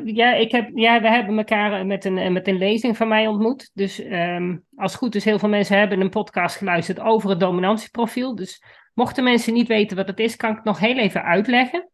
ja, 0.06 0.34
ik 0.34 0.52
heb, 0.52 0.70
ja, 0.74 1.02
we 1.02 1.10
hebben 1.10 1.38
elkaar 1.38 1.86
met 1.86 2.06
een, 2.06 2.34
met 2.34 2.48
een 2.48 2.58
lezing 2.58 2.98
van 2.98 3.08
mij 3.08 3.28
ontmoet. 3.28 3.72
Dus 3.74 4.04
um, 4.04 4.66
als 4.76 4.92
het 4.92 5.02
goed 5.02 5.16
is, 5.16 5.26
heel 5.26 5.40
veel 5.40 5.50
mensen 5.50 5.78
hebben 5.78 6.02
een 6.02 6.10
podcast 6.10 6.56
geluisterd 6.56 7.00
over 7.00 7.30
het 7.30 7.40
dominantieprofiel. 7.40 8.36
Dus 8.36 8.64
mochten 8.94 9.24
mensen 9.24 9.54
niet 9.54 9.68
weten 9.68 9.98
wat 9.98 10.08
het 10.08 10.20
is, 10.20 10.36
kan 10.36 10.50
ik 10.50 10.56
het 10.56 10.66
nog 10.66 10.80
heel 10.80 10.98
even 10.98 11.24
uitleggen. 11.24 11.90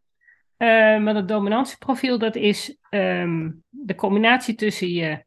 Uh, 0.60 0.68
maar 1.00 1.16
het 1.16 1.28
dominantieprofiel, 1.28 2.18
dat 2.18 2.36
is 2.36 2.78
um, 2.90 3.64
de 3.70 3.96
combinatie 3.96 4.56
tussen 4.56 4.90
je 4.90 5.26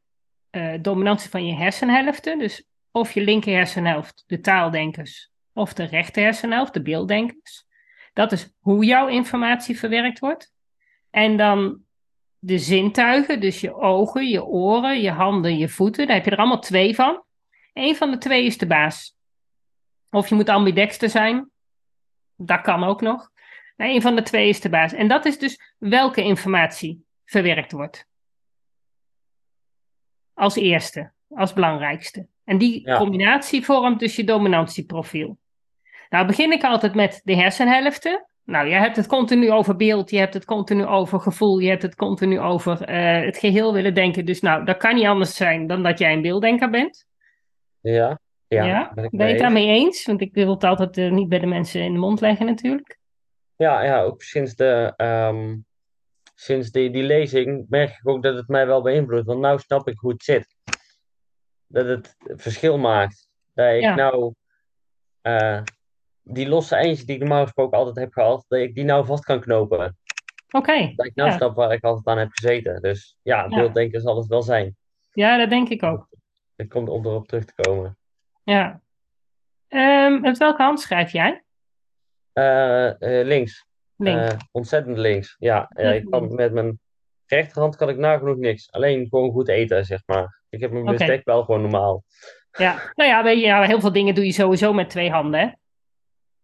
uh, 0.50 0.74
dominantie 0.80 1.30
van 1.30 1.46
je 1.46 1.54
hersenhelften. 1.54 2.38
Dus 2.38 2.64
of 2.90 3.12
je 3.12 3.20
linker 3.20 3.54
hersenhelft, 3.54 4.24
de 4.26 4.40
taaldenkers, 4.40 5.30
of 5.52 5.72
de 5.72 5.84
rechter 5.84 6.22
hersenhelft, 6.22 6.74
de 6.74 6.82
beelddenkers. 6.82 7.64
Dat 8.12 8.32
is 8.32 8.52
hoe 8.58 8.84
jouw 8.84 9.08
informatie 9.08 9.78
verwerkt 9.78 10.18
wordt. 10.18 10.52
En 11.10 11.36
dan 11.36 11.80
de 12.38 12.58
zintuigen, 12.58 13.40
dus 13.40 13.60
je 13.60 13.74
ogen, 13.74 14.28
je 14.28 14.44
oren, 14.44 15.00
je 15.00 15.10
handen, 15.10 15.58
je 15.58 15.68
voeten. 15.68 16.06
Daar 16.06 16.16
heb 16.16 16.24
je 16.24 16.30
er 16.30 16.38
allemaal 16.38 16.60
twee 16.60 16.94
van. 16.94 17.24
Eén 17.72 17.96
van 17.96 18.10
de 18.10 18.18
twee 18.18 18.44
is 18.44 18.58
de 18.58 18.66
baas. 18.66 19.16
Of 20.10 20.28
je 20.28 20.34
moet 20.34 20.48
ambidexter 20.48 21.08
zijn. 21.08 21.50
Dat 22.36 22.60
kan 22.60 22.84
ook 22.84 23.00
nog. 23.00 23.31
Een 23.76 24.02
van 24.02 24.16
de 24.16 24.22
twee 24.22 24.48
is 24.48 24.60
de 24.60 24.68
baas. 24.68 24.92
En 24.92 25.08
dat 25.08 25.24
is 25.24 25.38
dus 25.38 25.74
welke 25.78 26.22
informatie 26.22 27.04
verwerkt 27.24 27.72
wordt. 27.72 28.06
Als 30.34 30.56
eerste, 30.56 31.12
als 31.28 31.52
belangrijkste. 31.52 32.26
En 32.44 32.58
die 32.58 32.94
combinatie 32.94 33.64
vormt 33.64 33.98
dus 33.98 34.16
je 34.16 34.24
dominantieprofiel. 34.24 35.38
Nou 36.08 36.26
begin 36.26 36.52
ik 36.52 36.64
altijd 36.64 36.94
met 36.94 37.20
de 37.24 37.36
hersenhelften. 37.36 38.26
Nou, 38.44 38.68
je 38.68 38.74
hebt 38.74 38.96
het 38.96 39.06
continu 39.06 39.50
over 39.50 39.76
beeld, 39.76 40.10
je 40.10 40.18
hebt 40.18 40.34
het 40.34 40.44
continu 40.44 40.84
over 40.86 41.20
gevoel, 41.20 41.58
je 41.58 41.68
hebt 41.68 41.82
het 41.82 41.94
continu 41.94 42.40
over 42.40 42.90
uh, 42.90 43.24
het 43.24 43.38
geheel 43.38 43.72
willen 43.72 43.94
denken. 43.94 44.24
Dus 44.24 44.40
nou, 44.40 44.64
dat 44.64 44.76
kan 44.76 44.94
niet 44.94 45.06
anders 45.06 45.36
zijn 45.36 45.66
dan 45.66 45.82
dat 45.82 45.98
jij 45.98 46.12
een 46.12 46.22
beelddenker 46.22 46.70
bent. 46.70 47.06
Ja, 47.80 48.20
ja. 48.48 48.64
ja? 48.64 48.92
Ben, 48.94 49.04
ik 49.04 49.10
ben 49.10 49.26
je 49.26 49.32
het 49.32 49.42
daarmee 49.42 49.68
eens? 49.68 50.06
Want 50.06 50.20
ik 50.20 50.34
wil 50.34 50.50
het 50.50 50.64
altijd 50.64 50.96
uh, 50.96 51.10
niet 51.10 51.28
bij 51.28 51.38
de 51.38 51.46
mensen 51.46 51.80
in 51.80 51.92
de 51.92 51.98
mond 51.98 52.20
leggen 52.20 52.46
natuurlijk. 52.46 52.98
Ja, 53.62 53.82
ja 53.82 54.02
ook 54.02 54.22
sinds, 54.22 54.54
de, 54.54 54.94
um, 54.96 55.64
sinds 56.34 56.70
die, 56.70 56.90
die 56.90 57.02
lezing 57.02 57.66
merk 57.68 57.90
ik 57.90 58.08
ook 58.08 58.22
dat 58.22 58.34
het 58.34 58.48
mij 58.48 58.66
wel 58.66 58.82
beïnvloedt. 58.82 59.26
Want 59.26 59.40
nu 59.40 59.58
snap 59.58 59.88
ik 59.88 59.98
hoe 59.98 60.12
het 60.12 60.22
zit. 60.22 60.56
Dat 61.66 61.86
het 61.86 62.16
verschil 62.18 62.78
maakt. 62.78 63.28
Dat 63.54 63.74
ik 63.74 63.80
ja. 63.80 63.94
nou... 63.94 64.34
Uh, 65.22 65.62
die 66.22 66.48
losse 66.48 66.74
eindjes 66.74 67.06
die 67.06 67.14
ik 67.14 67.20
normaal 67.20 67.42
gesproken 67.42 67.78
altijd 67.78 67.96
heb 67.96 68.12
gehad, 68.12 68.44
dat 68.48 68.58
ik 68.58 68.74
die 68.74 68.84
nou 68.84 69.06
vast 69.06 69.24
kan 69.24 69.40
knopen. 69.40 69.98
Oké. 70.46 70.56
Okay, 70.56 70.92
dat 70.96 71.06
ik 71.06 71.14
nou 71.14 71.30
ja. 71.30 71.36
snap 71.36 71.56
waar 71.56 71.72
ik 71.72 71.84
altijd 71.84 72.06
aan 72.06 72.18
heb 72.18 72.30
gezeten. 72.32 72.82
Dus 72.82 73.18
ja, 73.22 73.46
Ja. 73.48 73.56
beelddenken 73.56 74.00
zal 74.00 74.16
het 74.16 74.26
wel 74.26 74.42
zijn. 74.42 74.76
Ja, 75.12 75.36
dat 75.36 75.50
denk 75.50 75.68
ik 75.68 75.82
ook. 75.82 76.08
Het 76.56 76.68
komt 76.68 76.88
om 76.88 77.06
erop 77.06 77.28
terug 77.28 77.44
te 77.44 77.54
komen. 77.54 77.98
Ja. 78.44 78.80
Ehm, 79.68 80.20
met 80.20 80.38
welke 80.38 80.62
hand 80.62 80.80
schrijf 80.80 81.12
jij? 81.12 81.44
Eh, 82.32 82.86
eh, 82.88 83.26
links. 83.26 83.64
Links. 83.96 84.32
Eh, 84.32 84.38
ontzettend 84.50 84.98
links. 84.98 85.36
Ja, 85.38 85.70
ja, 85.76 85.92
ik 85.92 86.10
kan 86.10 86.34
met 86.34 86.52
mijn 86.52 86.80
rechterhand 87.26 87.76
kan 87.76 87.88
ik 87.88 87.96
nagenoeg 87.96 88.36
niks. 88.36 88.70
Alleen 88.70 89.08
gewoon 89.08 89.30
goed 89.30 89.48
eten, 89.48 89.84
zeg 89.84 90.02
maar. 90.06 90.42
Ik 90.48 90.60
heb 90.60 90.70
mijn 90.70 90.84
bestek 90.84 91.24
wel 91.24 91.44
gewoon 91.44 91.60
normaal. 91.60 92.04
Ja, 92.52 92.92
nou 92.94 93.10
ja, 93.10 93.22
weet 93.22 93.38
je, 93.38 93.44
ja, 93.44 93.62
heel 93.62 93.80
veel 93.80 93.92
dingen 93.92 94.14
doe 94.14 94.24
je 94.24 94.32
sowieso 94.32 94.72
met 94.72 94.90
twee 94.90 95.10
handen, 95.10 95.40
hè? 95.40 95.48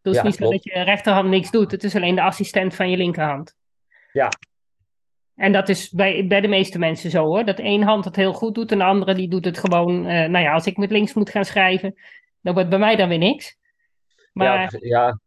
Dus 0.03 0.17
Ja, 0.17 0.23
niet 0.23 0.35
zo 0.35 0.51
dat 0.51 0.65
je 0.65 0.83
rechterhand 0.83 1.29
niks 1.29 1.51
doet. 1.51 1.71
Het 1.71 1.85
is 1.85 1.97
alleen 1.97 2.15
de 2.15 2.23
assistent 2.23 2.75
van 2.75 2.91
je 2.91 2.97
linkerhand. 2.97 3.55
Ja. 4.13 4.29
En 5.35 5.53
dat 5.53 5.69
is 5.69 5.91
bij, 5.91 6.27
bij 6.27 6.41
de 6.41 6.49
meeste 6.49 6.79
mensen 6.79 7.11
zo, 7.11 7.25
hoor. 7.25 7.45
Dat 7.45 7.59
één 7.59 7.83
hand 7.83 8.05
het 8.05 8.17
heel 8.17 8.33
goed 8.33 8.55
doet 8.55 8.73
en 8.73 8.79
de 8.79 8.85
andere 8.85 9.15
die 9.15 9.29
doet 9.29 9.45
het 9.45 9.59
gewoon... 9.59 10.07
eh, 10.07 10.29
nou 10.29 10.45
ja, 10.45 10.53
als 10.53 10.67
ik 10.67 10.77
met 10.77 10.91
links 10.91 11.15
moet 11.15 11.31
gaan 11.31 11.45
schrijven, 11.45 11.95
dan 12.41 12.55
wordt 12.55 12.69
bij 12.69 12.79
mij 12.79 12.97
dan 12.97 13.09
weer 13.09 13.19
niks. 13.19 13.57
Maar, 14.33 14.61
Ja, 14.61 14.67
precies. 14.67 14.89
ja, 14.89 15.21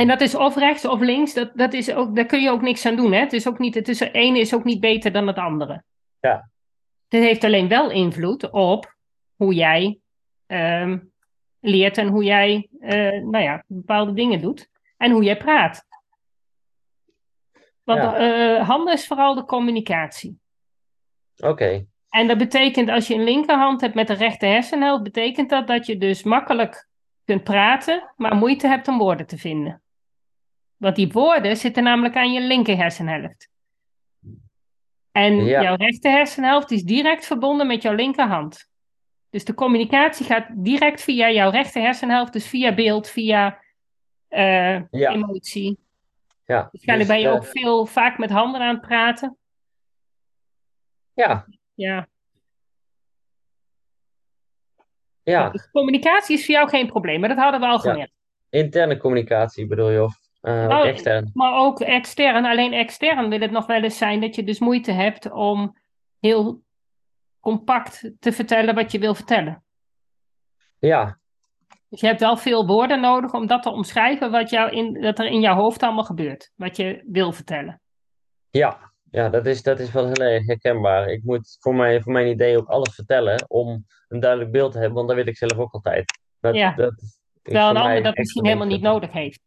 En 0.00 0.06
dat 0.06 0.20
is 0.20 0.34
of 0.34 0.56
rechts 0.56 0.84
of 0.84 1.00
links, 1.00 1.34
dat, 1.34 1.50
dat 1.54 1.72
is 1.72 1.92
ook, 1.92 2.16
daar 2.16 2.26
kun 2.26 2.40
je 2.40 2.50
ook 2.50 2.62
niks 2.62 2.86
aan 2.86 2.96
doen, 2.96 3.12
hè? 3.12 3.18
Het 3.18 3.32
is 3.32 3.48
ook 3.48 3.58
niet, 3.58 3.74
het 3.74 3.88
is, 3.88 4.00
ene 4.00 4.38
is 4.38 4.54
ook 4.54 4.64
niet 4.64 4.80
beter 4.80 5.12
dan 5.12 5.26
het 5.26 5.36
andere. 5.36 5.82
Ja. 6.20 6.50
Het 7.08 7.22
heeft 7.22 7.44
alleen 7.44 7.68
wel 7.68 7.90
invloed 7.90 8.50
op 8.50 8.96
hoe 9.36 9.54
jij 9.54 9.98
ehm, 10.46 10.98
leert 11.60 11.98
en 11.98 12.08
hoe 12.08 12.24
jij, 12.24 12.68
eh, 12.80 13.22
nou 13.22 13.38
ja, 13.38 13.64
bepaalde 13.66 14.12
dingen 14.12 14.40
doet. 14.40 14.68
En 14.96 15.10
hoe 15.10 15.22
jij 15.22 15.36
praat. 15.36 15.84
Want 17.84 18.00
Ja. 18.00 18.16
eh, 18.58 18.68
handen 18.68 18.92
is 18.94 19.06
vooral 19.06 19.34
de 19.34 19.44
communicatie. 19.44 20.38
oké. 21.36 21.86
En 22.08 22.26
dat 22.26 22.38
betekent, 22.38 22.88
als 22.88 23.06
je 23.06 23.14
een 23.14 23.24
linkerhand 23.24 23.80
hebt 23.80 23.94
met 23.94 24.08
een 24.08 24.16
rechter 24.16 24.48
hersenhelft, 24.48 25.02
betekent 25.02 25.50
dat 25.50 25.66
dat 25.66 25.86
je 25.86 25.98
dus 25.98 26.22
makkelijk 26.22 26.88
kunt 27.24 27.44
praten, 27.44 28.12
maar 28.16 28.36
moeite 28.36 28.66
hebt 28.66 28.88
om 28.88 28.98
woorden 28.98 29.26
te 29.26 29.38
vinden. 29.38 29.82
Want 30.78 30.96
die 30.96 31.08
woorden 31.12 31.56
zitten 31.56 31.82
namelijk 31.82 32.16
aan 32.16 32.32
je 32.32 32.40
linker 32.40 32.76
hersenhelft. 32.76 33.48
En 35.12 35.44
Ja. 35.44 35.62
jouw 35.62 35.76
rechter 35.76 36.10
hersenhelft 36.10 36.70
is 36.70 36.82
direct 36.82 37.26
verbonden 37.26 37.66
met 37.66 37.82
jouw 37.82 37.94
linkerhand. 37.94 38.68
Dus 39.30 39.44
de 39.44 39.54
communicatie 39.54 40.26
gaat 40.26 40.46
direct 40.54 41.02
via 41.02 41.30
jouw 41.30 41.50
rechter 41.50 41.82
hersenhelft, 41.82 42.32
dus 42.32 42.46
via 42.48 42.74
beeld, 42.74 43.08
via 43.08 43.60
eh, 44.28 44.82
Ja. 44.90 45.12
emotie. 45.12 45.78
Ja, 46.44 46.68
Waarschijnlijk 46.72 47.08
dus, 47.08 47.16
ben 47.18 47.20
je 47.20 47.26
eh, 47.28 47.32
ook 47.34 47.44
veel 47.46 47.86
vaak 47.86 48.18
met 48.18 48.30
handen 48.30 48.60
aan 48.60 48.74
het 48.74 48.86
praten. 48.86 49.36
Ja, 51.14 51.46
Ja. 51.74 52.08
ja. 55.22 55.50
Dus 55.50 55.70
communicatie 55.70 56.36
is 56.36 56.44
voor 56.44 56.54
jou 56.54 56.68
geen 56.68 56.86
probleem, 56.86 57.20
maar 57.20 57.28
dat 57.28 57.38
hadden 57.38 57.60
we 57.60 57.66
al 57.66 57.72
Ja. 57.84 57.90
gemerkt. 57.90 58.12
Interne 58.50 58.96
communicatie 58.96 59.66
bedoel 59.66 59.90
je, 59.90 60.02
of 60.02 60.16
eh, 60.40 60.62
ook 60.62 60.68
Nou, 60.68 60.86
extern? 60.88 61.30
Maar 61.34 61.54
ook 61.54 61.80
extern. 61.80 62.44
Alleen 62.44 62.72
extern 62.72 63.28
wil 63.28 63.40
het 63.40 63.50
nog 63.50 63.66
wel 63.66 63.82
eens 63.82 63.98
zijn 63.98 64.20
dat 64.20 64.34
je 64.34 64.44
dus 64.44 64.58
moeite 64.58 64.92
hebt 64.92 65.30
om 65.30 65.76
heel 66.20 66.62
compact 67.40 68.10
te 68.20 68.32
vertellen 68.32 68.74
wat 68.74 68.92
je 68.92 68.98
wil 68.98 69.14
vertellen. 69.14 69.62
Ja, 70.78 71.18
Dus 71.88 72.00
je 72.00 72.06
hebt 72.06 72.20
wel 72.20 72.36
veel 72.36 72.66
woorden 72.66 73.00
nodig 73.00 73.32
om 73.32 73.46
dat 73.46 73.62
te 73.62 73.70
omschrijven 73.70 74.30
wat 74.30 74.50
jou 74.50 74.70
in, 74.70 75.00
dat 75.00 75.18
er 75.18 75.26
in 75.26 75.40
jouw 75.40 75.54
hoofd 75.54 75.82
allemaal 75.82 76.04
gebeurt. 76.04 76.52
Wat 76.54 76.76
je 76.76 77.02
wil 77.06 77.32
vertellen. 77.32 77.80
ja. 78.50 78.86
Ja, 79.10 79.28
dat 79.28 79.46
is, 79.46 79.62
dat 79.62 79.78
is 79.80 79.92
wel 79.92 80.04
heel 80.04 80.14
erg 80.14 80.46
herkenbaar. 80.46 81.08
Ik 81.08 81.22
moet 81.24 81.56
voor, 81.60 81.74
mij, 81.74 82.00
voor 82.00 82.12
mijn 82.12 82.26
idee 82.26 82.56
ook 82.58 82.68
alles 82.68 82.94
vertellen 82.94 83.44
om 83.48 83.86
een 84.08 84.20
duidelijk 84.20 84.50
beeld 84.50 84.72
te 84.72 84.78
hebben, 84.78 84.96
want 84.96 85.08
dat 85.08 85.16
wil 85.16 85.26
ik 85.26 85.36
zelf 85.36 85.58
ook 85.58 85.72
altijd. 85.72 86.20
Dat, 86.40 86.54
Ja. 86.54 86.72
dat 86.72 86.94
Terwijl 87.42 87.70
een 87.70 87.76
ander 87.76 88.02
dat 88.02 88.16
misschien 88.16 88.44
helemaal 88.46 88.66
niet 88.66 88.82
nodig 88.82 89.12
heeft. 89.12 89.40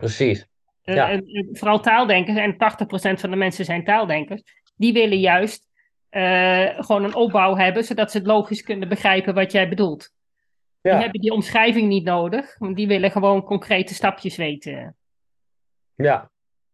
Precies. 0.00 0.46
Eh, 0.82 0.94
Ja. 0.94 1.20
vooral 1.52 1.80
taaldenkers, 1.80 2.36
en 2.38 2.56
80% 2.56 3.20
van 3.20 3.30
de 3.30 3.36
mensen 3.36 3.64
zijn 3.64 3.84
taaldenkers, 3.84 4.42
die 4.76 4.92
willen 4.92 5.18
juist 5.18 5.68
eh, 6.08 6.68
gewoon 6.84 7.04
een 7.04 7.14
opbouw 7.14 7.56
hebben, 7.56 7.84
zodat 7.84 8.10
ze 8.10 8.18
het 8.18 8.26
logisch 8.26 8.62
kunnen 8.62 8.88
begrijpen 8.88 9.34
wat 9.34 9.52
jij 9.52 9.68
bedoelt. 9.68 10.10
Die 10.82 10.92
hebben 10.92 11.20
die 11.20 11.32
omschrijving 11.32 11.88
niet 11.88 12.04
nodig, 12.04 12.58
want 12.58 12.76
die 12.76 12.86
willen 12.86 13.10
gewoon 13.10 13.42
concrete 13.42 13.94
stapjes 13.94 14.36
weten. 14.36 14.96
ja, 15.94 16.30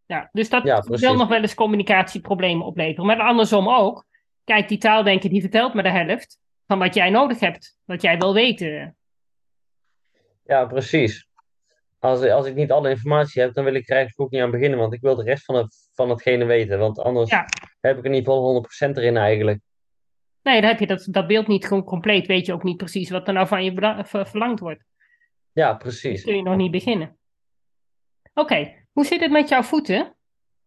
Ja, 0.07 0.29
dus 0.33 0.49
dat 0.49 0.65
Ja, 0.65 0.83
wil 0.83 1.17
nog 1.17 1.29
wel 1.29 1.41
eens 1.41 1.55
communicatieproblemen 1.55 2.67
opleveren. 2.67 3.07
Maar 3.07 3.21
andersom 3.21 3.69
ook. 3.69 4.05
Kijk, 4.45 4.69
die 4.69 4.79
taaldenker 4.79 5.31
die 5.31 5.41
vertelt 5.41 5.75
me 5.75 5.83
de 5.83 5.91
helft 5.91 6.39
van 6.67 6.79
wat 6.79 6.95
jij 6.95 7.11
nodig 7.11 7.41
hebt, 7.41 7.79
wat 7.85 8.03
jij 8.03 8.19
wil 8.19 8.35
weten. 8.35 8.97
ja, 10.45 10.65
precies. 10.65 11.26
Als, 11.99 12.23
als 12.25 12.47
ik 12.47 12.55
niet 12.55 12.71
alle 12.73 12.91
informatie 12.91 13.43
heb, 13.43 13.55
dan 13.55 13.65
wil 13.65 13.75
ik 13.75 13.89
er 13.89 13.97
eigenlijk 13.97 14.21
ook 14.21 14.31
niet 14.31 14.43
aan 14.43 14.51
beginnen, 14.51 14.79
want 14.79 14.93
ik 14.93 15.01
wil 15.01 15.15
de 15.15 15.23
rest 15.23 15.45
van, 15.45 15.55
het, 15.55 15.89
van 15.95 16.11
hetgene 16.11 16.45
weten. 16.45 16.79
Want 16.79 16.99
anders 16.99 17.31
Ja. 17.31 17.47
heb 17.81 17.99
ik 17.99 18.05
in 18.05 18.15
ieder 18.15 18.33
geval 18.33 18.65
100% 18.93 18.97
erin 18.97 19.17
eigenlijk. 19.17 19.61
Nee, 20.43 20.61
dan 20.61 20.71
heb 20.71 20.79
je 20.81 20.87
dat, 20.87 21.07
dat 21.11 21.27
beeld 21.27 21.47
niet 21.47 21.67
gewoon 21.67 21.85
compleet. 21.85 22.27
Weet 22.27 22.47
je 22.47 22.53
ook 22.53 22.63
niet 22.63 22.77
precies 22.77 23.11
wat 23.11 23.27
er 23.29 23.35
nou 23.35 23.47
van 23.47 23.65
je 23.65 24.05
verlangd 24.05 24.61
wordt. 24.61 24.85
Ja, 25.53 25.75
precies. 25.75 26.23
kun 26.25 26.37
je 26.37 26.43
nog 26.43 26.57
niet 26.57 26.71
beginnen. 26.71 27.19
Oké, 28.35 28.87
hoe 28.93 29.05
zit 29.05 29.21
het 29.21 29.31
met 29.31 29.49
jouw 29.49 29.63
voeten? 29.63 30.17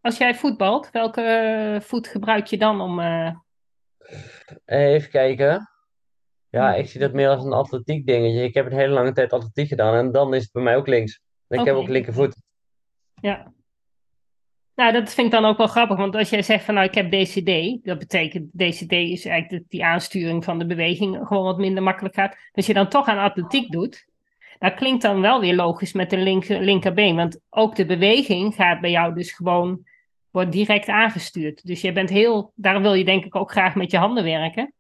Als 0.02 0.18
jij 0.18 0.36
voetbalt, 0.36 0.92
welke 0.92 1.22
eh, 1.22 1.82
voet 1.82 2.08
gebruik 2.08 2.46
je 2.48 2.58
dan 2.58 2.82
om... 2.82 3.00
eh, 3.00 3.32
Even 4.66 5.10
kijken. 5.10 5.70
Ja, 6.50 6.76
ik 6.76 6.90
zie 6.90 7.00
dat 7.00 7.14
meer 7.14 7.30
als 7.30 7.46
een 7.46 7.54
atletiek 7.54 8.06
dingetje. 8.06 8.44
Ik 8.44 8.54
heb 8.54 8.66
een 8.66 8.78
hele 8.78 8.94
lange 8.94 9.12
tijd 9.12 9.34
atletiek 9.34 9.68
gedaan 9.68 9.96
en 9.96 10.12
dan 10.12 10.34
is 10.34 10.44
het 10.44 10.52
bij 10.52 10.64
mij 10.64 10.76
ook 10.76 10.88
links. 10.88 11.22
En 11.48 11.60
ik 11.60 11.66
heb 11.66 11.76
ook 11.76 11.88
linkervoet. 11.88 12.36
Ja. 13.22 13.52
Nou, 14.76 14.92
dat 14.92 15.14
vind 15.14 15.28
ik 15.28 15.34
dan 15.34 15.46
ook 15.46 15.58
wel 15.58 15.68
grappig, 15.68 15.98
want 15.98 16.16
als 16.16 16.30
jij 16.30 16.42
zegt 16.42 16.64
van 16.64 16.74
nou 16.74 16.88
ik 16.88 16.94
heb 16.94 17.12
DCD, 17.12 17.84
dat 17.86 17.98
betekent 17.98 18.52
DCD 18.52 18.92
is 18.92 19.26
eigenlijk 19.26 19.50
dat 19.50 19.70
die 19.70 19.86
aansturing 19.86 20.44
van 20.44 20.60
de 20.60 20.66
beweging 20.66 21.28
gewoon 21.28 21.44
wat 21.44 21.58
minder 21.58 21.84
makkelijk 21.84 22.16
gaat. 22.16 22.36
Als 22.52 22.66
je 22.66 22.74
dan 22.74 22.90
toch 22.90 23.08
aan 23.08 23.18
atletiek 23.18 23.72
doet, 23.72 24.08
dat 24.60 24.74
klinkt 24.74 25.02
dan 25.02 25.22
wel 25.22 25.40
weer 25.40 25.56
logisch 25.56 25.94
met 25.94 26.10
de 26.10 26.18
linker, 26.18 26.62
linkerbeen, 26.62 27.16
want 27.16 27.40
ook 27.50 27.76
de 27.76 27.86
beweging 27.86 28.56
gaat 28.56 28.82
bij 28.82 28.92
jou 28.92 29.14
dus 29.14 29.32
gewoon, 29.32 29.88
wordt 30.32 30.52
direct 30.52 30.88
aangestuurd. 30.88 31.66
Dus 31.66 31.82
je 31.82 31.92
bent 31.92 32.10
heel, 32.10 32.52
daarom 32.56 32.82
wil 32.82 32.94
je 32.94 33.06
denk 33.06 33.26
ik 33.26 33.36
ook 33.36 33.52
graag 33.52 33.76
met 33.76 33.92
je 33.92 33.98
handen 33.98 34.24
werken. 34.24 34.74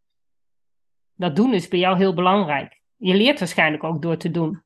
Dat 1.19 1.35
doen 1.35 1.53
is 1.53 1.67
bij 1.67 1.79
jou 1.79 1.97
heel 1.97 2.13
belangrijk. 2.13 2.81
Je 2.95 3.13
leert 3.13 3.39
waarschijnlijk 3.39 3.83
ook 3.83 4.01
door 4.01 4.17
te 4.17 4.31
doen. 4.31 4.63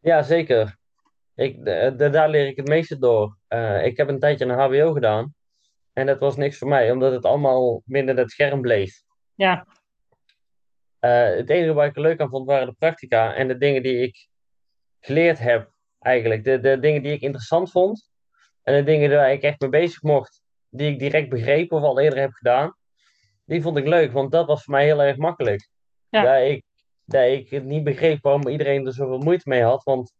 Ja, 0.00 0.22
zeker. 0.22 0.76
Ik, 1.34 1.64
daar 2.12 2.28
leer 2.28 2.46
ik 2.46 2.56
het 2.56 2.68
meeste 2.68 2.98
door. 2.98 3.36
Eh, 3.48 3.84
ik 3.84 3.96
heb 3.96 4.08
een 4.08 4.18
tijdje 4.18 4.44
een 4.44 4.58
HBO 4.58 4.92
gedaan. 4.92 5.34
En 5.92 6.06
dat 6.06 6.18
was 6.18 6.36
niks 6.36 6.58
voor 6.58 6.68
mij, 6.68 6.90
omdat 6.90 7.12
het 7.12 7.24
allemaal 7.24 7.82
binnen 7.84 8.16
het 8.16 8.30
scherm 8.30 8.60
bleef. 8.60 9.02
Ja, 9.34 9.66
Eh, 10.98 11.24
het 11.24 11.50
enige 11.50 11.72
waar 11.72 11.86
ik 11.86 11.96
er 11.96 12.02
leuk 12.02 12.20
aan 12.20 12.28
vond, 12.28 12.46
waren 12.46 12.66
de 12.66 12.74
practica 12.78 13.34
en 13.34 13.48
de 13.48 13.56
dingen 13.56 13.82
die 13.82 14.02
ik 14.02 14.28
geleerd 15.00 15.38
heb, 15.38 15.70
eigenlijk. 15.98 16.44
De, 16.44 16.60
de 16.60 16.78
dingen 16.78 17.02
die 17.02 17.12
ik 17.12 17.20
interessant 17.20 17.70
vond. 17.70 18.10
En 18.62 18.74
de 18.74 18.82
dingen 18.82 19.10
waar 19.10 19.32
ik 19.32 19.42
echt 19.42 19.60
mee 19.60 19.70
bezig 19.70 20.02
mocht, 20.02 20.42
die 20.68 20.90
ik 20.90 20.98
direct 20.98 21.28
begreep 21.28 21.72
of 21.72 21.82
al 21.82 22.00
eerder 22.00 22.18
heb 22.18 22.32
gedaan. 22.32 22.74
Die 23.50 23.62
vond 23.62 23.76
ik 23.76 23.86
leuk, 23.86 24.12
want 24.12 24.32
dat 24.32 24.46
was 24.46 24.64
voor 24.64 24.74
mij 24.74 24.84
heel 24.84 25.02
erg 25.02 25.16
makkelijk. 25.16 25.68
Ja. 26.08 26.22
Dat 26.22 26.42
ik, 27.30 27.50
ik 27.50 27.62
niet 27.64 27.84
begreep 27.84 28.22
waarom 28.22 28.48
iedereen 28.48 28.86
er 28.86 28.92
zoveel 28.92 29.18
moeite 29.18 29.48
mee 29.48 29.62
had, 29.62 29.82
want 29.82 30.12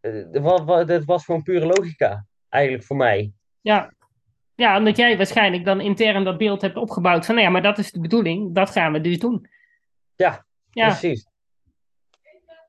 eh, 0.00 0.12
het 0.32 0.38
wa- 0.42 0.84
het 0.86 1.04
was 1.04 1.24
gewoon 1.24 1.42
pure 1.42 1.66
logica, 1.66 2.26
eigenlijk 2.48 2.84
voor 2.84 2.96
mij. 2.96 3.32
ja. 3.60 3.94
Ja, 4.54 4.78
omdat 4.78 4.96
jij 4.96 5.16
waarschijnlijk 5.16 5.64
dan 5.64 5.80
intern 5.80 6.24
dat 6.24 6.38
beeld 6.38 6.60
hebt 6.62 6.76
opgebouwd 6.76 7.26
van, 7.26 7.34
nou 7.34 7.46
ja, 7.46 7.52
maar 7.52 7.62
dat 7.62 7.78
is 7.78 7.90
de 7.92 8.00
bedoeling, 8.00 8.54
dat 8.54 8.70
gaan 8.70 8.92
we 8.92 9.00
dus 9.00 9.18
doen. 9.18 9.46
Ja, 10.14 10.46
Ja, 10.70 10.86
precies. 10.86 11.26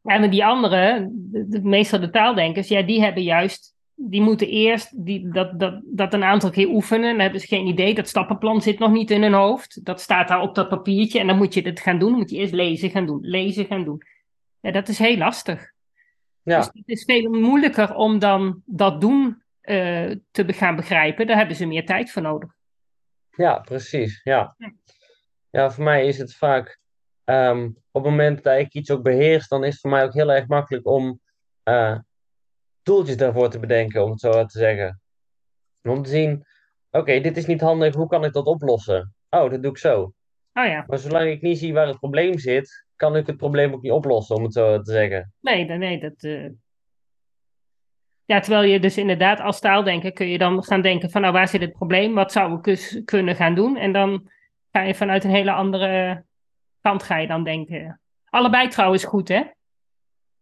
en 0.03 0.29
die 0.29 0.45
anderen, 0.45 1.11
de, 1.31 1.47
de- 1.47 1.61
meestal 1.61 1.99
de 1.99 2.09
taaldenkers, 2.09 2.67
ja, 2.67 2.81
die 2.81 3.01
hebben 3.01 3.23
juist, 3.23 3.75
die 3.99 4.21
moeten 4.21 4.47
eerst 4.47 5.05
die, 5.05 5.29
dat, 5.29 5.59
dat, 5.59 5.81
dat 5.85 6.13
een 6.13 6.23
aantal 6.23 6.49
keer 6.49 6.67
oefenen. 6.67 7.09
Dan 7.09 7.19
hebben 7.19 7.39
ze 7.39 7.47
geen 7.47 7.67
idee, 7.67 7.95
dat 7.95 8.07
stappenplan 8.07 8.61
zit 8.61 8.79
nog 8.79 8.91
niet 8.91 9.11
in 9.11 9.21
hun 9.21 9.33
hoofd. 9.33 9.85
Dat 9.85 10.01
staat 10.01 10.27
daar 10.27 10.41
op 10.41 10.55
dat 10.55 10.69
papiertje 10.69 11.19
en 11.19 11.27
dan 11.27 11.37
moet 11.37 11.53
je 11.53 11.61
het 11.61 11.79
gaan 11.79 11.99
doen. 11.99 12.09
Dan 12.09 12.17
moet 12.17 12.29
je 12.29 12.37
eerst 12.37 12.53
lezen 12.53 12.89
gaan 12.89 13.05
doen, 13.05 13.19
lezen 13.21 13.65
gaan 13.65 13.83
doen. 13.83 14.01
Ja, 14.59 14.71
dat 14.71 14.87
is 14.87 14.99
heel 14.99 15.17
lastig. 15.17 15.71
Ja, 16.41 16.57
Dus 16.57 16.65
het 16.65 16.87
is 16.87 17.03
veel 17.03 17.29
moeilijker 17.29 17.95
om 17.95 18.19
dan 18.19 18.61
dat 18.65 19.01
doen 19.01 19.41
eh, 19.61 20.11
te 20.31 20.53
gaan 20.53 20.75
begrijpen. 20.75 21.27
Daar 21.27 21.37
hebben 21.37 21.55
ze 21.55 21.65
meer 21.65 21.85
tijd 21.85 22.11
voor 22.11 22.21
nodig. 22.21 22.49
ja, 23.29 23.59
precies. 23.59 24.21
Ja. 24.23 24.55
Ja. 24.57 24.73
Ja, 25.49 25.71
voor 25.71 25.83
mij 25.83 26.07
is 26.07 26.17
het 26.17 26.35
vaak, 26.35 26.79
ehm, 27.23 27.65
op 27.65 28.03
het 28.03 28.11
moment 28.11 28.43
dat 28.43 28.59
ik 28.59 28.73
iets 28.73 28.91
ook 28.91 29.03
beheers, 29.03 29.47
dan 29.47 29.63
is 29.63 29.71
het 29.71 29.79
voor 29.81 29.89
mij 29.89 30.03
ook 30.03 30.13
heel 30.13 30.31
erg 30.31 30.47
makkelijk 30.47 30.87
om 30.87 31.19
eh, 31.63 31.97
doeltjes 32.87 33.17
daarvoor 33.17 33.49
te 33.49 33.59
bedenken, 33.59 34.03
om 34.03 34.11
het 34.11 34.19
zo 34.19 34.31
te 34.45 34.57
zeggen. 34.59 35.01
Om 35.83 36.03
te 36.03 36.09
zien, 36.09 36.45
oké, 36.91 37.19
dit 37.19 37.37
is 37.37 37.45
niet 37.45 37.61
handig, 37.61 37.95
hoe 37.95 38.07
kan 38.07 38.23
ik 38.25 38.33
dat 38.33 38.45
oplossen? 38.45 39.13
Oh, 39.29 39.51
dat 39.51 39.61
doe 39.61 39.71
ik 39.71 39.77
zo. 39.77 40.01
Oh 40.53 40.65
ja, 40.65 40.83
Maar 40.87 40.97
zolang 40.97 41.29
ik 41.29 41.41
niet 41.41 41.57
zie 41.57 41.73
waar 41.73 41.87
het 41.87 41.97
probleem 41.99 42.39
zit, 42.39 42.85
kan 42.95 43.15
ik 43.15 43.27
het 43.27 43.37
probleem 43.37 43.73
ook 43.73 43.81
niet 43.81 43.91
oplossen, 43.91 44.35
om 44.35 44.43
het 44.43 44.53
zo 44.53 44.81
te 44.81 44.91
zeggen. 44.91 45.33
nee, 45.39 45.65
nee, 45.65 45.99
dat... 45.99 46.13
eh, 46.23 46.49
Ja, 48.25 48.39
terwijl 48.39 48.63
je 48.71 48.79
dus 48.79 48.97
inderdaad 48.97 49.39
als 49.39 49.59
taaldenker 49.59 50.11
kun 50.11 50.27
je 50.27 50.37
dan 50.37 50.63
gaan 50.63 50.81
denken 50.81 51.09
van 51.09 51.21
nou 51.21 51.33
waar 51.33 51.47
zit 51.47 51.61
het 51.61 51.73
probleem, 51.73 52.13
wat 52.13 52.31
zou 52.31 52.57
ik 52.57 52.63
dus 52.63 53.01
kunnen 53.05 53.35
gaan 53.35 53.55
doen 53.55 53.77
en 53.77 53.91
dan 53.93 54.29
ga 54.71 54.81
je 54.81 54.95
vanuit 54.95 55.23
een 55.23 55.29
hele 55.29 55.51
andere 55.51 56.23
kant 56.81 57.03
ga 57.03 57.17
je 57.17 57.27
dan 57.27 57.43
denken. 57.43 58.01
Allebei 58.29 58.67
trouwens 58.67 59.03
goed 59.03 59.27
hè? 59.27 59.41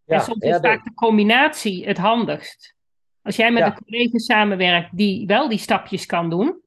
En 0.06 0.16
Ja, 0.18 0.20
soms 0.24 0.44
ja, 0.46 0.56
is 0.56 0.62
vaak 0.62 0.84
de 0.84 0.94
combinatie 0.94 1.86
het 1.88 1.98
handigst. 1.98 2.74
Als 3.22 3.36
jij 3.36 3.52
met 3.52 3.64
Ja. 3.64 3.68
een 3.68 3.84
collega 3.84 4.18
samenwerkt 4.18 4.98
die 4.98 5.26
wel 5.28 5.50
die 5.50 5.58
stapjes 5.58 6.06
kan 6.06 6.30
doen 6.30 6.62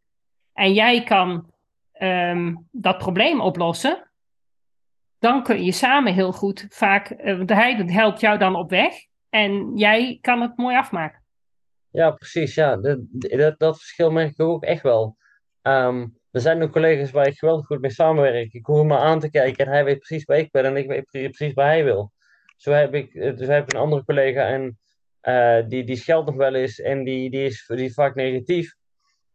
en 0.53 0.73
jij 0.73 1.03
kan 1.03 1.51
ehm, 1.93 2.55
dat 2.71 2.99
probleem 2.99 3.41
oplossen, 3.41 4.11
dan 5.19 5.43
kun 5.43 5.65
je 5.65 5.73
samen 5.73 6.15
heel 6.15 6.33
goed 6.33 6.67
vaak, 6.69 7.11
eh, 7.11 7.37
want 7.37 7.51
hij 7.51 7.75
helpt 7.87 8.21
jou 8.21 8.39
dan 8.39 8.55
op 8.55 8.71
weg 8.71 8.95
en 9.31 9.77
jij 9.77 10.19
kan 10.21 10.41
het 10.41 10.57
mooi 10.57 10.77
afmaken. 10.77 11.23
Ja, 11.91 12.11
precies. 12.11 12.55
Ja, 12.55 12.77
dat, 12.77 12.99
dat, 13.11 13.59
dat 13.59 13.79
verschil 13.79 14.11
merk 14.11 14.31
ik 14.31 14.41
ook 14.41 14.65
echt 14.65 14.83
wel. 14.83 15.17
Ehm, 15.63 16.07
er 16.31 16.41
zijn 16.41 16.63
ook 16.63 16.73
collega's 16.73 17.11
waar 17.11 17.27
ik 17.27 17.39
geweldig 17.39 17.67
goed 17.67 17.81
mee 17.81 17.91
samenwerk. 17.91 18.53
Ik 18.53 18.67
hoef 18.67 18.85
maar 18.85 18.99
aan 19.01 19.21
te 19.21 19.31
kijken 19.31 19.67
en 19.67 19.73
hij 19.73 19.85
weet 19.85 19.99
precies 19.99 20.25
waar 20.25 20.39
ik 20.39 20.51
ben 20.51 20.65
en 20.65 20.77
ik 20.77 20.87
weet 20.87 21.05
pre- 21.05 21.29
precies 21.31 21.55
waar 21.55 21.67
hij 21.67 21.85
wil. 21.85 22.13
Zo 22.59 22.73
heb 22.73 22.95
ik, 22.95 23.13
dus 23.13 23.47
heb 23.47 23.63
ik 23.69 23.73
een 23.73 23.81
andere 23.81 24.05
collega 24.05 24.47
en 24.49 24.79
eh, 25.21 25.59
die, 25.69 25.85
die 25.85 25.97
scheldt 25.97 26.27
nog 26.27 26.37
wel 26.37 26.55
eens 26.55 26.81
en 26.81 27.05
die, 27.05 27.31
die, 27.31 27.45
is, 27.45 27.65
die 27.67 27.85
is 27.85 27.95
vaak 27.95 28.15
negatief. 28.15 28.75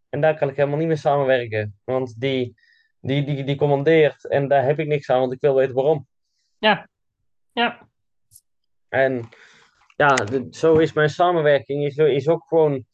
En 0.10 0.22
daar 0.22 0.38
kan 0.38 0.50
ik 0.50 0.56
helemaal 0.56 0.78
niet 0.78 0.88
mee 0.88 0.96
samenwerken, 0.96 1.80
want 1.84 2.20
die, 2.20 2.54
die, 3.02 3.24
die, 3.24 3.44
die 3.44 3.56
commandeert 3.56 4.28
en 4.28 4.48
daar 4.48 4.64
heb 4.64 4.80
ik 4.80 4.88
niks 4.88 5.10
aan, 5.10 5.20
want 5.20 5.34
ik 5.34 5.42
wil 5.42 5.56
weten 5.56 5.76
waarom. 5.76 6.08
Ja, 6.58 6.88
ja, 7.52 7.88
En 8.90 9.30
ja, 9.96 10.16
de- 10.16 10.48
zo 10.52 10.78
is 10.78 10.94
mijn 10.94 11.10
samenwerking 11.10 11.86
is, 11.86 11.98
is 11.98 12.28
ook 12.28 12.48
gewoon. 12.48 12.86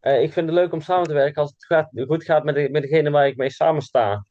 eh, 0.00 0.22
ik 0.22 0.32
vind 0.32 0.46
het 0.46 0.54
leuk 0.54 0.72
om 0.72 0.80
samen 0.80 1.06
te 1.08 1.14
werken 1.14 1.42
als 1.42 1.50
het 1.50 1.64
gaat, 1.64 1.90
goed 2.06 2.24
gaat 2.24 2.44
met, 2.44 2.54
de, 2.54 2.68
met 2.70 2.82
degene 2.82 3.10
waar 3.10 3.26
ik 3.26 3.36
mee 3.36 3.50
samen 3.50 3.82
sta. 3.82 4.24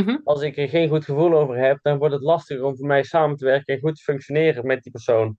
Mhm, 0.00 0.16
Als 0.24 0.42
ik 0.42 0.56
er 0.56 0.68
geen 0.68 0.88
goed 0.88 1.04
gevoel 1.04 1.34
over 1.34 1.56
heb, 1.56 1.78
dan 1.82 1.98
wordt 1.98 2.14
het 2.14 2.22
lastiger 2.22 2.64
om 2.64 2.76
voor 2.76 2.86
mij 2.86 3.02
samen 3.02 3.36
te 3.36 3.44
werken 3.44 3.74
en 3.74 3.80
goed 3.80 3.96
te 3.96 4.02
functioneren 4.02 4.66
met 4.66 4.82
die 4.82 4.92
persoon. 4.92 5.36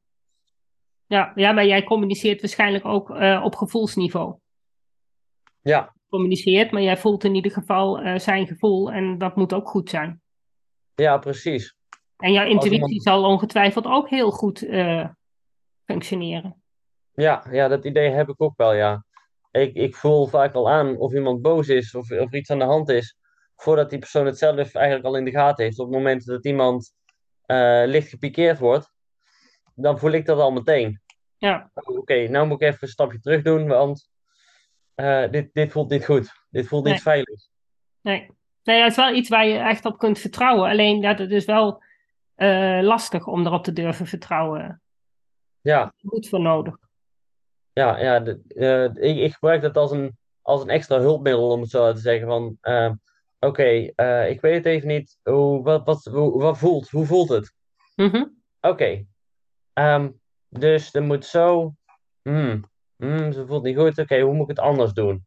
ja, 1.07 1.31
ja, 1.35 1.51
maar 1.51 1.65
jij 1.65 1.83
communiceert 1.83 2.41
waarschijnlijk 2.41 2.85
ook 2.85 3.09
eh, 3.09 3.41
op 3.43 3.55
gevoelsniveau. 3.55 4.35
Ja, 5.61 5.93
Communiceert, 6.09 6.71
maar 6.71 6.81
jij 6.81 6.97
voelt 6.97 7.23
in 7.23 7.35
ieder 7.35 7.51
geval 7.51 7.99
eh, 7.99 8.19
zijn 8.19 8.47
gevoel 8.47 8.91
en 8.91 9.17
dat 9.17 9.35
moet 9.35 9.53
ook 9.53 9.69
goed 9.69 9.89
zijn. 9.89 10.21
ja, 10.95 11.17
precies. 11.17 11.75
En 12.17 12.31
jouw 12.31 12.45
intuïtie 12.45 12.73
iemand- 12.83 13.03
zal 13.03 13.23
ongetwijfeld 13.23 13.85
ook 13.85 14.09
heel 14.09 14.31
goed 14.31 14.61
eh, 14.67 15.07
functioneren. 15.85 16.61
Ja, 17.13 17.45
ja, 17.51 17.67
dat 17.67 17.85
idee 17.85 18.09
heb 18.09 18.29
ik 18.29 18.41
ook 18.41 18.53
wel, 18.57 18.73
ja. 18.73 19.05
Ik, 19.51 19.73
ik 19.75 19.95
voel 19.95 20.25
vaak 20.27 20.53
al 20.53 20.69
aan 20.69 20.97
of 20.97 21.13
iemand 21.13 21.41
boos 21.41 21.67
is 21.67 21.95
of, 21.95 22.11
of 22.11 22.31
er 22.31 22.35
iets 22.35 22.49
aan 22.51 22.59
de 22.59 22.65
hand 22.65 22.89
is, 22.89 23.17
voordat 23.55 23.89
die 23.89 23.99
persoon 23.99 24.25
het 24.25 24.37
zelf 24.37 24.73
eigenlijk 24.75 25.05
al 25.05 25.15
in 25.17 25.25
de 25.25 25.31
gaten 25.31 25.63
heeft. 25.65 25.79
Op 25.79 25.85
het 25.85 25.95
moment 25.95 26.25
dat 26.25 26.45
iemand 26.45 26.93
eh, 27.45 27.83
licht 27.85 28.09
gepikeerd 28.09 28.59
wordt, 28.59 28.91
dan 29.75 29.99
voel 29.99 30.11
ik 30.11 30.25
dat 30.25 30.39
al 30.39 30.51
meteen. 30.51 31.01
Ja, 31.37 31.71
Oké, 31.73 32.27
nou 32.27 32.47
moet 32.47 32.61
ik 32.61 32.67
even 32.67 32.77
een 32.81 32.87
stapje 32.87 33.19
terug 33.19 33.41
doen, 33.41 33.67
want 33.67 34.09
eh, 34.95 35.29
dit, 35.31 35.49
dit 35.53 35.71
voelt 35.71 35.89
niet 35.89 36.05
goed. 36.05 36.31
Dit 36.49 36.67
voelt 36.67 36.85
niet 36.85 37.01
veilig. 37.01 37.41
nee. 38.01 38.31
Nee, 38.63 38.81
het 38.81 38.91
is 38.91 38.97
wel 38.97 39.13
iets 39.13 39.29
waar 39.29 39.45
je 39.47 39.57
echt 39.57 39.85
op 39.85 39.97
kunt 39.97 40.19
vertrouwen. 40.19 40.69
Alleen 40.69 41.01
ja, 41.01 41.15
het 41.15 41.31
is 41.31 41.45
wel 41.45 41.83
eh, 42.35 42.79
lastig 42.81 43.27
om 43.27 43.45
erop 43.45 43.63
te 43.63 43.73
durven 43.73 44.05
vertrouwen. 44.05 44.81
Ja, 45.61 45.93
Goed 46.05 46.29
voor 46.29 46.39
nodig. 46.41 46.77
ja, 47.73 47.97
ja 47.99 48.19
de- 48.19 48.91
ik, 48.99 49.17
ik 49.17 49.33
gebruik 49.33 49.61
dat 49.61 49.77
als 49.77 49.91
een, 49.91 50.17
als 50.41 50.61
een 50.61 50.69
extra 50.69 50.99
hulpmiddel, 50.99 51.49
om 51.51 51.61
het 51.61 51.69
zo 51.69 51.93
te 51.93 51.99
zeggen. 51.99 52.27
Van, 52.27 52.57
oké, 53.47 53.91
eh, 53.95 54.29
ik 54.29 54.41
weet 54.41 54.55
het 54.55 54.65
even 54.65 54.87
niet. 54.87 55.17
Hoe, 55.23 55.63
wat, 55.63 55.85
wat, 55.85 56.03
hoe, 56.03 56.41
wat 56.41 56.57
voelt? 56.57 56.89
Hoe 56.89 57.05
voelt 57.05 57.29
het? 57.29 57.53
Mhm. 57.95 58.25
Oké, 58.61 59.05
ehm, 59.73 60.11
dus 60.49 60.93
er 60.93 61.03
moet 61.03 61.25
zo. 61.25 61.75
Hmm, 62.21 62.63
hmm, 62.95 63.31
ze 63.31 63.45
voelt 63.47 63.63
niet 63.63 63.77
goed. 63.77 63.97
Oké, 63.97 64.19
hoe 64.19 64.33
moet 64.33 64.49
ik 64.49 64.55
het 64.57 64.65
anders 64.65 64.93
doen? 64.93 65.25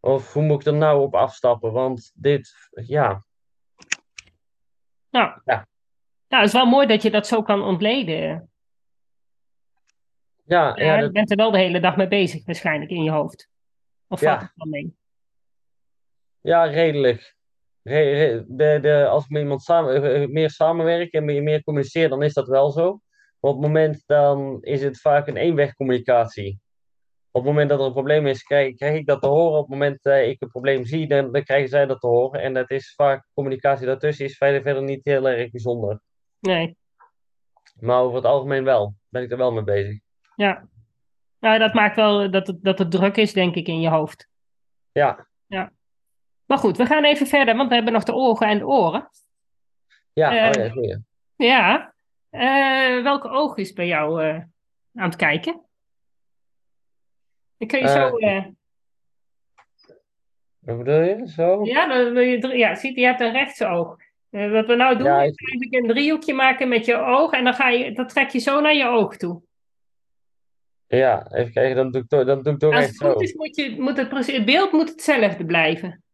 Of 0.00 0.32
hoe 0.32 0.42
moet 0.42 0.60
ik 0.60 0.66
er 0.66 0.74
nou 0.74 1.02
op 1.02 1.14
afstappen? 1.14 1.72
Want 1.72 2.12
dit, 2.14 2.54
ja, 2.70 3.24
Ja. 5.10 5.42
Ja. 5.44 5.66
Het 6.28 6.44
is 6.46 6.52
wel 6.52 6.66
mooi 6.66 6.86
dat 6.86 7.02
je 7.02 7.10
dat 7.10 7.26
zo 7.26 7.42
kan 7.42 7.62
ontleden. 7.62 8.50
ja, 10.44 10.76
Ja, 10.76 10.84
ja, 10.84 10.98
je 10.98 11.10
bent 11.10 11.30
er 11.30 11.36
wel 11.36 11.50
de 11.50 11.58
hele 11.58 11.80
dag 11.80 11.96
mee 11.96 12.08
bezig, 12.08 12.44
waarschijnlijk 12.44 12.90
in 12.90 13.02
je 13.02 13.10
hoofd. 13.10 13.48
Of 14.08 14.20
Ja. 14.20 14.28
valt 14.28 14.40
het 14.40 14.52
wel 14.54 14.66
mee? 14.68 14.96
Ja 16.46 16.64
redelijk. 16.64 17.34
Re- 17.82 18.10
re- 18.10 18.44
de, 18.48 18.78
de, 18.80 19.06
als 19.06 19.24
ik 19.24 19.30
met 19.30 19.42
iemand 19.42 19.62
samen, 19.62 20.02
eh, 20.02 20.22
eh, 20.22 20.28
meer 20.28 20.50
samenwerk 20.50 21.12
en 21.12 21.24
meer, 21.24 21.42
meer 21.42 21.62
communiceer, 21.62 22.08
dan 22.08 22.22
is 22.22 22.32
dat 22.32 22.48
wel 22.48 22.70
zo. 22.70 23.00
Maar 23.40 23.50
op 23.50 23.56
het 23.56 23.66
moment 23.66 24.02
dan 24.06 24.58
is 24.60 24.82
het 24.82 25.00
vaak 25.00 25.26
een 25.26 25.36
eenwegcommunicatie. 25.36 26.60
Op 27.30 27.42
het 27.42 27.50
moment 27.50 27.68
dat 27.68 27.80
er 27.80 27.86
een 27.86 27.92
probleem 27.92 28.26
is, 28.26 28.42
krijg, 28.42 28.76
krijg 28.76 28.98
ik 28.98 29.06
dat 29.06 29.20
te 29.20 29.28
horen. 29.28 29.58
Op 29.58 29.68
het 29.68 29.78
moment 29.78 30.02
dat 30.02 30.18
ik 30.18 30.42
een 30.42 30.48
probleem 30.48 30.84
zie, 30.84 31.08
dan, 31.08 31.32
dan 31.32 31.42
krijgen 31.42 31.68
zij 31.68 31.86
dat 31.86 32.00
te 32.00 32.06
horen. 32.06 32.42
En 32.42 32.54
dat 32.54 32.70
is 32.70 32.94
vaak 32.94 33.26
communicatie 33.34 33.86
daartussen 33.86 34.24
is 34.24 34.36
verder, 34.36 34.62
verder 34.62 34.82
niet 34.82 35.04
heel 35.04 35.28
erg 35.28 35.50
bijzonder. 35.50 36.00
Nee. 36.40 36.76
Maar 37.80 38.00
over 38.00 38.16
het 38.16 38.24
algemeen 38.24 38.64
wel. 38.64 38.94
Ben 39.08 39.22
ik 39.22 39.30
er 39.30 39.36
wel 39.36 39.52
mee 39.52 39.64
bezig. 39.64 39.98
Ja. 40.36 40.68
Nou, 41.40 41.58
dat 41.58 41.74
maakt 41.74 41.96
wel 41.96 42.30
dat 42.30 42.46
het, 42.46 42.62
dat 42.62 42.78
het 42.78 42.90
druk 42.90 43.16
is, 43.16 43.32
denk 43.32 43.54
ik, 43.54 43.66
in 43.66 43.80
je 43.80 43.88
hoofd. 43.88 44.28
Ja, 44.92 45.26
Maar 46.46 46.58
goed, 46.58 46.76
we 46.76 46.86
gaan 46.86 47.04
even 47.04 47.26
verder, 47.26 47.56
want 47.56 47.68
we 47.68 47.74
hebben 47.74 47.92
nog 47.92 48.02
de 48.04 48.12
ogen 48.14 48.46
en 48.48 48.58
de 48.58 48.66
oren. 48.66 49.08
ja, 50.12 50.30
Eh, 50.30 50.48
oh 50.58 50.64
ja, 50.64 50.70
goeie. 50.70 51.04
Ja. 51.36 51.94
Eh, 52.30 53.02
welke 53.02 53.28
oog 53.28 53.56
is 53.56 53.72
bij 53.72 53.86
jou 53.86 54.22
eh, 54.24 54.34
aan 54.94 55.08
het 55.08 55.16
kijken? 55.16 55.64
Dan 57.56 57.68
kun 57.68 57.78
je 57.78 57.88
zo... 57.88 58.16
eh, 58.16 58.44
Wat 60.58 60.78
bedoel 60.78 61.00
je? 61.00 61.28
Zo? 61.28 61.64
ja, 61.64 61.86
dan 61.86 62.12
wil 62.12 62.22
je, 62.22 62.56
ja, 62.56 62.74
ziet, 62.74 62.96
je 62.96 63.04
hebt 63.04 63.20
een 63.20 63.32
rechtsoog. 63.32 63.96
Eh, 64.30 64.50
wat 64.50 64.66
we 64.66 64.74
nou 64.74 64.96
doen, 64.96 65.06
Ja, 65.06 65.22
is 65.22 65.30
ik- 65.32 65.40
eigenlijk 65.48 65.74
een 65.82 65.94
driehoekje 65.94 66.34
maken 66.34 66.68
met 66.68 66.84
je 66.84 66.94
oog. 66.96 67.32
En 67.32 67.44
dan, 67.44 67.54
ga 67.54 67.68
je, 67.68 67.92
dat 67.92 68.08
trek 68.08 68.30
je 68.30 68.38
zo 68.38 68.60
naar 68.60 68.74
je 68.74 68.86
oog 68.86 69.16
toe. 69.16 69.42
Ja, 70.86 71.26
even 71.32 71.52
kijken, 71.52 71.76
dan 71.76 71.90
doe 71.90 72.02
ik 72.02 72.08
toch, 72.08 72.24
dan 72.24 72.42
doe 72.42 72.52
ik 72.52 72.58
toch 72.58 72.74
Als 72.74 72.84
echt 72.84 72.92
het 72.92 73.02
goed 73.02 73.12
zo. 73.12 73.18
is, 73.18 73.34
moet, 73.34 73.56
je, 73.56 73.80
moet 73.80 73.96
het, 73.96 74.08
precies- 74.08 74.36
het 74.36 74.44
beeld 74.44 74.72
moet 74.72 74.88
hetzelfde 74.88 75.44
blijven. 75.44 76.04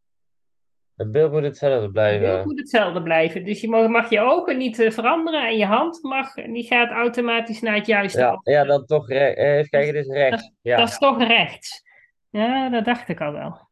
Het 1.02 1.12
beeld 1.12 1.32
moet 1.32 1.42
hetzelfde 1.42 1.82
Het 1.84 1.92
beeld 1.92 2.18
blijven. 2.18 2.42
moet 2.44 2.58
hetzelfde 2.58 3.02
blijven. 3.02 3.44
Dus 3.44 3.60
je 3.60 3.68
mag, 3.68 3.88
mag 3.88 4.10
je 4.10 4.20
ogen 4.20 4.56
niet 4.58 4.78
eh, 4.78 4.90
veranderen 4.90 5.46
en 5.46 5.56
je 5.56 5.66
hand 5.66 6.02
mag, 6.02 6.34
die 6.34 6.64
gaat 6.64 6.90
automatisch 6.90 7.60
naar 7.60 7.74
het 7.74 7.86
juiste 7.86 8.18
Ja, 8.20 8.30
oog. 8.30 8.40
ja, 8.42 8.64
dan 8.64 8.86
toch 8.86 9.08
re- 9.08 9.18
eh, 9.18 9.56
even 9.56 9.68
kijken, 9.70 9.92
dit 9.94 10.06
is 10.06 10.12
rechts. 10.12 10.50
Ja, 10.62 10.76
Dat 10.76 10.88
is 10.88 10.98
toch 10.98 11.22
rechts. 11.26 11.82
Ja, 12.30 12.68
dat 12.68 12.84
dacht 12.84 13.08
ik 13.08 13.20
al 13.20 13.32
wel. 13.32 13.68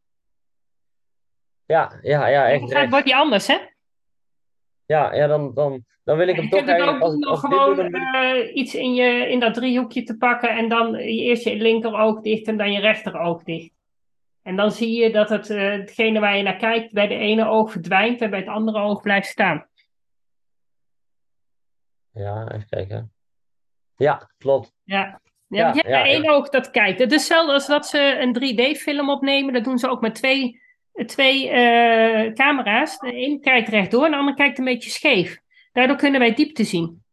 ja, 1.66 1.98
ja, 2.02 2.26
ja, 2.26 2.48
echt 2.48 2.72
rechts. 2.72 2.90
wordt 2.90 3.04
die 3.06 3.16
anders, 3.16 3.46
hè? 3.46 3.56
Ja, 4.86 5.14
ja 5.14 5.26
dan, 5.26 5.54
dan, 5.54 5.84
dan 6.04 6.16
wil 6.16 6.28
ik 6.28 6.34
Je 6.34 6.40
hem 6.40 6.50
toch 6.50 6.66
eigenlijk, 6.66 7.02
als, 7.02 7.24
als 7.26 7.40
doe, 7.40 7.50
gewoon 7.50 7.76
dan 7.76 7.86
ik- 7.86 8.14
eh, 8.14 8.54
iets 8.56 8.74
in, 8.74 8.94
je, 8.94 9.28
in 9.28 9.40
dat 9.40 9.54
driehoekje 9.54 10.02
te 10.02 10.16
pakken 10.16 10.50
en 10.56 10.68
dan 10.68 10.92
je 10.92 11.22
eerst 11.22 11.44
je 11.44 11.56
linkeroog 11.56 12.20
dicht 12.20 12.46
en 12.46 12.56
dan 12.56 12.72
je 12.72 12.80
rechteroog 12.80 13.42
dicht. 13.42 13.72
En 14.42 14.56
dan 14.56 14.70
zie 14.70 15.02
je 15.02 15.12
dat 15.12 15.28
het, 15.28 15.50
eh, 15.50 15.70
hetgene 15.70 16.20
waar 16.20 16.36
je 16.36 16.42
naar 16.42 16.56
kijkt 16.56 16.92
bij 16.92 17.06
de 17.06 17.14
ene 17.14 17.46
oog 17.46 17.70
verdwijnt 17.72 18.20
en 18.20 18.30
bij 18.30 18.38
het 18.38 18.48
andere 18.48 18.78
oog 18.78 19.02
blijft 19.02 19.28
staan. 19.28 19.68
Ja, 22.12 22.48
even 22.52 22.68
kijken. 22.68 23.12
Ja, 23.96 24.30
klopt. 24.38 24.74
Ja. 24.82 25.20
Ja, 25.46 25.72
Ja, 25.74 26.04
één 26.04 26.28
oog 26.28 26.48
dat 26.48 26.70
kijkt. 26.70 26.98
Het 26.98 27.12
is 27.12 27.16
hetzelfde 27.16 27.52
als 27.52 27.66
dat 27.66 27.86
ze 27.86 28.18
een 28.20 28.32
3D-film 28.32 29.10
opnemen. 29.10 29.52
Dat 29.52 29.64
doen 29.64 29.78
ze 29.78 29.88
ook 29.88 30.00
met 30.00 30.14
twee, 30.14 30.60
twee 31.06 31.48
eh, 31.48 32.32
camera's. 32.32 32.98
De 32.98 33.14
een 33.14 33.40
kijkt 33.40 33.68
rechtdoor 33.68 34.04
en 34.04 34.10
de 34.10 34.16
ander 34.16 34.34
kijkt 34.34 34.58
een 34.58 34.64
beetje 34.64 34.90
scheef. 34.90 35.40
Daardoor 35.72 35.96
kunnen 35.96 36.20
wij 36.20 36.34
diepte 36.34 36.64
zien. 36.64 37.04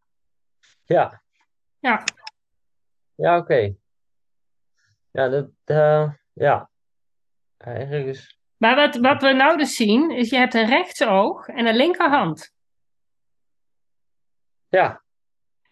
Ja, 0.86 1.22
Ja. 1.80 2.04
ja, 3.16 3.38
oké. 3.38 3.74
Ja, 5.12 5.30
dat, 5.30 5.50
eh, 5.66 6.12
ja. 6.34 6.70
Ergens. 7.58 8.38
Maar 8.58 8.76
wat, 8.76 8.96
wat 8.96 9.22
we 9.22 9.32
nou 9.34 9.58
dus 9.58 9.76
zien, 9.76 10.12
is 10.12 10.30
je 10.30 10.38
hebt 10.38 10.54
een 10.54 10.66
rechtsoog 10.70 11.48
en 11.48 11.66
een 11.66 11.76
linkerhand. 11.76 12.56
Ja, 14.70 15.02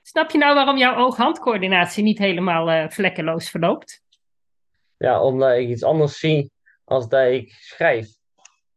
Snap 0.07 0.31
je 0.31 0.37
nou 0.37 0.55
waarom 0.55 0.77
jouw 0.77 0.95
oog-handcoördinatie 0.95 2.03
niet 2.03 2.17
helemaal 2.17 2.69
eh, 2.69 2.89
vlekkeloos 2.89 3.49
verloopt? 3.49 4.03
ja, 4.97 5.21
omdat 5.21 5.57
ik 5.57 5.69
iets 5.69 5.83
anders 5.83 6.19
zie 6.19 6.51
als 6.83 7.07
dat 7.07 7.27
ik 7.27 7.51
schrijf. 7.51 8.07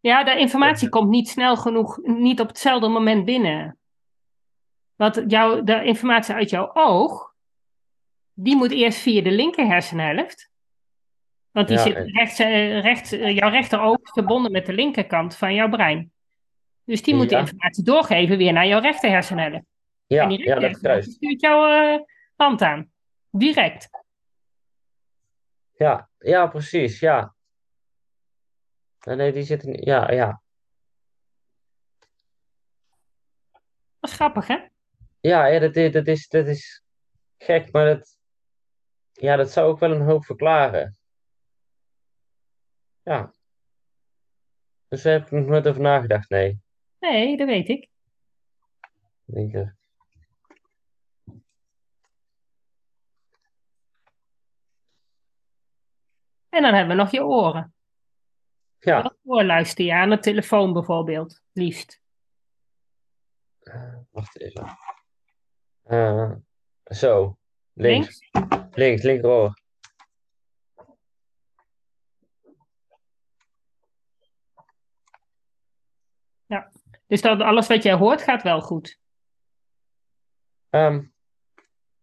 Ja, 0.01 0.25
de 0.25 0.39
informatie 0.39 0.89
komt 0.89 1.09
niet 1.09 1.29
snel 1.29 1.57
genoeg, 1.57 1.99
niet 2.03 2.41
op 2.41 2.49
hetzelfde 2.49 2.89
moment 2.89 3.25
binnen. 3.25 3.79
Want 4.97 5.25
jouw, 5.27 5.63
de 5.63 5.85
informatie 5.85 6.35
uit 6.35 6.51
jouw 6.51 6.75
oog, 6.75 7.35
die 8.33 8.57
moet 8.57 8.73
eerst 8.73 8.99
via 8.99 9.23
de 9.23 9.31
linker 9.31 9.67
hersenhelft. 9.67 10.51
Want 11.51 11.69
die 11.69 11.77
Ja, 11.77 11.83
zit 11.83 11.97
rechts, 11.97 12.39
eh, 12.39 12.81
rechts, 12.81 13.13
eh, 13.13 13.37
jouw 13.37 13.51
rechteroog 13.51 13.99
is 14.03 14.11
verbonden 14.11 14.53
met 14.53 14.67
de 14.67 14.73
linkerkant 14.73 15.37
van 15.37 15.55
jouw 15.55 15.69
brein. 15.69 16.13
Dus 16.85 17.03
die 17.03 17.15
moet 17.15 17.29
de 17.29 17.37
informatie 17.37 17.85
doorgeven 17.85 18.39
weer 18.39 18.53
naar 18.53 18.67
jouw 18.67 18.81
rechter 18.81 19.11
hersenhelft. 19.11 19.65
Ja, 20.07 20.23
en 20.23 20.29
die 20.29 20.45
ja, 20.45 20.59
dat 20.59 21.05
stuurt 21.05 21.41
jouw 21.41 21.67
eh, 21.67 22.01
hand 22.37 22.63
aan. 22.63 22.91
Direct. 23.31 23.89
Ja, 25.77 26.09
ja, 26.19 26.47
precies, 26.47 27.01
ja. 27.01 27.35
Ja, 29.01 29.15
Nee, 29.15 29.33
die 29.33 29.43
zitten 29.43 29.71
niet. 29.71 29.85
Ja, 29.85 30.11
ja. 30.11 30.43
Dat 34.01 34.11
is 34.11 34.17
grappig, 34.17 34.47
hè? 34.47 34.59
Ja, 35.21 35.47
ja 35.47 35.59
dat, 35.59 35.77
is, 35.77 35.93
dat, 35.93 36.07
is, 36.07 36.29
dat 36.29 36.47
is 36.47 36.83
gek, 37.39 37.73
maar 37.73 37.87
dat, 37.87 38.19
ja, 39.13 39.37
dat 39.37 39.51
zou 39.51 39.69
ook 39.71 39.79
wel 39.79 39.93
een 39.93 40.07
hoop 40.07 40.25
verklaren. 40.25 40.98
Ja. 43.09 43.33
Dus 44.89 45.03
daar 45.03 45.13
heb 45.13 45.25
ik 45.27 45.31
nog 45.31 45.47
nooit 45.47 45.67
over 45.69 45.81
nagedacht, 45.81 46.29
nee. 46.31 46.61
Nee, 46.99 47.37
dat 47.37 47.47
weet 47.47 47.69
ik. 47.69 47.89
Ik. 49.27 49.55
En 56.49 56.63
dan 56.63 56.75
hebben 56.75 56.97
we 56.97 57.03
nog 57.03 57.11
je 57.11 57.25
oren. 57.25 57.75
Ja, 58.79 59.03
Welk 59.03 59.17
oor 59.25 59.45
luister 59.45 59.85
je 59.85 59.95
aan 59.95 60.11
de 60.11 60.19
telefoon 60.19 60.73
bijvoorbeeld, 60.73 61.43
liefst? 61.53 62.01
wacht 64.11 64.41
even. 64.41 64.79
Eh, 65.83 66.33
zo, 66.85 67.39
links, 67.73 68.29
Links? 68.31 68.77
links, 68.77 69.03
linkeroor. 69.03 69.61
Dus 77.07 77.21
dat 77.21 77.41
alles 77.41 77.67
wat 77.67 77.83
jij 77.83 77.95
hoort 77.95 78.23
gaat 78.23 78.43
wel 78.43 78.61
goed. 78.61 78.99
Ehm, 80.71 81.03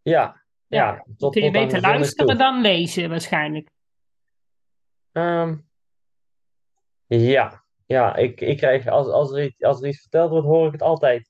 ja, 0.02 0.41
ja, 0.68 0.93
Ja, 0.93 1.06
tot, 1.18 1.34
Kun 1.34 1.43
je 1.43 1.52
tot 1.52 1.62
beter 1.62 1.82
luisteren 1.82 2.38
dan 2.38 2.62
lezen 2.62 3.10
waarschijnlijk. 3.10 3.70
Ehm, 5.12 5.58
ja, 7.08 7.64
ja, 7.86 8.16
ik, 8.16 8.41
ik 8.41 8.58
krijg, 8.58 8.88
als, 8.88 9.08
als, 9.08 9.32
er 9.32 9.43
iets, 9.43 9.64
als 9.64 9.82
er 9.82 9.88
iets 9.88 10.02
verteld 10.02 10.30
wordt, 10.30 10.46
hoor 10.46 10.66
ik 10.66 10.72
het 10.72 10.82
altijd. 10.82 11.30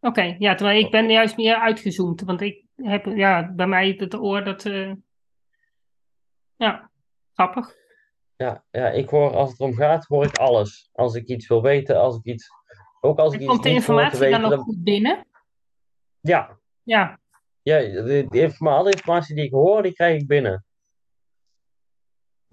Oké, 0.00 0.36
ja, 0.38 0.54
terwijl 0.54 0.84
ik 0.84 0.90
ben 0.90 1.10
juist 1.10 1.36
meer 1.36 1.54
uitgezoomd. 1.56 2.20
Want 2.20 2.40
ik 2.40 2.64
heb, 2.76 3.04
ja, 3.04 3.52
bij 3.52 3.66
mij 3.66 3.94
het 3.98 4.14
oor 4.14 4.44
dat... 4.44 4.66
eh, 4.66 4.92
Ja, 6.56 6.90
grappig. 7.34 7.74
Ja, 8.40 8.64
ja, 8.70 8.88
ik 8.88 9.08
hoor, 9.08 9.36
als 9.36 9.50
het 9.50 9.60
erom 9.60 9.74
gaat, 9.74 10.06
hoor 10.06 10.24
ik 10.24 10.36
alles. 10.36 10.90
Als 10.92 11.14
ik 11.14 11.26
iets 11.26 11.48
wil 11.48 11.62
weten, 11.62 12.00
als 12.00 12.16
ik 12.16 12.24
iets, 12.24 12.48
ook 13.00 13.18
als 13.18 13.34
ik 13.34 13.38
En 13.38 13.44
iets 13.44 13.52
komt 13.52 13.62
de 13.62 13.70
informatie 13.70 14.30
dan 14.30 14.44
ook 14.44 14.50
dan, 14.50 14.58
goed 14.58 14.82
binnen? 14.84 15.26
ja, 16.20 16.58
Ja, 16.82 17.18
ja 17.62 17.78
de, 17.78 18.26
de 18.28 18.40
informa 18.40 18.76
alle 18.76 18.90
informatie 18.90 19.34
die 19.34 19.44
ik 19.44 19.50
hoor, 19.50 19.82
die 19.82 19.92
krijg 19.92 20.20
ik 20.20 20.26
binnen. 20.26 20.64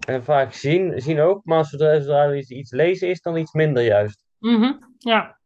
En 0.06 0.24
vaak 0.24 0.52
zien, 0.52 1.00
zien 1.00 1.20
ook, 1.20 1.44
maar 1.44 1.64
zodra, 1.64 2.00
zodra 2.00 2.24
er 2.24 2.36
iets, 2.36 2.70
lezen 2.70 3.08
is, 3.08 3.20
dan 3.20 3.36
iets 3.36 3.52
minder 3.52 3.84
juist. 3.84 4.20
mhm, 4.38 4.72
ja. 4.98 5.38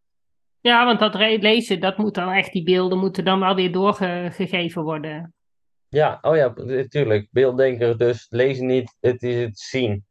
Ja, 0.61 0.85
want 0.85 0.99
dat 0.99 1.15
lezen, 1.15 1.81
dat 1.81 1.99
moet 1.99 2.15
dan 2.15 2.31
echt, 2.31 2.53
die 2.53 2.63
beelden 2.63 2.99
moeten 2.99 3.25
dan 3.25 3.41
wel 3.41 3.55
weer 3.55 3.73
doorgegeven 3.73 4.83
worden. 4.83 5.35
Ja, 5.89 6.19
oh 6.23 6.37
ja, 6.37 6.53
natuurlijk. 6.57 7.29
Beelddenker, 7.31 7.99
dus 7.99 8.27
lezen 8.31 8.67
niet, 8.67 8.97
het 9.01 9.23
is 9.23 9.37
het 9.37 9.59
zien. 9.59 10.11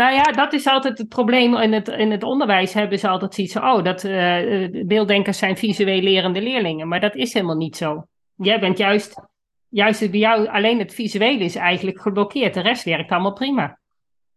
Nou 0.00 0.12
ja, 0.12 0.22
dat 0.22 0.52
is 0.52 0.66
altijd 0.66 0.98
het 0.98 1.08
probleem. 1.08 1.56
In 1.56 1.72
het, 1.72 1.88
in 1.88 2.10
het 2.10 2.22
onderwijs 2.22 2.72
hebben 2.72 2.98
ze 2.98 3.08
altijd 3.08 3.34
zoiets 3.34 3.52
van, 3.52 3.62
oh, 3.62 3.84
dat 3.84 4.04
eh, 4.04 4.64
eh, 4.64 4.86
beelddenkers 4.86 5.38
zijn 5.38 5.56
visueel 5.56 6.00
lerende 6.00 6.42
leerlingen. 6.42 6.88
Maar 6.88 7.00
dat 7.00 7.14
is 7.14 7.32
helemaal 7.32 7.56
niet 7.56 7.76
zo. 7.76 8.06
Jij 8.34 8.60
bent 8.60 8.78
juist, 8.78 9.20
juist 9.68 10.10
bij 10.10 10.20
jou 10.20 10.48
alleen 10.48 10.78
het 10.78 10.94
visuele 10.94 11.44
is 11.44 11.54
eigenlijk 11.54 12.00
geblokkeerd. 12.00 12.54
De 12.54 12.60
rest 12.60 12.84
werkt 12.84 13.10
allemaal 13.10 13.32
prima. 13.32 13.78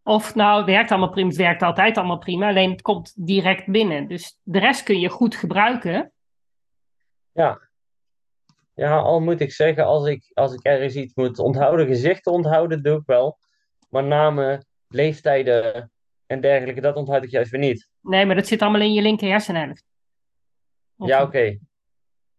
Of 0.04 0.36
nou, 0.36 0.58
het 0.58 0.66
werkt 0.66 0.92
allemaal 0.92 1.10
prima, 1.10 1.28
het 1.28 1.38
werkt 1.38 1.62
altijd 1.62 1.98
allemaal 1.98 2.18
prima, 2.18 2.48
alleen 2.48 2.72
het 2.72 2.82
komt 2.82 3.26
direct 3.26 3.68
binnen. 3.68 4.08
Dus 4.08 4.40
de 4.44 4.60
rest 4.60 4.84
kun 4.84 5.00
je 5.00 5.10
goed 5.10 5.36
gebruiken. 5.36 6.12
Ja. 7.32 7.60
Ja, 8.74 8.98
al 8.98 9.20
moet 9.20 9.40
ik 9.40 9.52
zeggen, 9.52 9.86
als 9.86 10.08
ik, 10.08 10.32
als 10.34 10.54
ik 10.54 10.64
ergens 10.64 10.96
iets 10.96 11.16
moet 11.16 11.40
onthouden, 11.40 11.88
gezichten 11.88 12.32
onthouden, 12.32 12.84
doe 12.84 12.98
ik 12.98 13.06
wel. 13.06 13.38
Maar 13.90 14.04
namen, 14.04 14.66
leeftijden 14.94 15.92
en 16.26 16.42
dergelijke, 16.42 16.82
dat 16.82 16.96
onthoud 16.96 17.24
ik 17.24 17.30
juist 17.30 17.52
weer 17.52 17.60
niet. 17.60 17.90
Nee, 18.02 18.26
maar 18.26 18.36
dat 18.36 18.48
zit 18.48 18.62
allemaal 18.62 18.82
in 18.82 18.94
je 18.94 19.02
linker 19.02 19.30
hersenhelft. 19.30 19.84
Ja, 20.96 21.22
oké. 21.22 21.58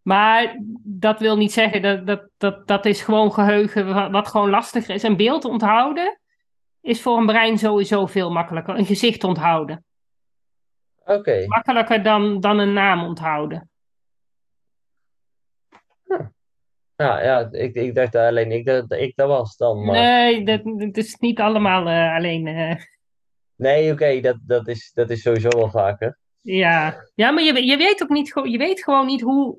Maar 0.03 0.61
dat 0.83 1.21
wil 1.21 1.37
niet 1.37 1.53
zeggen 1.53 1.83
dat 1.83 2.07
dat, 2.07 2.29
dat 2.37 2.67
dat 2.67 2.87
is 2.87 3.03
gewoon 3.03 3.33
geheugen 3.33 3.95
wat, 3.95 4.11
wat 4.11 4.29
gewoon 4.29 4.51
lastiger 4.51 4.95
is. 4.95 5.03
Een 5.03 5.17
beeld 5.17 5.45
onthouden 5.45 6.21
is 6.81 7.03
voor 7.03 7.19
een 7.19 7.27
brein 7.27 7.59
sowieso 7.59 8.07
veel 8.07 8.31
makkelijker. 8.31 8.79
Een 8.79 8.87
gezicht 8.87 9.25
onthouden. 9.25 9.85
Oké. 11.05 11.47
Makkelijker 11.47 12.03
dan, 12.03 12.41
dan 12.41 12.59
een 12.59 12.73
naam 12.73 13.05
onthouden. 13.05 13.71
Ja, 16.97 17.23
ja 17.23 17.49
ik, 17.51 17.75
ik 17.75 17.95
dacht 17.95 18.15
alleen 18.17 18.53
ik 18.53 18.67
dat, 18.67 18.93
ik 18.93 19.13
dat 19.17 19.29
was 19.29 19.57
dan. 19.57 19.85
Maar 19.85 19.95
Nee, 19.95 20.45
dat, 20.45 20.61
dat 20.65 20.97
is 20.97 21.15
niet 21.17 21.41
allemaal 21.41 21.89
eh, 21.89 22.15
alleen. 22.15 22.47
eh. 22.47 22.75
Nee, 23.57 23.93
oké, 23.93 24.21
dat, 24.21 24.37
dat, 24.43 24.69
is, 24.69 24.91
dat 24.95 25.11
is 25.11 25.23
sowieso 25.23 25.49
wel 25.49 25.71
vaker. 25.71 26.19
Ja, 26.41 26.95
ja 27.15 27.31
maar 27.31 27.43
je, 27.43 27.65
je, 27.67 27.77
weet 27.77 28.03
ook 28.03 28.09
niet, 28.09 28.29
je 28.45 28.59
weet 28.59 28.83
gewoon 28.85 29.07
niet 29.07 29.21
hoe 29.21 29.59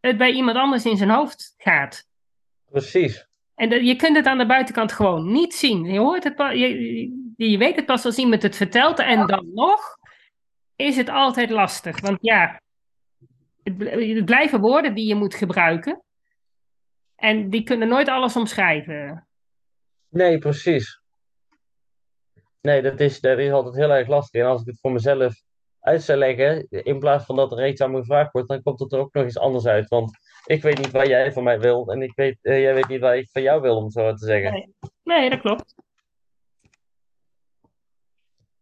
het 0.00 0.16
bij 0.16 0.30
iemand 0.30 0.56
anders 0.56 0.84
in 0.84 0.96
zijn 0.96 1.10
hoofd 1.10 1.54
gaat. 1.56 2.04
Precies. 2.70 3.28
En 3.54 3.68
dat- 3.70 3.86
je 3.86 3.96
kunt 3.96 4.16
het 4.16 4.26
aan 4.26 4.38
de 4.38 4.46
buitenkant 4.46 4.92
gewoon 4.92 5.32
niet 5.32 5.54
zien. 5.54 5.84
Je, 5.84 5.98
hoort 5.98 6.24
het, 6.24 6.34
pa- 6.34 6.50
je, 6.50 6.68
je 7.36 7.58
weet 7.58 7.76
het 7.76 7.86
pas 7.86 8.04
als 8.04 8.16
iemand 8.18 8.42
het 8.42 8.56
vertelt. 8.56 8.98
En 8.98 9.26
dan 9.26 9.50
nog 9.54 9.80
is 10.76 10.96
het 10.96 11.08
altijd 11.08 11.50
lastig. 11.50 12.00
Want 12.00 12.18
ja, 12.20 12.60
het, 13.62 13.74
het 14.16 14.24
blijven 14.24 14.60
woorden 14.60 14.94
die 14.94 15.06
je 15.06 15.14
moet 15.14 15.34
gebruiken. 15.34 16.02
En 17.20 17.50
die 17.50 17.62
kunnen 17.62 17.88
nooit 17.88 18.08
alles 18.08 18.36
omschrijven. 18.36 19.28
Nee, 20.08 20.38
precies. 20.38 21.00
Nee, 22.60 22.82
dat 22.82 23.00
is, 23.00 23.20
dat 23.20 23.38
is 23.38 23.50
altijd 23.50 23.74
heel 23.74 23.90
erg 23.90 24.08
lastig. 24.08 24.40
En 24.40 24.46
als 24.46 24.60
ik 24.60 24.66
het 24.66 24.80
voor 24.80 24.92
mezelf 24.92 25.42
uit 25.80 26.02
zou 26.02 26.18
leggen, 26.18 26.66
in 26.68 26.98
plaats 26.98 27.24
van 27.24 27.36
dat 27.36 27.52
er 27.52 27.68
iets 27.68 27.80
aan 27.80 27.90
me 27.90 27.98
gevraagd 27.98 28.32
wordt, 28.32 28.48
dan 28.48 28.62
komt 28.62 28.80
het 28.80 28.92
er 28.92 28.98
ook 28.98 29.12
nog 29.12 29.24
iets 29.24 29.38
anders 29.38 29.66
uit. 29.66 29.88
Want 29.88 30.10
ik 30.44 30.62
weet 30.62 30.78
niet 30.78 30.90
wat 30.90 31.06
jij 31.06 31.32
van 31.32 31.44
mij 31.44 31.60
wil 31.60 31.92
en 31.92 32.02
ik 32.02 32.12
weet, 32.14 32.38
eh, 32.42 32.60
jij 32.60 32.74
weet 32.74 32.88
niet 32.88 33.00
wat 33.00 33.14
ik 33.14 33.30
van 33.30 33.42
jou 33.42 33.60
wil, 33.60 33.76
om 33.76 33.84
het 33.84 33.92
zo 33.92 34.12
te 34.12 34.24
zeggen. 34.26 34.52
Nee, 34.52 34.74
nee 35.02 35.30
dat 35.30 35.40
klopt. 35.40 35.74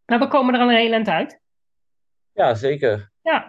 Maar 0.04 0.18
we 0.18 0.28
komen 0.28 0.54
er 0.54 0.61
al 0.61 0.68
een 0.68 0.76
heel 0.76 0.92
eind 0.92 1.09
uit. 1.09 1.40
Ja, 2.32 2.54
zeker. 2.54 3.11
Ja. 3.22 3.46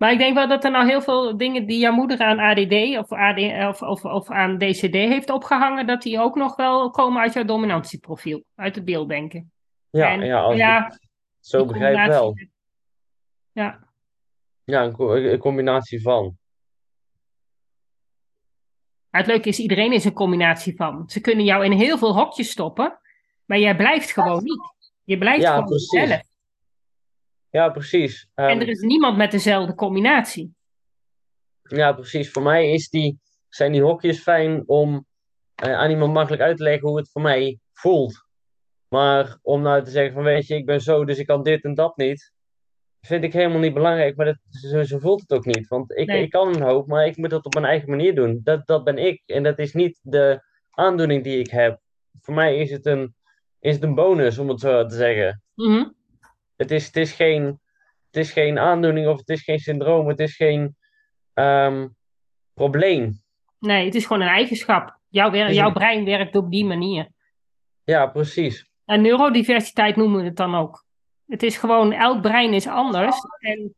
Maar 0.00 0.12
ik 0.12 0.18
denk 0.18 0.34
wel 0.34 0.48
dat 0.48 0.64
er 0.64 0.70
nou 0.70 0.86
heel 0.88 1.02
veel 1.02 1.36
dingen 1.36 1.66
die 1.66 1.78
jouw 1.78 1.92
moeder 1.92 2.18
aan 2.18 2.38
ADD 2.38 2.72
of, 2.98 3.12
AD, 3.12 3.38
of, 3.68 3.82
of, 3.82 4.04
of 4.04 4.30
aan 4.30 4.58
DCD 4.58 4.92
heeft 4.94 5.30
opgehangen, 5.30 5.86
dat 5.86 6.02
die 6.02 6.20
ook 6.20 6.34
nog 6.34 6.56
wel 6.56 6.90
komen 6.90 7.22
uit 7.22 7.32
jouw 7.32 7.44
dominantieprofiel, 7.44 8.44
uit 8.54 8.74
het 8.74 8.84
beelddenken. 8.84 9.52
Ja, 9.90 10.10
En 10.12 10.20
ja, 10.20 10.40
als 10.40 10.52
ik 10.52 10.58
ja, 10.58 10.98
zo 11.40 11.64
begrijp 11.64 12.06
wel. 12.06 12.22
combinatie- 12.24 12.50
Ja, 13.52 13.78
Ja, 14.64 14.84
een, 14.84 14.92
co- 14.92 15.14
een 15.14 15.38
combinatie 15.38 16.02
van. 16.02 16.38
Maar 19.10 19.20
het 19.20 19.30
leuke 19.30 19.48
is, 19.48 19.58
iedereen 19.58 19.92
is 19.92 20.04
een 20.04 20.12
combinatie 20.12 20.76
van. 20.76 21.08
Ze 21.10 21.20
kunnen 21.20 21.44
jou 21.44 21.64
in 21.64 21.72
heel 21.72 21.98
veel 21.98 22.14
hokjes 22.14 22.50
stoppen, 22.50 22.98
maar 23.44 23.58
jij 23.58 23.76
blijft 23.76 24.10
gewoon 24.12 24.42
niet. 24.44 24.74
Je 25.04 25.18
blijft 25.18 25.42
Ja, 25.42 25.50
gewoon 25.54 25.64
precies. 25.68 25.90
jezelf. 26.00 26.29
Ja, 27.50 27.68
precies. 27.68 28.28
Ehm, 28.34 28.48
En 28.48 28.60
er 28.60 28.68
is 28.68 28.80
niemand 28.80 29.16
met 29.16 29.30
dezelfde 29.30 29.74
combinatie. 29.74 30.54
Ja, 31.62 31.92
precies. 31.92 32.30
Voor 32.30 32.42
mij 32.42 32.72
is 32.72 32.88
die, 32.88 33.18
zijn 33.48 33.72
die 33.72 33.82
hokjes 33.82 34.20
fijn 34.22 34.62
om 34.66 35.06
eh, 35.54 35.72
aan 35.74 35.90
iemand 35.90 36.12
makkelijk 36.12 36.42
uit 36.42 36.56
te 36.56 36.62
leggen 36.62 36.88
hoe 36.88 36.98
het 36.98 37.10
voor 37.10 37.22
mij 37.22 37.58
voelt. 37.72 38.28
Maar 38.88 39.38
om 39.42 39.62
nou 39.62 39.84
te 39.84 39.90
zeggen 39.90 40.14
van 40.14 40.22
weet 40.22 40.46
je, 40.46 40.54
ik 40.54 40.66
ben 40.66 40.80
zo, 40.80 41.04
dus 41.04 41.18
ik 41.18 41.26
kan 41.26 41.42
dit 41.42 41.64
en 41.64 41.74
dat 41.74 41.96
niet, 41.96 42.32
vind 43.00 43.24
ik 43.24 43.32
helemaal 43.32 43.58
niet 43.60 43.74
belangrijk. 43.74 44.16
Maar 44.16 44.26
dat, 44.26 44.38
zo, 44.50 44.82
zo 44.82 44.98
voelt 44.98 45.20
het 45.20 45.32
ook 45.32 45.44
niet. 45.44 45.68
Want 45.68 45.90
ik, 45.92 46.06
Nee. 46.06 46.22
ik 46.22 46.30
kan 46.30 46.54
een 46.54 46.62
hoop, 46.62 46.86
maar 46.86 47.06
ik 47.06 47.16
moet 47.16 47.30
dat 47.30 47.44
op 47.44 47.54
mijn 47.54 47.66
eigen 47.66 47.90
manier 47.90 48.14
doen. 48.14 48.40
Dat, 48.44 48.66
dat 48.66 48.84
ben 48.84 48.98
ik. 48.98 49.22
En 49.26 49.42
dat 49.42 49.58
is 49.58 49.72
niet 49.72 49.98
de 50.02 50.42
aandoening 50.70 51.24
die 51.24 51.38
ik 51.38 51.50
heb. 51.50 51.80
Voor 52.20 52.34
mij 52.34 52.56
is 52.56 52.70
het 52.70 52.86
een, 52.86 53.14
is 53.58 53.74
het 53.74 53.82
een 53.82 53.94
bonus, 53.94 54.38
om 54.38 54.48
het 54.48 54.60
zo 54.60 54.86
te 54.86 54.94
zeggen. 54.96 55.42
Mhm. 55.54 55.84
Het 56.60 56.70
is, 56.70 56.86
het 56.86 56.96
is, 56.96 57.12
geen, 57.12 57.44
het 58.06 58.16
is 58.16 58.32
geen 58.32 58.58
aandoening 58.58 59.06
of 59.08 59.18
het 59.18 59.28
is 59.28 59.42
geen 59.42 59.58
syndroom. 59.58 60.08
Het 60.08 60.20
is 60.20 60.36
geen 60.36 60.76
ehm, 61.34 61.88
probleem. 62.54 63.22
Nee, 63.58 63.84
het 63.84 63.94
is 63.94 64.06
gewoon 64.06 64.22
een 64.22 64.28
eigenschap. 64.28 64.98
Jouw, 65.08 65.34
jouw 65.34 65.72
brein 65.72 66.04
werkt 66.04 66.36
op 66.36 66.50
die 66.50 66.64
manier. 66.64 67.08
Ja, 67.84 68.06
precies. 68.06 68.70
En 68.84 69.00
neurodiversiteit 69.00 69.96
noemen 69.96 70.20
we 70.20 70.26
het 70.26 70.36
dan 70.36 70.54
ook. 70.54 70.84
Het 71.26 71.42
is 71.42 71.56
gewoon, 71.56 71.92
elk 71.92 72.20
brein 72.20 72.52
is 72.52 72.66
anders. 72.66 73.16
En 73.38 73.74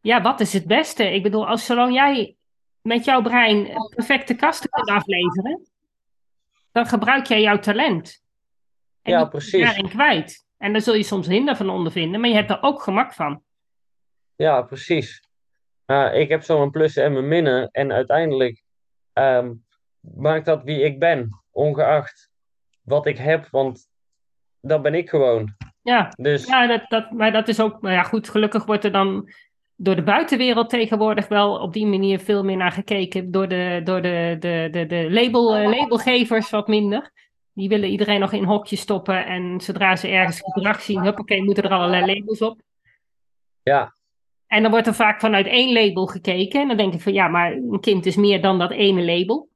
ja, 0.00 0.22
wat 0.22 0.40
is 0.40 0.52
het 0.52 0.66
beste? 0.66 1.14
Ik 1.14 1.22
bedoel, 1.22 1.46
als 1.46 1.64
zolang 1.66 1.94
jij 1.94 2.36
met 2.80 3.04
jouw 3.04 3.22
brein 3.22 3.68
perfecte 3.94 4.34
kasten 4.34 4.70
kunt 4.70 4.88
afleveren, 4.88 5.66
dan 6.72 6.86
gebruik 6.86 7.26
jij 7.26 7.40
jouw 7.40 7.58
talent. 7.58 8.22
En 9.02 9.12
Ja, 9.12 9.24
precies. 9.24 9.64
daarin 9.64 9.88
kwijt. 9.88 10.45
En 10.58 10.72
daar 10.72 10.82
zul 10.82 10.94
je 10.94 11.02
soms 11.02 11.26
hinder 11.26 11.56
van 11.56 11.70
ondervinden, 11.70 12.20
maar 12.20 12.28
je 12.28 12.34
hebt 12.34 12.50
er 12.50 12.62
ook 12.62 12.82
gemak 12.82 13.12
van. 13.12 13.42
Ja, 14.36 14.62
precies. 14.62 15.24
Uh, 15.86 16.18
ik 16.18 16.28
heb 16.28 16.42
zo 16.42 16.58
mijn 16.58 16.70
plussen 16.70 17.04
en 17.04 17.12
mijn 17.12 17.28
minnen. 17.28 17.68
En 17.70 17.92
uiteindelijk 17.92 18.62
ehm, 19.12 19.52
maakt 20.00 20.44
dat 20.44 20.62
wie 20.62 20.82
ik 20.82 20.98
ben, 20.98 21.42
ongeacht 21.50 22.30
wat 22.82 23.06
ik 23.06 23.18
heb, 23.18 23.48
want 23.50 23.88
dat 24.60 24.82
ben 24.82 24.94
ik 24.94 25.08
gewoon. 25.08 25.54
Ja, 25.82 26.12
Dus 26.16 26.46
ja 26.46 26.66
dat, 26.66 26.84
dat, 26.88 27.10
maar 27.10 27.32
dat 27.32 27.48
is 27.48 27.60
ook, 27.60 27.80
maar 27.80 27.92
ja 27.92 28.02
goed, 28.02 28.28
gelukkig 28.28 28.64
wordt 28.64 28.84
er 28.84 28.92
dan 28.92 29.30
door 29.76 29.94
de 29.96 30.02
buitenwereld 30.02 30.68
tegenwoordig 30.68 31.28
wel 31.28 31.58
op 31.58 31.72
die 31.72 31.86
manier 31.86 32.18
veel 32.18 32.44
meer 32.44 32.56
naar 32.56 32.72
gekeken. 32.72 33.30
Door 33.30 33.48
de, 33.48 33.80
door 33.84 34.02
de, 34.02 34.36
de, 34.38 34.68
de, 34.70 34.86
de 34.86 35.10
label, 35.10 35.56
eh, 35.56 35.78
labelgevers 35.78 36.50
wat 36.50 36.68
minder. 36.68 37.10
Die 37.56 37.68
willen 37.68 37.88
iedereen 37.88 38.20
nog 38.20 38.32
in 38.32 38.44
hokjes 38.44 38.80
stoppen. 38.80 39.26
En 39.26 39.60
zodra 39.60 39.96
ze 39.96 40.08
ergens 40.08 40.40
gedrag 40.40 40.80
zien, 40.80 41.02
huppakee, 41.02 41.42
moeten 41.42 41.64
er 41.64 41.70
allerlei 41.70 42.14
labels 42.14 42.42
op. 42.42 42.60
ja, 43.62 43.94
En 44.46 44.62
dan 44.62 44.70
wordt 44.70 44.86
er 44.86 44.94
vaak 44.94 45.20
vanuit 45.20 45.46
één 45.46 45.72
label 45.72 46.06
gekeken. 46.06 46.60
En 46.60 46.68
dan 46.68 46.76
denk 46.76 46.94
ik 46.94 47.00
van 47.00 47.12
ja, 47.12 47.28
maar 47.28 47.52
een 47.52 47.80
kind 47.80 48.06
is 48.06 48.16
meer 48.16 48.42
dan 48.42 48.58
dat 48.58 48.70
ene 48.70 49.04
label. 49.04 49.48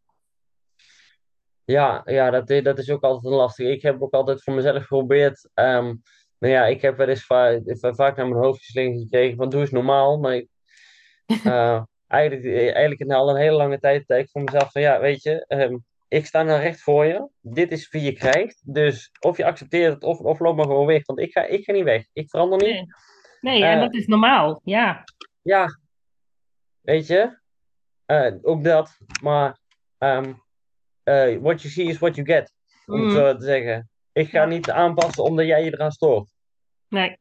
ja, 1.65 2.03
ja 2.05 2.31
dat, 2.31 2.65
dat 2.65 2.79
is 2.79 2.91
ook 2.91 3.03
altijd 3.03 3.25
een 3.25 3.39
lastig. 3.39 3.69
Ik 3.69 3.83
heb 3.83 4.03
ook 4.03 4.15
altijd 4.15 4.43
voor 4.43 4.55
mezelf 4.55 4.83
geprobeerd. 4.83 5.51
ehm 5.55 5.95
nou 6.41 6.53
ja, 6.53 6.67
ik 6.67 6.83
heb 6.83 6.97
wel 6.97 7.09
eens 7.09 7.25
va 7.25 7.61
vaak 7.81 8.17
naar 8.17 8.29
mijn 8.29 8.43
hoofd 8.43 8.59
geslingerd 8.65 9.01
gekregen 9.01 9.37
van 9.37 9.49
doe 9.49 9.61
eens 9.61 9.71
normaal. 9.71 10.19
Maar 10.19 10.35
ik, 10.35 10.49
eh, 11.45 11.83
eigenlijk, 12.07 12.57
eigenlijk 12.75 13.11
al 13.11 13.31
een 13.31 13.37
hele 13.37 13.57
lange 13.57 13.79
tijd 13.79 14.07
denk 14.07 14.25
ik 14.25 14.31
voor 14.31 14.43
mezelf 14.43 14.73
van 14.73 14.83
ja, 14.83 15.01
weet 15.01 15.23
je, 15.23 15.45
ehm, 15.47 15.77
ik 16.11 16.27
sta 16.27 16.43
nou 16.43 16.61
recht 16.61 16.81
voor 16.83 17.05
je. 17.05 17.29
Dit 17.41 17.73
is 17.73 17.91
wie 17.91 18.03
je 18.03 18.13
krijgt. 18.13 18.75
Dus 18.75 19.11
of 19.21 19.37
je 19.37 19.45
accepteert 19.45 19.95
het 19.95 20.03
of, 20.03 20.19
of 20.19 20.39
loop 20.39 20.57
maar 20.57 20.65
gewoon 20.67 20.87
weg. 20.87 21.07
Want 21.07 21.19
ik 21.19 21.33
ga, 21.33 21.43
ik 21.43 21.65
ga 21.65 21.73
niet 21.73 21.85
weg. 21.85 22.07
Ik 22.13 22.29
verander 22.31 22.59
niet. 22.59 22.73
Nee, 23.41 23.61
nee 23.61 23.65
en 23.65 23.75
Eh, 23.75 23.81
dat 23.81 23.95
is 23.95 24.07
normaal. 24.07 24.61
Ja, 24.65 25.05
Ja, 25.43 25.67
weet 26.81 27.07
je, 27.07 27.39
Eh, 28.07 28.35
ook 28.43 28.65
dat. 28.65 28.99
Maar 29.23 29.59
ehm, 29.99 30.33
eh, 31.03 31.37
what 31.41 31.63
you 31.63 31.73
see 31.73 31.85
is 31.87 31.99
what 31.99 32.15
you 32.15 32.27
get. 32.27 32.53
Om 32.87 32.95
het 33.01 33.05
Mm. 33.05 33.11
zo 33.11 33.37
te 33.37 33.45
zeggen. 33.45 33.89
Ik 34.13 34.29
ga 34.29 34.41
Ja. 34.41 34.47
niet 34.47 34.71
aanpassen 34.71 35.25
omdat 35.25 35.47
jij 35.47 35.65
je 35.65 35.73
eraan 35.73 35.91
stoort. 35.93 36.31
nee. 36.89 37.19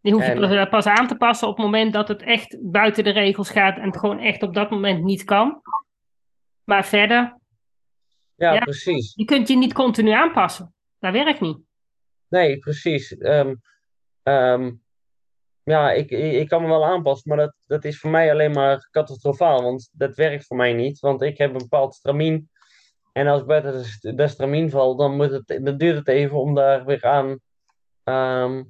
Je 0.00 0.22
En- 0.22 0.38
pas- 0.40 0.68
pas 0.68 0.86
aan 0.86 1.06
te 1.08 1.16
passen 1.16 1.48
op 1.48 1.56
het 1.56 1.64
moment 1.64 1.92
dat 1.92 2.08
het 2.08 2.22
echt 2.22 2.58
buiten 2.60 3.04
de 3.04 3.10
regels 3.10 3.50
gaat 3.50 3.76
en 3.76 3.84
het 3.84 3.98
gewoon 3.98 4.18
echt 4.20 4.42
op 4.42 4.54
dat 4.54 4.70
moment 4.70 5.04
niet 5.04 5.24
kan. 5.24 5.62
Maar 6.64 6.84
verder, 6.86 7.37
Ja, 8.38 8.52
Ja. 8.52 8.58
precies. 8.60 9.12
je 9.14 9.24
kunt 9.24 9.48
je 9.48 9.56
niet 9.56 9.72
continu 9.72 10.10
aanpassen. 10.10 10.74
Dat 10.98 11.12
werkt 11.12 11.40
niet. 11.40 11.58
Nee, 12.28 12.58
precies. 12.58 13.16
Ehm, 13.16 13.54
ehm, 14.22 14.72
ja, 15.62 15.92
ik, 15.92 16.10
ik, 16.10 16.48
kan 16.48 16.62
me 16.62 16.68
wel 16.68 16.84
aanpassen, 16.84 17.28
maar 17.28 17.38
dat, 17.38 17.54
dat 17.66 17.84
is 17.84 17.98
voor 17.98 18.10
mij 18.10 18.30
alleen 18.30 18.50
maar 18.50 18.88
catastrofaal. 18.90 19.62
Want 19.62 19.90
dat 19.92 20.14
werkt 20.14 20.46
voor 20.46 20.56
mij 20.56 20.72
niet. 20.72 21.00
Want 21.00 21.22
ik 21.22 21.38
heb 21.38 21.52
een 21.52 21.58
bepaald 21.58 21.94
stramien. 21.94 22.50
En 23.12 23.26
als 23.26 23.40
ik 23.40 23.46
buiten 23.46 23.72
de, 24.00 24.14
de 24.14 24.28
stramien 24.28 24.70
val, 24.70 24.96
dan, 24.96 25.16
moet 25.16 25.30
het, 25.30 25.60
dan 25.64 25.76
duurt 25.76 25.96
het 25.96 26.08
even 26.08 26.36
om 26.40 26.54
daar 26.54 26.84
weer 26.84 27.04
aan, 27.04 27.38
ehm, 28.04 28.64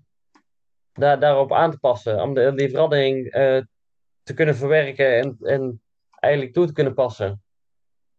daar, 0.93 1.21
daarop 1.21 1.53
aan 1.53 1.71
te 1.71 1.79
passen. 1.79 2.23
Om 2.23 2.35
de, 2.35 2.53
die 2.55 2.71
verandering 2.71 3.31
eh, 3.31 3.63
te 4.23 4.35
kunnen 4.35 4.57
verwerken 4.57 5.19
en, 5.19 5.37
en 5.41 5.83
eigenlijk 6.11 6.55
toe 6.55 6.67
te 6.67 6.73
kunnen 6.73 6.95
passen. 6.95 7.43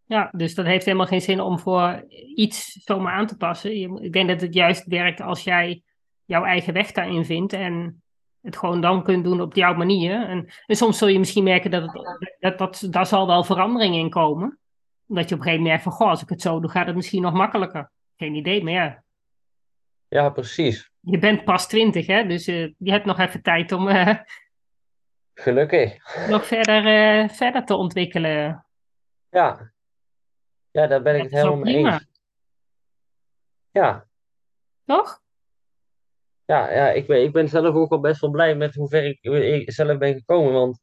Ja, 0.09 0.29
dus 0.31 0.55
dat 0.55 0.65
heeft 0.65 0.85
helemaal 0.85 1.05
geen 1.07 1.21
zin 1.21 1.41
om 1.41 1.59
voor 1.59 2.05
iets 2.35 2.71
zomaar 2.83 3.13
aan 3.13 3.27
te 3.27 3.37
passen. 3.37 3.79
Je, 3.79 3.99
ik 4.01 4.13
denk 4.13 4.27
dat 4.29 4.41
het 4.41 4.53
juist 4.53 4.85
werkt 4.85 5.21
als 5.21 5.43
jij 5.43 5.81
jouw 6.25 6.43
eigen 6.43 6.73
weg 6.73 6.91
daarin 6.91 7.25
vindt 7.25 7.53
en 7.53 8.03
het 8.41 8.57
gewoon 8.57 8.81
dan 8.81 9.03
kunt 9.03 9.23
doen 9.23 9.41
op 9.41 9.55
jouw 9.55 9.73
manier. 9.73 10.27
En, 10.27 10.49
en 10.65 10.75
soms 10.75 10.97
zul 10.97 11.07
je 11.07 11.19
misschien 11.19 11.43
merken 11.43 11.71
dat, 11.71 11.83
het, 11.83 12.23
dat, 12.39 12.57
dat 12.57 12.87
daar 12.89 13.05
zal 13.05 13.27
wel 13.27 13.43
verandering 13.43 13.95
in 13.95 14.09
komen. 14.09 14.59
Omdat 15.07 15.29
je 15.29 15.35
op 15.35 15.41
een 15.41 15.45
gegeven 15.47 15.63
moment 15.63 15.67
merkt 15.67 15.83
van, 15.83 15.91
goh, 15.91 16.09
als 16.09 16.21
ik 16.21 16.29
het 16.29 16.41
zo 16.41 16.59
doe, 16.59 16.69
gaat 16.69 16.87
het 16.87 16.95
misschien 16.95 17.21
nog 17.21 17.33
makkelijker. 17.33 17.91
Geen 18.17 18.35
idee, 18.35 18.63
maar 18.63 18.73
ja, 18.73 19.03
Ja, 20.07 20.29
precies. 20.29 20.91
je 20.99 21.17
bent 21.17 21.43
pas 21.43 21.67
twintig, 21.67 22.07
hè, 22.07 22.27
dus 22.27 22.47
eh, 22.47 22.69
je 22.77 22.91
hebt 22.91 23.05
nog 23.05 23.19
even 23.19 23.41
tijd 23.41 23.71
om 23.71 23.87
eh, 23.87 24.15
Gelukkig. 25.33 25.97
nog 26.29 26.45
verder, 26.45 26.85
eh, 26.85 27.29
verder 27.29 27.65
te 27.65 27.75
ontwikkelen. 27.75 28.65
Ja. 29.29 29.71
Ja, 30.71 30.87
daar 30.87 31.01
ben 31.01 31.15
ik 31.15 31.21
het 31.21 31.31
helemaal 31.31 31.57
mee 31.57 31.73
prima. 31.73 31.91
eens. 31.93 32.07
Ja. 33.71 34.07
Toch? 34.85 35.21
Ja, 36.45 36.71
ja 36.71 36.89
ik, 36.91 37.07
ben, 37.07 37.23
ik 37.23 37.31
ben 37.31 37.49
zelf 37.49 37.75
ook 37.75 37.91
al 37.91 37.99
best 37.99 38.21
wel 38.21 38.29
blij 38.29 38.55
met 38.55 38.75
hoe 38.75 38.89
ver 38.89 39.03
ik, 39.05 39.19
ik 39.21 39.71
zelf 39.71 39.97
ben 39.97 40.13
gekomen. 40.13 40.53
Want 40.53 40.81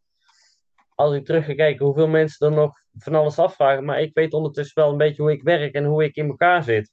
als 0.94 1.14
ik 1.14 1.24
terug 1.24 1.44
ga 1.44 1.54
kijken 1.54 1.84
hoeveel 1.86 2.08
mensen 2.08 2.46
er 2.46 2.52
nog 2.52 2.78
van 2.98 3.14
alles 3.14 3.38
afvragen. 3.38 3.84
Maar 3.84 4.00
ik 4.00 4.14
weet 4.14 4.32
ondertussen 4.32 4.82
wel 4.82 4.90
een 4.90 4.96
beetje 4.98 5.22
hoe 5.22 5.32
ik 5.32 5.42
werk 5.42 5.74
en 5.74 5.84
hoe 5.84 6.04
ik 6.04 6.16
in 6.16 6.28
elkaar 6.28 6.62
zit. 6.62 6.92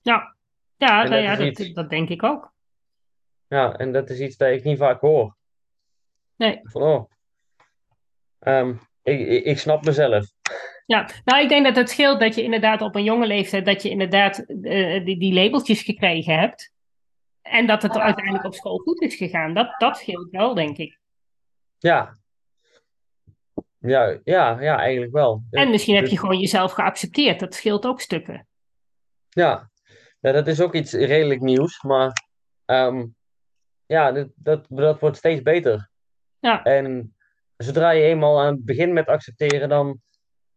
Ja, 0.00 0.36
ja, 0.76 1.02
dat 1.04 1.22
ja 1.22 1.36
dat, 1.36 1.46
iets- 1.46 1.72
dat 1.72 1.90
denk 1.90 2.08
ik 2.08 2.22
ook. 2.22 2.52
Ja, 3.48 3.76
en 3.76 3.92
dat 3.92 4.10
is 4.10 4.20
iets 4.20 4.36
dat 4.36 4.48
ik 4.50 4.64
niet 4.64 4.78
vaak 4.78 5.00
hoor. 5.00 5.36
Nee. 6.36 6.60
Van, 6.62 6.82
oh, 6.82 7.10
ehm, 8.38 8.74
ik, 9.02 9.20
ik, 9.28 9.44
ik 9.44 9.58
snap 9.58 9.84
mezelf. 9.84 10.26
Ja, 10.86 11.08
nou, 11.24 11.42
ik 11.42 11.48
denk 11.48 11.64
dat 11.64 11.76
het 11.76 11.90
scheelt 11.90 12.20
dat 12.20 12.34
je 12.34 12.42
inderdaad 12.42 12.80
op 12.80 12.94
een 12.94 13.04
jonge 13.04 13.26
leeftijd, 13.26 13.64
dat 13.64 13.82
je 13.82 13.88
inderdaad 13.88 14.38
eh, 14.38 15.04
die, 15.04 15.18
die 15.18 15.34
labeltjes 15.34 15.82
gekregen 15.82 16.38
hebt. 16.38 16.72
En 17.42 17.66
dat 17.66 17.82
het 17.82 17.98
uiteindelijk 17.98 18.44
op 18.44 18.54
school 18.54 18.78
goed 18.78 19.02
is 19.02 19.14
gegaan. 19.14 19.54
Dat, 19.54 19.74
dat 19.78 19.96
scheelt 19.96 20.30
wel, 20.30 20.54
denk 20.54 20.76
ik. 20.76 20.98
Ja. 21.78 22.16
Ja, 23.78 24.18
ja, 24.24 24.60
ja, 24.60 24.78
eigenlijk 24.78 25.12
wel. 25.12 25.42
En 25.50 25.70
misschien 25.70 25.94
heb 25.94 26.06
je 26.06 26.18
gewoon 26.18 26.38
jezelf 26.38 26.72
geaccepteerd. 26.72 27.40
Dat 27.40 27.54
scheelt 27.54 27.86
ook 27.86 28.00
stukken. 28.00 28.46
Ja. 29.28 29.70
ja, 30.20 30.32
dat 30.32 30.46
is 30.46 30.60
ook 30.60 30.74
iets 30.74 30.92
redelijk 30.92 31.40
nieuws, 31.40 31.82
maar 31.82 32.12
ehm, 32.64 33.06
ja, 33.86 34.12
dat, 34.12 34.28
dat, 34.34 34.66
dat 34.68 35.00
wordt 35.00 35.16
steeds 35.16 35.42
beter. 35.42 35.90
Ja, 36.38 36.62
En 36.62 37.16
zodra 37.56 37.90
je 37.90 38.02
eenmaal 38.02 38.40
aan 38.40 38.54
het 38.54 38.64
begin 38.64 38.92
met 38.92 39.06
accepteren, 39.06 39.68
dan 39.68 40.00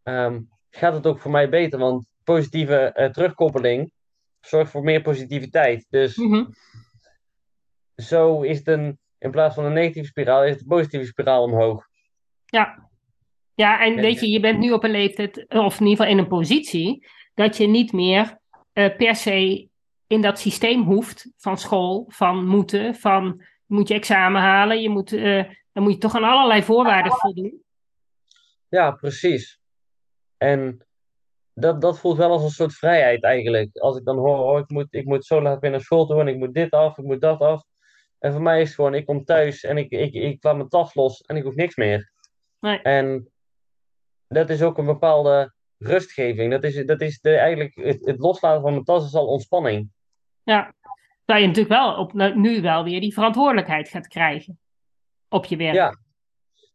ehm, 0.02 0.40
gaat 0.70 0.94
het 0.94 1.06
ook 1.06 1.20
voor 1.20 1.30
mij 1.30 1.48
beter. 1.48 1.78
Want 1.78 2.06
positieve 2.24 2.76
eh, 2.76 3.10
terugkoppeling 3.10 3.92
zorgt 4.40 4.70
voor 4.70 4.82
meer 4.82 5.02
positiviteit. 5.02 5.86
Dus 5.88 6.16
mhm. 6.16 6.44
zo 7.96 8.42
is 8.42 8.58
het 8.58 8.68
een, 8.68 8.98
in 9.18 9.30
plaats 9.30 9.54
van 9.54 9.64
een 9.64 9.72
negatieve 9.72 10.08
spiraal, 10.08 10.44
is 10.44 10.50
het 10.50 10.60
een 10.60 10.66
positieve 10.66 11.06
spiraal 11.06 11.42
omhoog. 11.42 11.86
ja. 12.44 12.88
Ja, 13.54 13.80
en 13.80 13.94
weet 13.94 14.20
je, 14.20 14.30
je 14.30 14.40
bent 14.40 14.58
nu 14.58 14.72
op 14.72 14.84
een 14.84 14.90
leeftijd, 14.90 15.48
of 15.48 15.80
in 15.80 15.86
ieder 15.86 15.96
geval 15.96 16.06
in 16.06 16.18
een 16.18 16.28
positie, 16.28 17.06
dat 17.34 17.56
je 17.56 17.66
niet 17.66 17.92
meer 17.92 18.38
eh, 18.72 18.96
per 18.96 19.16
se 19.16 19.68
in 20.06 20.20
dat 20.20 20.38
systeem 20.38 20.82
hoeft 20.82 21.32
van 21.36 21.58
school, 21.58 22.04
van 22.08 22.46
moeten, 22.46 22.94
van 22.94 23.44
moet 23.66 23.88
je 23.88 23.94
examen 23.94 24.40
halen, 24.40 24.80
je 24.80 24.88
moet, 24.88 25.12
eh, 25.12 25.44
dan 25.72 25.82
moet 25.82 25.92
je 25.92 25.98
toch 25.98 26.14
aan 26.14 26.24
allerlei 26.24 26.62
voorwaarden 26.62 27.12
voldoen. 27.12 27.62
Ja, 28.68 28.90
precies. 28.90 29.59
En 30.42 30.86
dat, 31.54 31.80
dat 31.80 31.98
voelt 31.98 32.16
wel 32.16 32.30
als 32.30 32.42
een 32.42 32.50
soort 32.50 32.74
vrijheid 32.74 33.22
eigenlijk. 33.22 33.76
Als 33.76 33.96
ik 33.96 34.04
dan 34.04 34.18
hoor, 34.18 34.38
oh, 34.38 34.58
ik 34.58 34.68
moet, 34.68 34.86
ik 34.90 35.04
moet 35.04 35.24
zo 35.24 35.42
laat 35.42 35.60
weer 35.60 35.70
naar 35.70 35.80
school 35.80 36.06
toe 36.06 36.20
en 36.20 36.28
ik 36.28 36.36
moet 36.36 36.54
dit 36.54 36.70
af, 36.70 36.98
ik 36.98 37.04
moet 37.04 37.20
dat 37.20 37.40
af. 37.40 37.64
En 38.18 38.32
voor 38.32 38.42
mij 38.42 38.60
is 38.60 38.66
het 38.66 38.74
gewoon, 38.74 38.94
ik 38.94 39.06
kom 39.06 39.24
thuis 39.24 39.62
en 39.64 39.78
ik, 39.78 39.90
ik, 39.90 40.14
ik 40.14 40.44
laat 40.44 40.56
mijn 40.56 40.68
tas 40.68 40.94
los 40.94 41.20
en 41.20 41.36
ik 41.36 41.42
hoef 41.42 41.54
niks 41.54 41.76
meer. 41.76 42.12
Nee. 42.60 42.78
En 42.82 43.30
dat 44.28 44.50
is 44.50 44.62
ook 44.62 44.78
een 44.78 44.86
bepaalde 44.86 45.54
rustgeving. 45.78 46.50
Dat 46.50 46.64
is, 46.64 46.86
dat 46.86 47.00
is 47.00 47.20
de, 47.20 47.36
eigenlijk, 47.36 47.74
het, 47.74 48.06
het 48.06 48.18
loslaten 48.18 48.62
van 48.62 48.72
mijn 48.72 48.84
tas 48.84 49.04
is 49.04 49.14
al 49.14 49.26
ontspanning. 49.26 49.90
Ja, 50.42 50.74
terwijl 51.24 51.40
je 51.40 51.46
natuurlijk 51.46 51.80
wel 51.80 51.94
op, 51.96 52.12
nu 52.34 52.60
wel 52.60 52.84
weer 52.84 53.00
die 53.00 53.14
verantwoordelijkheid 53.14 53.88
gaat 53.88 54.06
krijgen 54.06 54.58
op 55.28 55.44
je 55.44 55.56
werk. 55.56 55.74
Ja, 55.74 55.98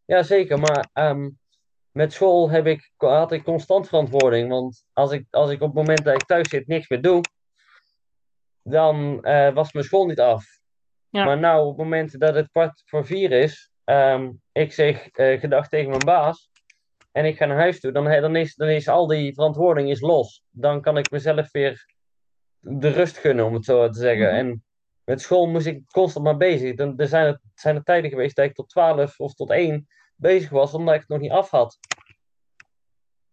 ja 0.06 0.24
zeker. 0.24 0.60
Maar 0.60 0.90
ehm, 0.94 1.30
met 1.96 2.14
school 2.14 2.50
heb 2.50 2.66
ik, 2.66 2.92
had 2.98 3.32
ik 3.32 3.44
constant 3.44 3.88
verantwoording. 3.88 4.50
Want 4.50 4.86
als 4.94 5.12
ik, 5.12 5.26
als 5.30 5.50
ik 5.50 5.62
op 5.62 5.68
het 5.68 5.76
moment 5.76 6.04
dat 6.04 6.14
ik 6.14 6.26
thuis 6.26 6.50
zit 6.50 6.68
niks 6.68 6.90
meer 6.90 7.02
doe, 7.02 7.22
dan 8.62 9.24
eh, 9.24 9.54
was 9.54 9.74
mijn 9.74 9.86
school 9.86 10.06
niet 10.06 10.20
af. 10.20 10.46
Ja. 11.10 11.26
Maar 11.26 11.40
nou, 11.40 11.62
op 11.62 11.68
het 11.68 11.78
moment 11.78 12.20
dat 12.20 12.36
het 12.36 12.50
kwart 12.52 12.84
voor 12.86 13.06
vier 13.06 13.32
is, 13.32 13.72
ehm, 13.84 14.32
ik 14.52 14.74
zeg 14.74 15.08
eh, 15.08 15.40
gedag 15.40 15.68
tegen 15.68 15.90
mijn 15.90 16.06
baas 16.06 16.50
en 17.12 17.26
ik 17.26 17.38
ga 17.38 17.46
naar 17.46 17.58
huis 17.58 17.80
toe, 17.80 17.92
dan, 17.92 18.04
dan, 18.04 18.36
is, 18.36 18.56
dan 18.56 18.68
is 18.68 18.88
al 18.88 19.08
die 19.08 19.34
verantwoording 19.34 19.90
is 19.90 20.02
los. 20.02 20.44
Dan 20.50 20.82
kan 20.82 20.98
ik 20.98 21.12
mezelf 21.12 21.52
weer 21.52 21.86
de 22.60 22.90
rust 22.90 23.18
gunnen, 23.18 23.46
om 23.46 23.54
het 23.54 23.66
zo 23.66 23.90
te 23.90 24.00
zeggen. 24.00 24.28
Mhm. 24.28 24.36
En 24.36 24.64
met 25.04 25.22
school 25.22 25.48
moest 25.48 25.66
ik 25.66 25.82
constant 25.92 26.26
maar 26.26 26.38
bezig. 26.38 26.76
Dan, 26.76 26.98
er 26.98 27.08
zijn 27.08 27.26
er, 27.26 27.40
zijn 27.54 27.76
er 27.76 27.84
tijden 27.84 28.10
geweest 28.10 28.36
dat 28.36 28.46
ik 28.46 28.54
tot 28.54 28.70
12 28.70 29.20
of 29.20 29.34
tot 29.34 29.52
1 29.52 29.88
bezig 30.16 30.50
was, 30.50 30.74
omdat 30.74 30.94
ik 30.94 31.00
het 31.00 31.10
nog 31.10 31.20
niet 31.20 31.32
af 31.32 31.50
had. 31.50 31.80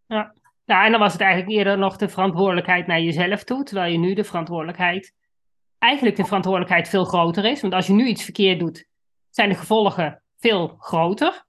Ja, 0.06 0.84
en 0.84 0.90
dan 0.90 1.00
was 1.00 1.12
het 1.12 1.20
eigenlijk 1.20 1.52
eerder 1.52 1.78
nog 1.78 1.96
de 1.96 2.08
verantwoordelijkheid 2.08 2.86
naar 2.86 3.00
jezelf 3.00 3.44
toe, 3.44 3.64
terwijl 3.64 3.92
je 3.92 3.98
nu 3.98 4.14
de 4.14 4.24
verantwoordelijkheid, 4.24 5.14
eigenlijk 5.78 6.16
de 6.16 6.24
verantwoordelijkheid 6.24 6.88
veel 6.88 7.04
groter 7.04 7.44
is. 7.44 7.60
Want 7.60 7.74
als 7.74 7.86
je 7.86 7.92
nu 7.92 8.06
iets 8.06 8.24
verkeerd 8.24 8.60
doet, 8.60 8.86
zijn 9.30 9.48
de 9.48 9.54
gevolgen 9.54 10.22
veel 10.36 10.76
groter. 10.78 11.44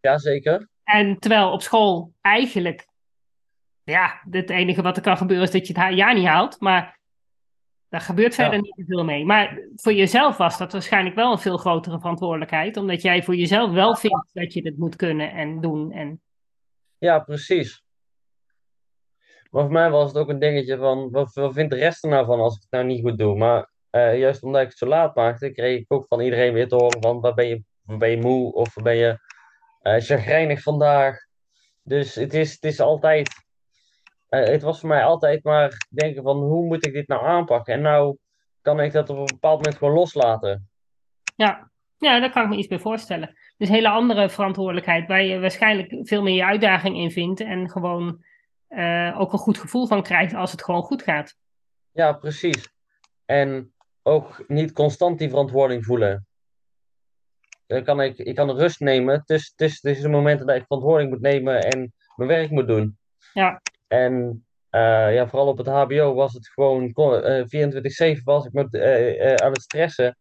Jazeker. 0.00 0.68
En 0.84 1.18
terwijl 1.18 1.52
op 1.52 1.62
school 1.62 2.12
eigenlijk, 2.20 2.88
ja, 3.84 4.20
het 4.30 4.50
enige 4.50 4.82
wat 4.82 4.96
er 4.96 5.02
kan 5.02 5.16
gebeuren 5.16 5.46
is 5.46 5.52
dat 5.52 5.66
je 5.66 5.80
het 5.80 5.96
jaar 5.96 6.14
niet 6.14 6.26
haalt. 6.26 6.60
Maar 6.60 6.95
daar 7.96 8.04
gebeurt 8.04 8.34
verder 8.34 8.54
Ja. 8.54 8.60
niet 8.60 8.86
veel 8.88 9.04
mee. 9.04 9.24
Maar 9.24 9.58
voor 9.76 9.92
jezelf 9.92 10.36
was 10.36 10.58
dat 10.58 10.72
waarschijnlijk 10.72 11.14
wel 11.14 11.32
een 11.32 11.38
veel 11.38 11.56
grotere 11.56 11.98
verantwoordelijkheid. 11.98 12.76
Omdat 12.76 13.02
jij 13.02 13.22
voor 13.22 13.36
jezelf 13.36 13.70
wel 13.70 13.96
vindt 13.96 14.30
dat 14.32 14.52
je 14.52 14.62
dit 14.62 14.78
moet 14.78 14.96
kunnen 14.96 15.30
en 15.32 15.60
doen. 15.60 15.92
En 15.92 16.20
Ja, 16.98 17.18
precies. 17.18 17.84
Maar 19.50 19.62
voor 19.62 19.72
mij 19.72 19.90
was 19.90 20.08
het 20.08 20.18
ook 20.18 20.28
een 20.28 20.38
dingetje 20.38 20.76
van, 20.76 21.10
wat, 21.10 21.32
wat 21.34 21.52
vindt 21.52 21.70
de 21.70 21.78
rest 21.78 22.04
er 22.04 22.10
nou 22.10 22.26
van 22.26 22.40
als 22.40 22.54
ik 22.56 22.60
het 22.62 22.70
nou 22.70 22.84
niet 22.84 23.00
goed 23.00 23.18
doe? 23.18 23.36
Maar 23.36 23.70
eh, 23.90 24.18
juist 24.18 24.42
omdat 24.42 24.62
ik 24.62 24.68
het 24.68 24.78
zo 24.78 24.86
laat 24.86 25.14
maakte, 25.14 25.50
kreeg 25.50 25.80
ik 25.80 25.92
ook 25.92 26.06
van 26.06 26.20
iedereen 26.20 26.52
weer 26.52 26.68
te 26.68 26.74
horen 26.74 27.02
van, 27.02 27.20
waar 27.20 27.34
ben 27.34 27.46
je, 27.46 27.62
waar 27.82 27.98
ben 27.98 28.10
je 28.10 28.20
moe 28.20 28.52
of 28.52 28.74
waar 28.74 28.84
ben 28.84 28.96
je 28.96 29.18
eh 29.82 30.00
chagrijnig 30.00 30.62
vandaag? 30.62 31.18
Dus 31.82 32.14
het 32.14 32.34
is, 32.34 32.52
het 32.52 32.64
is 32.64 32.80
altijd, 32.80 33.45
het 34.42 34.62
was 34.62 34.80
voor 34.80 34.88
mij 34.88 35.04
altijd 35.04 35.44
maar 35.44 35.86
denken 35.88 36.22
van, 36.22 36.36
hoe 36.36 36.66
moet 36.66 36.86
ik 36.86 36.92
dit 36.92 37.08
nou 37.08 37.26
aanpakken? 37.26 37.74
En 37.74 37.80
nou 37.80 38.16
kan 38.60 38.80
ik 38.80 38.92
dat 38.92 39.10
op 39.10 39.16
een 39.16 39.24
bepaald 39.24 39.56
moment 39.56 39.76
gewoon 39.76 39.94
loslaten. 39.94 40.68
ja, 41.36 41.70
ja, 41.98 42.20
daar 42.20 42.30
kan 42.30 42.42
ik 42.42 42.48
me 42.48 42.56
iets 42.56 42.66
bij 42.66 42.78
voorstellen. 42.78 43.36
Dus 43.56 43.68
hele 43.68 43.88
andere 43.88 44.30
verantwoordelijkheid, 44.30 45.08
waar 45.08 45.22
je 45.22 45.40
waarschijnlijk 45.40 46.08
veel 46.08 46.22
meer 46.22 46.34
je 46.34 46.44
uitdaging 46.44 46.96
in 46.96 47.10
vindt. 47.10 47.40
En 47.40 47.70
gewoon 47.70 48.24
eh, 48.68 49.20
ook 49.20 49.32
een 49.32 49.38
goed 49.38 49.58
gevoel 49.58 49.86
van 49.86 50.02
krijgt 50.02 50.34
als 50.34 50.52
het 50.52 50.64
gewoon 50.64 50.82
goed 50.82 51.02
gaat. 51.02 51.36
Ja, 51.92 52.12
precies. 52.12 52.68
En 53.24 53.72
ook 54.02 54.44
niet 54.48 54.72
constant 54.72 55.18
die 55.18 55.28
verantwoording 55.28 55.84
voelen. 55.84 56.26
Dan 57.66 57.84
kan 57.84 58.00
ik, 58.00 58.18
ik 58.18 58.34
kan 58.34 58.50
rust 58.50 58.80
nemen 58.80 59.24
tussen, 59.24 59.56
tussen, 59.56 59.80
tussen 59.80 60.10
de 60.10 60.16
momenten 60.16 60.46
dat 60.46 60.56
ik 60.56 60.66
verantwoording 60.66 61.10
moet 61.10 61.20
nemen 61.20 61.62
en 61.62 61.92
mijn 62.16 62.28
werk 62.28 62.50
moet 62.50 62.66
doen. 62.66 62.98
Ja. 63.32 63.62
En 63.86 64.46
eh, 64.70 65.14
ja, 65.14 65.28
vooral 65.28 65.48
op 65.48 65.58
het 65.58 65.66
HBO 65.66 66.14
was 66.14 66.32
het 66.32 66.48
gewoon 66.48 66.92
kon- 66.92 67.22
eh 67.22 67.44
24-7 68.18 68.22
was 68.24 68.46
ik 68.46 68.52
met, 68.52 68.74
eh, 68.74 69.34
aan 69.34 69.52
het 69.52 69.62
stressen 69.62 70.18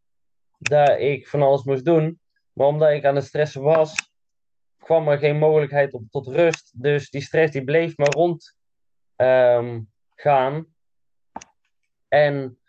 dat 0.58 1.00
ik 1.00 1.28
van 1.28 1.42
alles 1.42 1.64
moest 1.64 1.86
doen. 1.86 2.20
Maar 2.54 2.68
omdat 2.68 2.92
ik 2.92 3.06
aan 3.06 3.16
het 3.16 3.26
stressen 3.26 3.62
was, 3.62 3.94
kwam 4.78 5.08
er 5.08 5.18
geen 5.18 5.38
mogelijkheid 5.38 6.00
tot 6.10 6.28
rust. 6.28 6.72
Dus 6.82 7.10
die 7.10 7.22
stress 7.22 7.52
die 7.52 7.64
bleef 7.64 7.98
maar 7.98 8.10
rond 8.10 8.58
ehm, 9.16 9.82
gaan. 10.16 10.66
En 12.08 12.60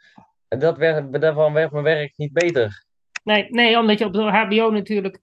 dat 0.48 0.76
werd, 0.76 1.20
daarvan 1.20 1.52
werd 1.52 1.70
mijn 1.70 1.84
werk 1.84 2.12
niet 2.16 2.32
beter. 2.32 2.84
Nee, 3.24 3.50
nee, 3.50 3.78
omdat 3.78 3.98
je 3.98 4.04
op 4.04 4.12
de 4.12 4.22
HBO 4.22 4.70
natuurlijk, 4.70 5.20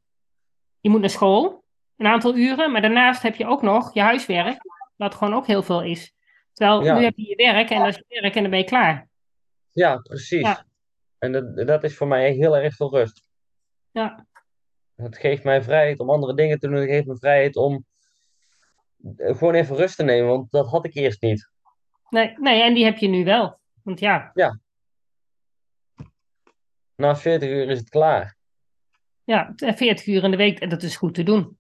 je 0.80 0.90
moet 0.90 1.00
naar 1.00 1.10
school, 1.10 1.64
een 1.98 2.08
aantal 2.08 2.36
uren, 2.36 2.72
maar 2.72 2.82
daarnaast 2.82 3.22
heb 3.22 3.36
je 3.36 3.48
ook 3.48 3.62
nog 3.62 3.94
je 3.94 4.02
huiswerk, 4.02 4.62
wat 4.96 5.16
gewoon 5.16 5.34
ook 5.34 5.48
heel 5.48 5.64
veel 5.64 5.84
is. 5.84 6.14
Terwijl 6.54 6.84
Ja. 6.84 6.98
nu 6.98 7.04
heb 7.04 7.18
je 7.18 7.28
je 7.30 7.36
werk 7.36 7.70
en 7.70 7.80
dat 7.80 7.88
is 7.88 8.04
je 8.08 8.22
werk 8.22 8.36
en 8.36 8.42
dan 8.42 8.50
ben 8.52 8.60
je 8.60 8.66
klaar. 8.66 9.08
Ja, 9.72 9.98
precies. 9.98 10.42
Ja. 10.42 10.66
En 11.18 11.32
dat, 11.32 11.68
dat 11.68 11.84
is 11.84 11.98
voor 11.98 12.08
mij 12.08 12.32
heel 12.32 12.58
erg 12.58 12.76
veel 12.76 12.92
rust. 12.92 13.28
Ja, 13.92 14.28
Het 14.96 15.18
geeft 15.18 15.44
mij 15.44 15.62
vrijheid 15.64 16.00
om 16.00 16.10
andere 16.10 16.34
dingen 16.36 16.60
te 16.60 16.68
doen. 16.68 16.76
Het 16.78 16.90
geeft 16.90 17.08
me 17.08 17.18
vrijheid 17.18 17.56
om 17.56 17.86
eh, 19.18 19.38
gewoon 19.38 19.54
even 19.54 19.76
rust 19.76 19.96
te 19.96 20.04
nemen, 20.04 20.30
want 20.30 20.52
dat 20.52 20.68
had 20.70 20.86
ik 20.86 20.94
eerst 20.96 21.22
niet. 21.22 21.50
nee, 22.10 22.34
nee, 22.38 22.62
en 22.64 22.74
die 22.74 22.86
heb 22.86 22.98
je 22.98 23.08
nu 23.08 23.24
wel. 23.24 23.60
Want 23.84 24.00
ja, 24.00 24.32
Na 26.96 27.16
40 27.16 27.50
uur 27.50 27.70
is 27.70 27.80
het 27.80 27.90
klaar. 27.90 28.36
ja, 29.24 29.54
40 29.56 30.06
uur 30.06 30.24
in 30.24 30.32
de 30.32 30.38
week, 30.38 30.60
en 30.60 30.70
dat 30.70 30.84
is 30.84 30.96
goed 30.96 31.14
te 31.14 31.24
doen. 31.24 31.58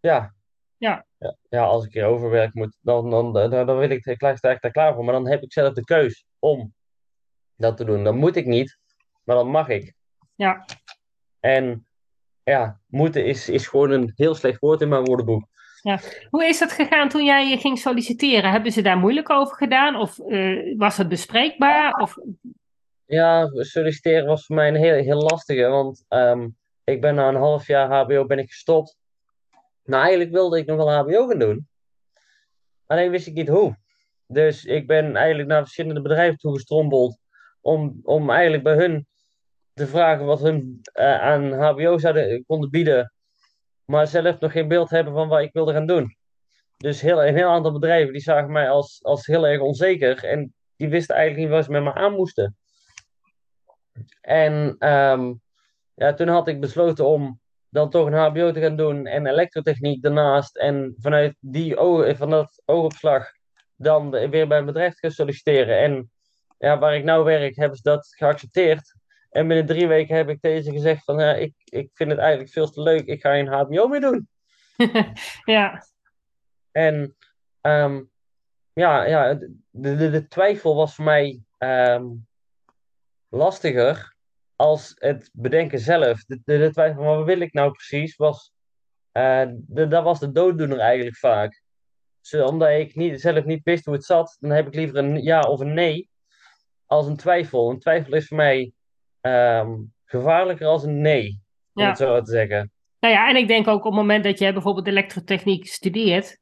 Ja. 0.00 0.34
Ja. 0.76 1.06
Ja, 1.22 1.36
ja, 1.48 1.64
als 1.64 1.84
ik 1.84 1.92
hier 1.92 2.04
overwerk 2.04 2.54
moet, 2.54 2.76
dan, 2.80 3.10
dan, 3.10 3.32
dan, 3.32 3.50
dan 3.50 3.78
wil 3.78 3.90
ik 3.90 4.06
er 4.06 4.38
daar 4.40 4.70
klaar 4.70 4.94
voor. 4.94 5.04
Maar 5.04 5.14
dan 5.14 5.28
heb 5.28 5.42
ik 5.42 5.52
zelf 5.52 5.74
de 5.74 5.84
keus 5.84 6.24
om 6.38 6.74
dat 7.56 7.76
te 7.76 7.84
doen. 7.84 8.04
Dan 8.04 8.16
moet 8.16 8.36
ik 8.36 8.46
niet, 8.46 8.78
maar 9.24 9.36
dan 9.36 9.48
mag 9.48 9.68
ik. 9.68 9.94
Ja. 10.34 10.64
En 11.40 11.86
ja, 12.42 12.80
moeten 12.86 13.24
is, 13.24 13.48
is 13.48 13.66
gewoon 13.66 13.90
een 13.90 14.12
heel 14.14 14.34
slecht 14.34 14.60
woord 14.60 14.80
in 14.80 14.88
mijn 14.88 15.04
woordenboek. 15.04 15.46
Hoe 16.30 16.44
is 16.44 16.58
dat 16.58 16.72
gegaan 16.72 17.08
toen 17.08 17.24
jij 17.24 17.58
ging 17.58 17.78
solliciteren? 17.78 18.50
Hebben 18.50 18.72
ze 18.72 18.82
daar 18.82 18.98
moeilijk 18.98 19.30
over 19.30 19.56
gedaan? 19.56 19.96
Of 19.96 20.18
eh, 20.18 20.74
was 20.76 20.96
het 20.96 21.08
bespreekbaar? 21.08 21.92
Of, 21.92 22.14
Ja, 23.06 23.46
solliciteren 23.52 24.26
was 24.26 24.46
voor 24.46 24.56
mij 24.56 24.68
een 24.68 24.74
heel, 24.74 24.94
heel 24.94 25.22
lastige, 25.22 25.66
want 25.66 26.04
ehm, 26.08 26.48
ik 26.84 27.00
ben 27.00 27.14
na 27.14 27.28
een 27.28 27.34
half 27.34 27.66
jaar 27.66 27.92
HBO 27.92 28.26
ben 28.26 28.38
ik 28.38 28.48
gestopt. 28.48 28.96
Nou, 29.84 30.02
eigenlijk 30.02 30.32
wilde 30.32 30.58
ik 30.58 30.66
nog 30.66 30.76
wel 30.76 30.92
HBO 30.92 31.26
gaan 31.26 31.38
doen. 31.38 31.68
Alleen 32.86 33.10
wist 33.10 33.26
ik 33.26 33.34
niet 33.34 33.48
hoe. 33.48 33.76
Dus 34.26 34.64
ik 34.64 34.86
ben 34.86 35.16
eigenlijk 35.16 35.48
naar 35.48 35.62
verschillende 35.62 36.02
bedrijven 36.02 36.38
toegestrompeld 36.38 37.18
om, 37.60 38.00
om 38.02 38.30
eigenlijk 38.30 38.62
bij 38.62 38.76
hun 38.76 39.06
te 39.74 39.86
vragen 39.86 40.26
wat 40.26 40.40
hun 40.40 40.80
eh, 40.92 41.20
aan 41.20 41.52
HBO 41.52 41.98
zouden, 41.98 42.44
konden 42.46 42.70
bieden, 42.70 43.12
maar 43.84 44.06
zelf 44.06 44.40
nog 44.40 44.52
geen 44.52 44.68
beeld 44.68 44.90
hebben 44.90 45.12
van 45.12 45.28
wat 45.28 45.40
ik 45.40 45.52
wilde 45.52 45.72
gaan 45.72 45.86
doen. 45.86 46.16
Dus 46.76 47.00
heel, 47.00 47.24
een 47.24 47.34
heel 47.34 47.48
aantal 47.48 47.72
bedrijven 47.72 48.12
die 48.12 48.22
zagen 48.22 48.52
mij 48.52 48.70
als, 48.70 48.98
als 49.02 49.26
heel 49.26 49.46
erg 49.46 49.60
onzeker 49.60 50.24
en 50.24 50.54
die 50.76 50.88
wisten 50.88 51.14
eigenlijk 51.16 51.46
niet 51.46 51.56
wat 51.56 51.64
ze 51.64 51.70
met 51.70 51.82
me 51.82 51.94
aan 51.94 52.12
moesten. 52.12 52.56
En 54.20 54.76
ehm, 54.78 55.32
ja, 55.94 56.14
toen 56.14 56.28
had 56.28 56.48
ik 56.48 56.60
besloten 56.60 57.06
om 57.06 57.40
dan 57.72 57.90
toch 57.90 58.06
een 58.06 58.12
HBO 58.12 58.52
te 58.52 58.60
gaan 58.60 58.76
doen 58.76 59.06
en 59.06 59.26
elektrotechniek 59.26 60.02
daarnaast. 60.02 60.56
En 60.56 60.94
vanuit 60.98 61.36
die 61.40 61.76
oog, 61.76 62.16
van 62.16 62.30
dat 62.30 62.62
oogopslag 62.64 63.32
dan 63.76 64.10
weer 64.10 64.48
bij 64.48 64.58
een 64.58 64.64
bedrijf 64.64 64.92
te 64.92 64.98
gaan 65.00 65.10
solliciteren. 65.10 65.78
En 65.78 66.10
ja, 66.58 66.78
waar 66.78 66.96
ik 66.96 67.04
nou 67.04 67.24
werk, 67.24 67.56
hebben 67.56 67.76
ze 67.76 67.82
dat 67.82 68.06
geaccepteerd. 68.16 68.94
En 69.30 69.46
binnen 69.48 69.66
drie 69.66 69.86
weken 69.86 70.16
heb 70.16 70.28
ik 70.28 70.40
tegen 70.40 70.62
ze 70.62 70.70
gezegd 70.70 71.04
van 71.04 71.18
ja, 71.18 71.34
ik, 71.34 71.54
ik 71.64 71.90
vind 71.94 72.10
het 72.10 72.18
eigenlijk 72.18 72.50
veel 72.50 72.70
te 72.70 72.82
leuk. 72.82 73.06
Ik 73.06 73.20
ga 73.20 73.36
een 73.36 73.48
HBO 73.48 73.88
mee 73.88 74.00
doen. 74.00 74.28
ja. 75.44 75.86
En 76.70 77.16
ehm, 77.60 78.02
ja, 78.72 79.04
ja 79.04 79.34
de, 79.34 79.96
de, 79.96 80.10
de, 80.10 80.28
twijfel 80.28 80.74
was 80.74 80.94
voor 80.94 81.04
mij 81.04 81.42
ehm, 81.58 82.04
lastiger 83.28 84.11
als 84.56 84.92
het 84.94 85.30
bedenken 85.32 85.78
zelf. 85.78 86.24
De, 86.24 86.40
de, 86.44 86.58
de 86.58 86.70
twijfel 86.70 87.02
van 87.02 87.16
wat 87.16 87.26
wil 87.26 87.40
ik 87.40 87.52
nou 87.52 87.70
precies, 87.70 88.16
was, 88.16 88.52
uh, 89.12 89.44
de, 89.52 89.88
dat 89.88 90.04
was 90.04 90.20
de 90.20 90.32
dooddoener 90.32 90.78
eigenlijk 90.78 91.16
vaak. 91.16 91.62
Dus, 92.20 92.40
omdat 92.40 92.68
ik 92.68 92.94
niet, 92.94 93.20
zelf 93.20 93.44
niet 93.44 93.64
wist 93.64 93.84
hoe 93.84 93.94
het 93.94 94.04
zat, 94.04 94.36
dan 94.40 94.50
heb 94.50 94.66
ik 94.66 94.74
liever 94.74 94.96
een 94.96 95.22
ja 95.22 95.40
of 95.40 95.60
een 95.60 95.74
nee 95.74 96.10
als 96.86 97.06
een 97.06 97.16
twijfel. 97.16 97.70
Een 97.70 97.78
twijfel 97.78 98.12
is 98.12 98.26
voor 98.26 98.36
mij 98.36 98.72
um, 99.20 99.92
gevaarlijker 100.04 100.66
als 100.66 100.82
een 100.82 101.00
nee, 101.00 101.40
om 101.72 101.84
het 101.84 101.96
zo 101.96 102.20
te 102.20 102.30
zeggen. 102.30 102.72
Nou 103.00 103.14
ja, 103.14 103.28
en 103.28 103.36
ik 103.36 103.48
denk 103.48 103.68
ook 103.68 103.84
op 103.84 103.84
het 103.84 104.00
moment 104.00 104.24
dat 104.24 104.38
je 104.38 104.52
bijvoorbeeld 104.52 104.86
elektrotechniek 104.86 105.66
studeert, 105.66 106.38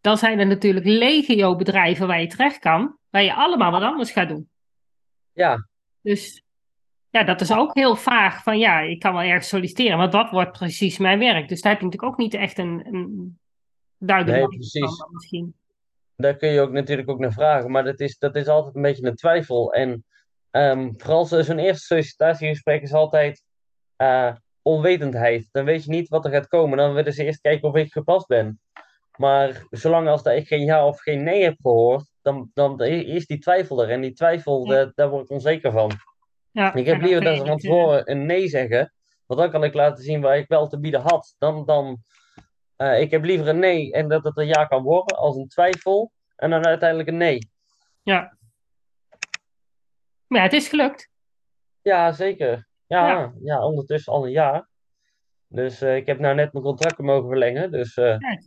dan 0.00 0.18
zijn 0.18 0.38
er 0.38 0.46
natuurlijk 0.46 0.86
legio 0.86 1.56
bedrijven 1.56 2.06
waar 2.06 2.20
je 2.20 2.26
terecht 2.26 2.58
kan, 2.58 2.98
waar 3.10 3.22
je 3.22 3.34
allemaal 3.34 3.70
wat 3.70 3.82
anders 3.82 4.10
gaat 4.10 4.28
doen. 4.28 4.50
Ja. 5.32 5.68
Dus 6.02 6.42
ja, 7.10 7.24
dat 7.24 7.40
is 7.40 7.52
ook 7.52 7.74
heel 7.74 7.96
vaag 7.96 8.42
van 8.42 8.58
ja, 8.58 8.80
ik 8.80 8.98
kan 8.98 9.12
wel 9.12 9.22
ergens 9.22 9.48
solliciteren, 9.48 9.98
maar 9.98 10.10
wat 10.10 10.30
wordt 10.30 10.52
precies 10.52 10.98
mijn 10.98 11.18
werk? 11.18 11.48
Dus 11.48 11.60
daar 11.60 11.72
heb 11.72 11.80
je 11.80 11.86
natuurlijk 11.86 12.12
ook 12.12 12.18
niet 12.18 12.34
echt 12.34 12.58
een, 12.58 12.86
een 12.86 13.38
duidelijk 13.98 14.38
nee, 14.38 14.58
precies. 14.58 14.96
Van, 14.96 15.08
misschien. 15.12 15.54
Daar 16.16 16.36
kun 16.36 16.48
je 16.48 16.60
ook 16.60 16.72
natuurlijk 16.72 17.10
ook 17.10 17.18
naar 17.18 17.32
vragen, 17.32 17.70
maar 17.70 17.84
dat 17.84 18.00
is, 18.00 18.18
dat 18.18 18.36
is 18.36 18.48
altijd 18.48 18.74
een 18.74 18.82
beetje 18.82 19.06
een 19.06 19.14
twijfel. 19.14 19.72
En 19.72 20.04
um, 20.50 20.94
vooral 20.96 21.24
zo'n 21.24 21.58
eerste 21.58 21.84
sollicitatiegesprek 21.84 22.82
is 22.82 22.92
altijd 22.92 23.42
uh, 23.96 24.32
onwetendheid. 24.62 25.48
Dan 25.52 25.64
weet 25.64 25.84
je 25.84 25.90
niet 25.90 26.08
wat 26.08 26.24
er 26.24 26.30
gaat 26.30 26.48
komen. 26.48 26.78
Dan 26.78 26.94
willen 26.94 27.12
ze 27.12 27.24
eerst 27.24 27.40
kijken 27.40 27.68
of 27.68 27.74
ik 27.76 27.92
gepast 27.92 28.26
ben. 28.26 28.60
Maar 29.16 29.66
zolang 29.70 30.08
als 30.08 30.22
dat 30.22 30.34
ik 30.34 30.46
geen 30.46 30.64
ja 30.64 30.86
of 30.86 31.00
geen 31.00 31.22
nee 31.22 31.42
heb 31.42 31.56
gehoord, 31.62 32.10
dan, 32.22 32.50
dan 32.54 32.82
is 32.84 33.26
die 33.26 33.38
twijfel 33.38 33.82
er. 33.82 33.90
En 33.90 34.00
die 34.00 34.12
twijfel, 34.12 34.66
daar 34.94 35.08
word 35.08 35.24
ik 35.24 35.30
onzeker 35.30 35.72
van. 35.72 35.90
Ja, 36.50 36.74
ik 36.74 36.86
heb 36.86 37.00
liever 37.00 37.24
dat 37.24 37.36
ze 37.36 37.44
van 37.44 37.58
tevoren 37.58 38.10
een 38.10 38.26
nee 38.26 38.48
zeggen. 38.48 38.92
Want 39.26 39.40
dan 39.40 39.50
kan 39.50 39.64
ik 39.64 39.74
laten 39.74 40.04
zien 40.04 40.20
waar 40.20 40.38
ik 40.38 40.48
wel 40.48 40.68
te 40.68 40.80
bieden 40.80 41.00
had. 41.00 41.34
Dan, 41.38 41.66
dan, 41.66 41.98
uh, 42.76 43.00
ik 43.00 43.10
heb 43.10 43.24
liever 43.24 43.48
een 43.48 43.58
nee 43.58 43.92
en 43.92 44.08
dat 44.08 44.24
het 44.24 44.36
een 44.36 44.46
ja 44.46 44.64
kan 44.64 44.82
worden 44.82 45.16
als 45.16 45.36
een 45.36 45.48
twijfel. 45.48 46.12
En 46.36 46.50
dan 46.50 46.66
uiteindelijk 46.66 47.08
een 47.08 47.16
nee. 47.16 47.50
Ja. 48.02 48.36
Maar 50.26 50.38
ja, 50.38 50.44
het 50.44 50.52
is 50.52 50.68
gelukt. 50.68 51.10
Ja, 51.82 52.12
zeker. 52.12 52.68
Ja, 52.86 53.08
ja. 53.08 53.32
ja 53.42 53.64
ondertussen 53.64 54.12
al 54.12 54.24
een 54.24 54.32
jaar. 54.32 54.68
Dus 55.48 55.82
uh, 55.82 55.96
ik 55.96 56.06
heb 56.06 56.18
nou 56.18 56.34
net 56.34 56.52
mijn 56.52 56.64
contract 56.64 56.98
mogen 56.98 57.28
verlengen. 57.28 57.70
Dus 57.70 57.96
uh, 57.96 58.18
ja, 58.18 58.40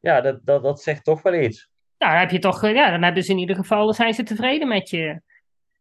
ja 0.00 0.20
dat, 0.20 0.40
dat, 0.44 0.62
dat 0.62 0.82
zegt 0.82 1.04
toch 1.04 1.22
wel 1.22 1.34
iets. 1.34 1.68
Nou, 1.98 2.18
heb 2.18 2.30
je 2.30 2.38
toch, 2.38 2.66
ja, 2.66 2.90
dan 2.90 3.02
hebben 3.02 3.22
ze 3.22 3.32
in 3.32 3.38
ieder 3.38 3.56
geval, 3.56 3.92
zijn 3.92 4.14
ze 4.14 4.22
tevreden 4.22 4.68
met 4.68 4.90
je. 4.90 5.22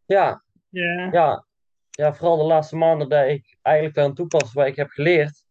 Ja, 0.06 0.44
ja. 0.70 1.10
ja 1.12 1.48
ja, 2.00 2.14
vooral 2.14 2.38
de 2.38 2.44
laatste 2.44 2.76
maanden 2.76 3.10
dat 3.10 3.28
ik 3.28 3.58
eigenlijk 3.62 3.98
aan 3.98 4.14
toepassen 4.14 4.58
wat 4.58 4.68
ik 4.68 4.76
heb 4.76 4.90
geleerd, 4.90 5.44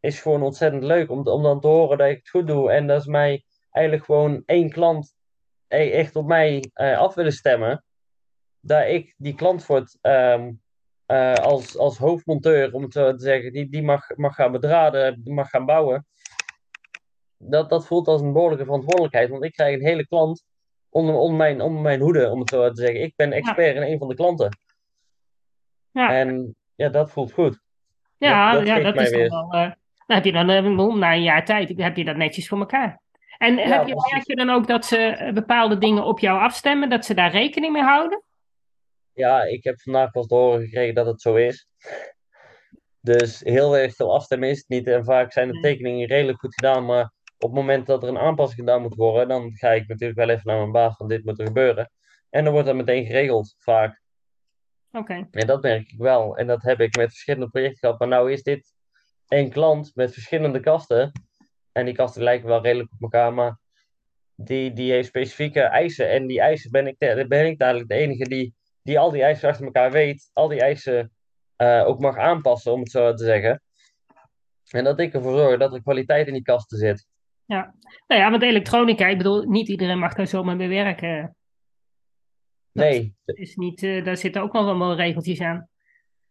is 0.00 0.20
gewoon 0.20 0.42
ontzettend 0.42 0.84
leuk 0.84 1.10
om, 1.10 1.26
om 1.26 1.42
dan 1.42 1.60
te 1.60 1.66
horen 1.66 1.98
dat 1.98 2.08
ik 2.08 2.16
het 2.16 2.28
goed 2.28 2.46
doe. 2.46 2.70
En 2.70 2.86
dat 2.86 3.00
is 3.00 3.06
mij 3.06 3.44
eigenlijk 3.70 4.04
gewoon 4.04 4.42
één 4.46 4.70
klant 4.70 5.14
e-, 5.68 5.90
echt 5.90 6.16
op 6.16 6.26
mij 6.26 6.70
uh, 6.74 6.98
af 6.98 7.14
willen 7.14 7.32
stemmen. 7.32 7.84
Dat 8.60 8.86
ik 8.86 9.14
die 9.16 9.34
klant 9.34 9.66
wordt 9.66 9.98
um, 10.02 10.60
uh, 11.06 11.34
als, 11.34 11.76
als 11.76 11.98
hoofdmonteur, 11.98 12.72
om 12.72 12.82
het 12.82 12.92
zo 12.92 13.14
te 13.14 13.22
zeggen, 13.24 13.52
die, 13.52 13.68
die 13.68 13.82
mag, 13.82 14.16
mag 14.16 14.34
gaan 14.34 14.52
bedraden, 14.52 15.22
die 15.22 15.32
mag 15.32 15.50
gaan 15.50 15.66
bouwen. 15.66 16.06
Dat, 17.36 17.70
dat 17.70 17.86
voelt 17.86 18.08
als 18.08 18.20
een 18.20 18.32
behoorlijke 18.32 18.64
verantwoordelijkheid, 18.64 19.30
want 19.30 19.44
ik 19.44 19.52
krijg 19.52 19.74
een 19.74 19.86
hele 19.86 20.06
klant 20.06 20.44
onder, 20.88 21.14
onder, 21.14 21.36
mijn, 21.36 21.60
onder 21.60 21.82
mijn 21.82 22.00
hoede, 22.00 22.30
om 22.30 22.40
het 22.40 22.50
zo 22.50 22.68
te 22.70 22.80
zeggen. 22.80 23.02
Ik 23.02 23.12
ben 23.16 23.32
expert 23.32 23.76
in 23.76 23.82
een 23.82 23.98
van 23.98 24.08
de 24.08 24.14
klanten. 24.14 24.48
Ja. 25.92 26.14
En 26.14 26.56
ja, 26.74 26.88
dat 26.88 27.10
voelt 27.10 27.32
goed. 27.32 27.60
Ja, 28.18 28.52
dat, 28.52 28.66
ja, 28.66 28.80
dat 28.80 28.96
is 28.96 29.10
weer... 29.10 29.28
wel. 29.28 29.54
Uh, 29.54 29.70
dan 30.06 30.16
heb 30.16 30.24
je 30.24 30.32
dan 30.32 30.50
uh, 30.50 30.94
na 30.94 31.14
een 31.14 31.22
jaar 31.22 31.44
tijd 31.44 31.72
heb 31.76 31.96
je 31.96 32.04
dat 32.04 32.16
netjes 32.16 32.48
voor 32.48 32.58
elkaar. 32.58 33.00
En 33.38 33.58
heb 33.58 33.86
je, 33.86 33.94
merk 34.12 34.26
je 34.26 34.36
dan 34.36 34.50
ook 34.50 34.66
dat 34.66 34.84
ze 34.84 34.96
eh, 34.96 35.32
bepaalde 35.32 35.78
dingen 35.78 36.04
op 36.04 36.18
jou 36.18 36.40
afstemmen, 36.40 36.90
dat 36.90 37.04
ze 37.04 37.14
daar 37.14 37.30
rekening 37.30 37.72
mee 37.72 37.82
houden? 37.82 38.22
Ja, 39.12 39.42
ik 39.42 39.64
heb 39.64 39.80
vandaag 39.80 40.10
pas 40.10 40.26
te 40.26 40.34
horen 40.34 40.60
gekregen 40.60 40.94
dat 40.94 41.06
het 41.06 41.20
zo 41.20 41.34
is. 41.34 41.68
Dus 43.00 43.40
heel 43.40 43.76
erg 43.76 43.94
veel 43.94 44.14
afstemmen 44.14 44.48
is 44.48 44.58
het 44.58 44.68
niet. 44.68 44.86
En 44.86 45.04
vaak 45.04 45.32
zijn 45.32 45.52
de 45.52 45.60
tekeningen 45.60 46.06
redelijk 46.06 46.38
goed 46.38 46.54
gedaan. 46.54 46.84
Maar 46.84 47.12
op 47.38 47.48
het 47.48 47.52
moment 47.52 47.86
dat 47.86 48.02
er 48.02 48.08
een 48.08 48.18
aanpassing 48.18 48.60
gedaan 48.60 48.82
moet 48.82 48.94
worden, 48.94 49.28
dan 49.28 49.56
ga 49.56 49.70
ik 49.70 49.88
natuurlijk 49.88 50.18
wel 50.18 50.28
even 50.28 50.42
naar 50.44 50.58
mijn 50.58 50.72
baas 50.72 50.96
van 50.96 51.08
dit 51.08 51.24
moet 51.24 51.38
er 51.38 51.46
gebeuren. 51.46 51.90
En 52.30 52.44
dan 52.44 52.52
wordt 52.52 52.68
dat 52.68 52.76
meteen 52.76 53.06
geregeld, 53.06 53.54
vaak. 53.58 54.00
Oké. 54.92 55.28
En 55.30 55.46
dat 55.46 55.62
merk 55.62 55.92
ik 55.92 55.98
wel. 55.98 56.36
En 56.36 56.46
dat 56.46 56.62
heb 56.62 56.80
ik 56.80 56.96
met 56.96 57.08
verschillende 57.08 57.48
projecten 57.48 57.78
gehad. 57.78 57.98
Maar 57.98 58.08
nou 58.08 58.32
is 58.32 58.42
dit 58.42 58.74
één 59.28 59.50
klant 59.50 59.92
met 59.94 60.12
verschillende 60.12 60.60
kasten. 60.60 61.12
En 61.72 61.84
die 61.84 61.94
kasten 61.94 62.22
lijken 62.22 62.48
wel 62.48 62.62
redelijk 62.62 62.92
op 62.92 63.02
elkaar, 63.02 63.34
maar 63.34 63.58
die, 64.34 64.72
die 64.72 64.92
heeft 64.92 65.08
specifieke 65.08 65.60
eisen. 65.60 66.10
En 66.10 66.26
die 66.26 66.40
eisen 66.40 66.70
ben 66.70 66.86
ik, 66.86 66.98
ben 67.28 67.46
ik 67.46 67.58
dadelijk 67.58 67.88
de 67.88 67.94
enige 67.94 68.24
die, 68.24 68.54
die 68.82 68.98
al 68.98 69.10
die 69.10 69.22
eisen 69.22 69.48
achter 69.48 69.64
elkaar 69.64 69.90
weet. 69.90 70.30
Al 70.32 70.48
die 70.48 70.60
eisen 70.60 71.12
uh, 71.56 71.86
ook 71.86 72.00
mag 72.00 72.16
aanpassen, 72.16 72.72
om 72.72 72.80
het 72.80 72.90
zo 72.90 73.14
te 73.14 73.24
zeggen. 73.24 73.62
En 74.70 74.84
dat 74.84 75.00
ik 75.00 75.14
ervoor 75.14 75.36
zorg 75.36 75.58
dat 75.58 75.74
er 75.74 75.82
kwaliteit 75.82 76.26
in 76.26 76.32
die 76.32 76.42
kasten 76.42 76.78
zit. 76.78 77.06
Ja, 77.44 77.74
nou 78.06 78.20
ja, 78.20 78.30
want 78.30 78.42
elektronica, 78.42 79.06
ik 79.06 79.16
bedoel, 79.16 79.42
niet 79.42 79.68
iedereen 79.68 79.98
mag 79.98 80.14
daar 80.14 80.26
zomaar 80.26 80.56
mee 80.56 80.68
werken 80.68 81.36
nee. 82.78 83.14
Is 83.24 83.56
niet, 83.56 83.82
uh, 83.82 84.04
daar 84.04 84.16
zitten 84.16 84.42
ook 84.42 84.52
nog 84.52 84.78
wel 84.78 84.94
regeltjes 84.94 85.40
aan. 85.40 85.68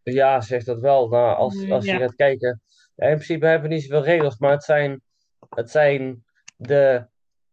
Ja, 0.03 0.41
zegt 0.41 0.65
dat 0.65 0.79
wel. 0.79 1.07
Nou, 1.07 1.37
als, 1.37 1.55
mm, 1.55 1.71
als 1.71 1.85
je 1.85 1.97
gaat 1.97 2.15
kijken. 2.15 2.61
in 2.95 3.07
principe 3.07 3.45
hebben 3.45 3.69
we 3.69 3.75
niet 3.75 3.83
zoveel 3.83 4.03
regels, 4.03 4.37
maar 4.37 4.51
het 4.51 4.63
zijn, 4.63 5.01
het 5.49 5.71
zijn 5.71 6.23
de 6.55 7.07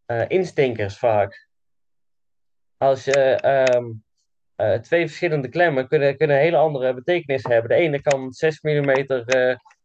uh, 0.07 0.25
instinkers 0.29 0.99
vaak. 0.99 1.49
Als 2.77 3.05
je 3.05 3.49
um, 3.75 4.05
uh, 4.57 4.75
twee 4.75 5.07
verschillende 5.07 5.49
klemmen 5.49 5.89
kunnen, 5.89 6.17
kunnen 6.17 6.37
een 6.37 6.43
hele 6.43 6.57
andere 6.57 6.95
betekenis 6.95 7.43
hebben. 7.43 7.71
De 7.71 7.77
ene 7.77 8.03
kan 8.03 8.33
6 8.33 8.61
mm 8.61 9.05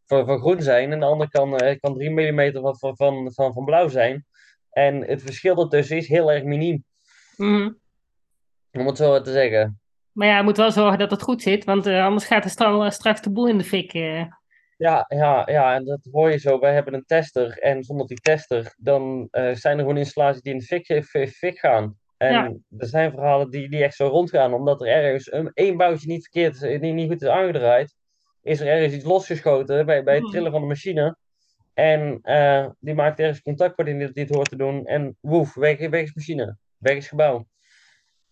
van, 0.06 0.26
van 0.26 0.40
groen 0.40 0.62
zijn 0.62 0.92
en 0.92 1.00
de 1.00 1.06
andere 1.06 1.30
kan, 1.30 1.78
kan 1.80 1.94
3 1.94 2.10
mm 2.10 2.52
van, 2.52 2.78
van, 2.78 2.96
van, 2.96 3.34
van, 3.34 3.54
van 3.54 3.66
blauw 3.66 3.88
zijn. 3.88 4.26
En 4.70 5.08
het 5.08 5.22
verschil 5.22 5.62
ertussen 5.62 5.98
is 5.98 6.08
heel 6.08 6.32
erg 6.32 6.44
miniem. 6.44 6.84
Mm 7.38 7.80
om 8.72 8.88
het 8.88 8.98
zo 8.98 9.22
te 9.22 9.32
zeggen. 9.32 9.80
Maar 10.12 10.28
ja, 10.28 10.38
je 10.38 10.44
moet 10.44 10.58
wel 10.58 10.72
zorgen 10.72 11.00
dat 11.00 11.12
het 11.12 11.22
goed 11.22 11.42
zit, 11.42 11.64
want 11.64 11.88
uh, 11.88 12.06
anders 12.06 12.26
gaat 12.26 12.44
er 12.44 12.50
straks, 12.50 12.96
straks 12.96 13.22
de 13.22 13.32
boel 13.32 13.48
in 13.48 13.58
de 13.58 13.64
fik. 13.64 13.94
Uh. 13.94 14.24
Ja, 14.78 15.06
ja, 15.08 15.44
ja, 15.52 15.76
en 15.76 15.86
dat 15.86 16.08
hoor 16.12 16.32
je 16.32 16.38
zo. 16.38 16.60
Wij 16.60 16.74
hebben 16.74 16.94
een 16.94 17.06
tester 17.06 17.58
en 17.58 17.84
zonder 17.84 18.08
die 18.08 18.20
tester, 18.20 18.74
dan 18.78 19.28
uh, 19.32 19.54
zijn 19.54 19.74
er 19.74 19.80
gewoon 19.80 19.98
installaties 19.98 20.42
die 20.42 20.54
in 20.54 20.60
de 20.60 20.66
fik, 20.66 21.30
fik 21.30 21.60
gaan. 21.60 21.98
En 22.18 22.34
ja. 22.34 22.54
er 22.78 22.88
zijn 22.88 23.12
verhalen 23.12 23.50
die, 23.50 23.70
die 23.70 23.84
echt 23.84 23.96
zo 23.96 24.08
rondgaan, 24.08 24.54
omdat 24.54 24.82
er 24.82 24.88
ergens 24.88 25.32
een, 25.32 25.52
één 25.54 25.78
boutje 25.78 26.08
niet 26.08 26.22
verkeerd 26.22 26.62
is, 26.62 26.80
niet, 26.80 26.94
niet 26.94 27.10
goed 27.12 27.22
is 27.22 27.28
aangedraaid. 27.28 27.96
Is 28.42 28.60
er 28.60 28.68
ergens 28.68 28.94
iets 28.94 29.06
losgeschoten 29.06 29.86
bij, 29.86 30.04
bij 30.04 30.14
het 30.14 30.24
hmm. 30.24 30.32
trillen 30.32 30.52
van 30.52 30.62
de 30.62 30.68
machine. 30.68 31.18
En 31.74 32.22
die 32.80 32.94
maakt 32.94 33.20
ergens 33.20 33.42
contact 33.42 33.76
waarin 33.76 33.98
die 33.98 34.24
het 34.24 34.36
hoort 34.36 34.50
te 34.50 34.56
doen. 34.56 34.86
En 34.86 35.18
woef, 35.22 35.54
weg, 35.54 35.90
weg 35.90 36.04
is 36.04 36.14
machine. 36.14 36.58
Weg 36.78 36.96
is 36.96 37.08
gebouw. 37.08 37.48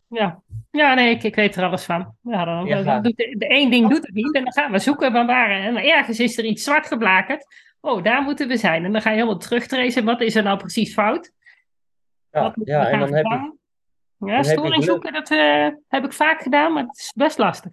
Ja, 0.07 0.41
ja 0.71 0.93
nee, 0.93 1.09
ik, 1.09 1.23
ik 1.23 1.35
weet 1.35 1.55
er 1.55 1.63
alles 1.63 1.83
van. 1.83 2.15
Ja, 2.21 2.45
dan, 2.45 2.65
ja. 2.65 2.99
doet 2.99 3.17
de, 3.17 3.35
de 3.37 3.47
één 3.47 3.69
ding 3.69 3.89
doet 3.89 4.05
het 4.05 4.13
niet 4.13 4.35
en 4.35 4.43
dan 4.43 4.53
gaan 4.53 4.71
we 4.71 4.79
zoeken 4.79 5.11
van 5.11 5.25
waar. 5.25 5.49
En 5.49 5.77
ergens 5.77 6.19
is 6.19 6.37
er 6.37 6.45
iets 6.45 6.63
zwart 6.63 6.87
geblakerd. 6.87 7.45
Oh, 7.79 8.03
daar 8.03 8.21
moeten 8.21 8.47
we 8.47 8.57
zijn. 8.57 8.85
En 8.85 8.91
dan 8.91 9.01
ga 9.01 9.09
je 9.09 9.15
helemaal 9.15 9.39
terugtracen. 9.39 10.05
Wat 10.05 10.21
is 10.21 10.35
er 10.35 10.43
nou 10.43 10.57
precies 10.57 10.93
fout? 10.93 11.31
Ja, 12.31 12.53
ja 12.63 12.89
en 12.89 12.99
dan 12.99 13.13
heb 13.13 13.25
je... 13.25 13.55
Ja, 14.19 14.43
storing 14.43 14.83
zoeken, 14.83 15.13
dat 15.13 15.31
uh, 15.31 15.67
heb 15.87 16.03
ik 16.05 16.13
vaak 16.13 16.41
gedaan, 16.41 16.73
maar 16.73 16.83
het 16.83 16.97
is 16.97 17.13
best 17.15 17.37
lastig. 17.37 17.71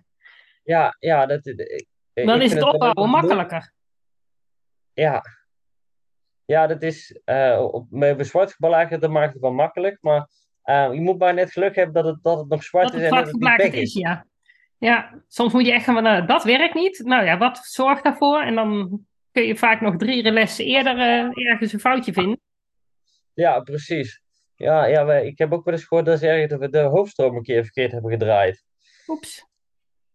Ja, 0.63 0.97
ja 0.99 1.27
dat, 1.27 1.47
ik, 1.47 1.87
Dan 2.13 2.41
is 2.41 2.53
het 2.53 2.63
opbouwen 2.63 3.11
makkelijker. 3.11 3.73
Ja, 4.93 5.23
ja, 6.45 6.67
dat 6.67 6.83
is 6.83 7.21
eh, 7.25 7.69
op, 7.71 7.87
met 7.91 8.27
zwart 8.27 8.53
geblaken, 8.53 9.01
dat 9.01 9.11
maakt 9.11 9.33
het 9.33 9.43
wel 9.43 9.53
makkelijk. 9.53 9.99
Maar 10.01 10.29
eh, 10.65 10.89
je 10.93 11.01
moet 11.01 11.19
maar 11.19 11.35
net 11.35 11.53
geluk 11.53 11.75
hebben 11.75 11.95
dat 11.95 12.05
het, 12.05 12.23
dat 12.23 12.39
het 12.39 12.49
nog 12.49 12.63
zwart 12.63 12.87
Dat 12.87 13.01
is 13.01 13.03
en 13.03 13.11
dat 13.11 13.27
het 13.27 13.41
niet 13.41 13.57
pech 13.57 13.73
is, 13.73 13.95
ja. 13.95 14.27
Ja, 14.79 15.23
soms 15.29 15.53
moet 15.53 15.67
je 15.67 15.73
echt 15.73 15.85
gaan 15.85 16.03
nou, 16.03 16.27
dat 16.27 16.45
werkt 16.45 16.75
niet. 16.75 17.03
Nou 17.05 17.25
ja, 17.25 17.39
wat 17.39 17.59
zorgt 17.59 18.05
daarvoor? 18.05 18.41
En 18.41 18.55
dan 18.55 19.01
kun 19.33 19.43
je 19.43 19.57
vaak 19.57 19.81
nog 19.81 19.97
drie 19.97 20.33
lessen 20.33 20.65
eerder 20.65 20.99
eh, 20.99 21.47
ergens 21.51 21.73
een 21.73 21.81
foutje 21.81 22.13
vinden. 22.13 22.41
Ja, 23.35 23.61
precies. 23.61 24.23
Ja, 24.57 24.85
ja 24.85 25.05
wij, 25.05 25.27
ik 25.27 25.39
heb 25.39 25.53
ook 25.53 25.65
wel 25.65 25.75
eens 25.75 25.85
gehoord 25.85 26.07
dat 26.07 26.19
ze 26.19 26.27
ergens 26.27 26.51
dat 26.51 26.61
we 26.61 26.69
de 26.69 26.79
hoofdstroom 26.79 27.37
een 27.37 27.43
keer 27.43 27.63
verkeerd 27.63 27.93
hebben 27.93 28.11
gedraaid. 28.11 28.65
Oeps. 29.09 29.47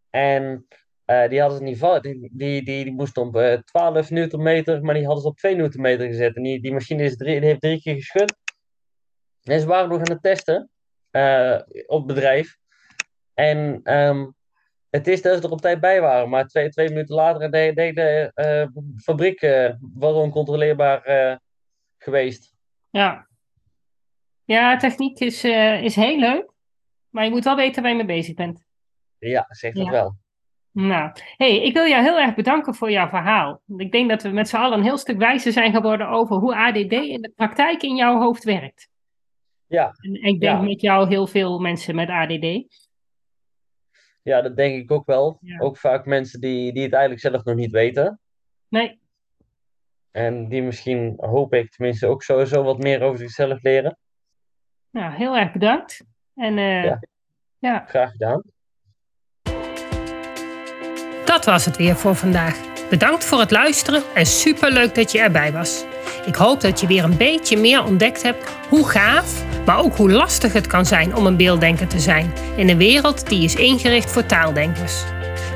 En 0.09 0.67
eh, 1.05 1.29
die 1.29 1.41
hadden 1.41 1.57
ze 1.57 1.63
niet. 1.63 2.03
Die, 2.03 2.29
die, 2.31 2.63
die, 2.63 2.83
die 2.83 2.93
moest 2.93 3.17
op 3.17 3.35
eh 3.35 3.59
12 3.59 4.09
newtonmeter, 4.09 4.83
maar 4.83 4.93
die 4.93 5.05
hadden 5.05 5.21
ze 5.21 5.29
op 5.29 5.37
2 5.37 5.55
newtonmeter 5.55 6.07
gezet. 6.07 6.35
En 6.35 6.43
die, 6.43 6.61
die 6.61 6.73
machine 6.73 7.03
is 7.03 7.17
drie, 7.17 7.39
die 7.39 7.49
heeft 7.49 7.61
drie 7.61 7.81
keer 7.81 7.95
geschud. 7.95 8.35
En 9.43 9.59
ze 9.59 9.67
waren 9.67 9.89
nog 9.89 9.97
aan 9.97 10.11
het 10.11 10.21
testen 10.21 10.69
eh, 11.11 11.59
op 11.85 12.07
bedrijf. 12.07 12.57
En 13.33 13.79
ehm, 13.83 14.27
het 14.89 15.07
is 15.07 15.21
dat 15.21 15.37
ze 15.37 15.43
er 15.43 15.51
op 15.51 15.61
tijd 15.61 15.79
bij 15.79 16.01
waren. 16.01 16.29
Maar 16.29 16.47
twee, 16.47 16.69
twee 16.69 16.89
minuten 16.89 17.15
later 17.15 17.51
deed 17.51 17.75
de, 17.75 17.93
de 17.93 18.31
eh, 18.33 18.67
fabriek 19.03 19.41
eh 19.41 19.73
was 19.93 20.13
oncontroleerbaar 20.13 21.01
geweest. 21.97 22.53
Ja. 22.89 23.27
Ja, 24.43 24.77
techniek 24.77 25.19
is, 25.19 25.43
is 25.83 25.95
heel 25.95 26.17
leuk. 26.17 26.51
Maar 27.09 27.23
je 27.23 27.29
moet 27.29 27.43
wel 27.43 27.55
weten 27.55 27.81
waar 27.81 27.91
je 27.91 27.97
mee 27.97 28.05
bezig 28.05 28.35
bent. 28.35 28.63
Ja, 29.17 29.45
zegt 29.49 29.77
het 29.77 29.85
Ja. 29.85 29.91
wel. 29.91 30.15
Nou, 30.71 31.11
hey, 31.37 31.63
ik 31.63 31.73
wil 31.73 31.87
jou 31.87 32.03
heel 32.03 32.19
erg 32.19 32.35
bedanken 32.35 32.75
voor 32.75 32.91
jouw 32.91 33.07
verhaal. 33.09 33.61
Ik 33.77 33.91
denk 33.91 34.09
dat 34.09 34.21
we 34.21 34.29
met 34.29 34.49
z'n 34.49 34.55
allen 34.55 34.77
een 34.77 34.83
heel 34.83 34.97
stuk 34.97 35.17
wijzer 35.17 35.51
zijn 35.51 35.73
geworden 35.73 36.07
over 36.07 36.35
hoe 36.35 36.55
ADD 36.55 36.91
in 36.91 37.21
de 37.21 37.31
praktijk 37.35 37.83
in 37.83 37.95
jouw 37.95 38.19
hoofd 38.19 38.43
werkt. 38.43 38.88
Ja, 39.69 39.93
En 40.01 40.13
ik 40.13 40.21
denk 40.39 40.41
Ja. 40.41 40.61
met 40.61 40.81
jou 40.81 41.07
heel 41.07 41.27
veel 41.27 41.59
mensen 41.59 41.95
met 41.95 42.09
ADD. 42.09 42.45
ja, 44.23 44.41
dat 44.41 44.55
denk 44.55 44.81
ik 44.83 44.91
ook 44.91 45.05
wel. 45.05 45.37
Ja. 45.41 45.59
Ook 45.59 45.77
vaak 45.77 46.05
mensen 46.05 46.41
die, 46.41 46.73
die 46.73 46.83
het 46.83 46.91
eigenlijk 46.93 47.21
zelf 47.21 47.43
nog 47.43 47.55
niet 47.55 47.71
weten. 47.71 48.19
Nee, 48.67 48.99
En 50.11 50.47
die 50.49 50.61
misschien, 50.63 51.13
hoop 51.17 51.53
ik 51.53 51.71
tenminste, 51.71 52.07
ook 52.07 52.23
sowieso 52.23 52.63
wat 52.63 52.77
meer 52.77 53.01
over 53.01 53.17
zichzelf 53.19 53.63
leren. 53.63 53.97
nou, 54.91 55.13
heel 55.13 55.37
erg 55.37 55.51
bedankt. 55.51 56.03
En 56.35 56.57
eh, 56.57 56.83
Ja. 56.83 56.99
ja, 57.59 57.85
Graag 57.87 58.11
gedaan. 58.11 58.41
dat 61.25 61.45
was 61.45 61.65
het 61.65 61.77
weer 61.77 61.95
voor 61.95 62.15
vandaag. 62.15 62.67
Bedankt 62.89 63.25
voor 63.25 63.39
het 63.39 63.51
luisteren 63.51 64.03
en 64.15 64.25
superleuk 64.25 64.95
dat 64.95 65.11
je 65.11 65.19
erbij 65.19 65.51
was. 65.51 65.85
Ik 66.25 66.35
hoop 66.35 66.61
dat 66.61 66.79
je 66.79 66.87
weer 66.87 67.03
een 67.03 67.17
beetje 67.17 67.57
meer 67.57 67.83
ontdekt 67.85 68.23
hebt 68.23 68.49
hoe 68.69 68.87
gaaf, 68.89 69.48
maar 69.69 69.79
ook 69.79 69.97
hoe 69.97 70.11
lastig 70.11 70.53
het 70.53 70.67
kan 70.67 70.85
zijn 70.85 71.15
om 71.15 71.25
een 71.25 71.37
beelddenker 71.37 71.87
te 71.87 71.99
zijn 71.99 72.33
in 72.55 72.69
een 72.69 72.77
wereld 72.77 73.27
die 73.27 73.43
is 73.43 73.55
ingericht 73.55 74.11
voor 74.11 74.25
taaldenkers. 74.25 75.03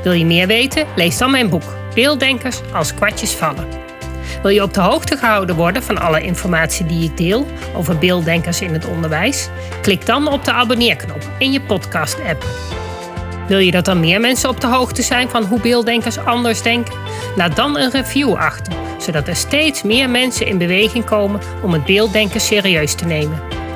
Wil 0.02 0.12
je 0.12 0.26
meer 0.26 0.46
weten? 0.46 0.86
Lees 0.96 1.18
dan 1.18 1.30
mijn 1.30 1.48
boek 1.48 1.76
Beelddenkers 1.94 2.60
als 2.72 2.94
kwartjes 2.94 3.32
vallen. 3.32 3.66
Wil 4.42 4.50
je 4.50 4.62
op 4.62 4.74
de 4.74 4.80
hoogte 4.80 5.16
gehouden 5.16 5.56
worden 5.56 5.82
van 5.82 5.98
alle 5.98 6.22
informatie 6.22 6.86
die 6.86 7.04
ik 7.04 7.16
deel 7.16 7.46
over 7.76 7.98
beelddenkers 7.98 8.60
in 8.60 8.72
het 8.72 8.86
onderwijs? 8.86 9.48
Klik 9.82 10.06
dan 10.06 10.28
op 10.28 10.44
de 10.44 10.52
abonneerknop 10.52 11.30
in 11.38 11.52
je 11.52 11.60
podcast-app. 11.60 12.44
Wil 13.48 13.58
je 13.58 13.70
dat 13.70 13.84
dan 13.84 14.00
meer 14.00 14.20
mensen 14.20 14.48
op 14.48 14.60
de 14.60 14.66
hoogte 14.66 15.02
zijn 15.02 15.28
van 15.28 15.44
hoe 15.44 15.60
beelddenkers 15.60 16.18
anders 16.18 16.62
denken? 16.62 16.94
Laat 17.36 17.56
dan 17.56 17.78
een 17.78 17.90
review 17.90 18.34
achter, 18.34 18.72
zodat 18.98 19.28
er 19.28 19.36
steeds 19.36 19.82
meer 19.82 20.10
mensen 20.10 20.46
in 20.46 20.58
beweging 20.58 21.04
komen 21.04 21.40
om 21.62 21.72
het 21.72 21.84
beelddenken 21.84 22.40
serieus 22.40 22.94
te 22.94 23.04
nemen. 23.04 23.63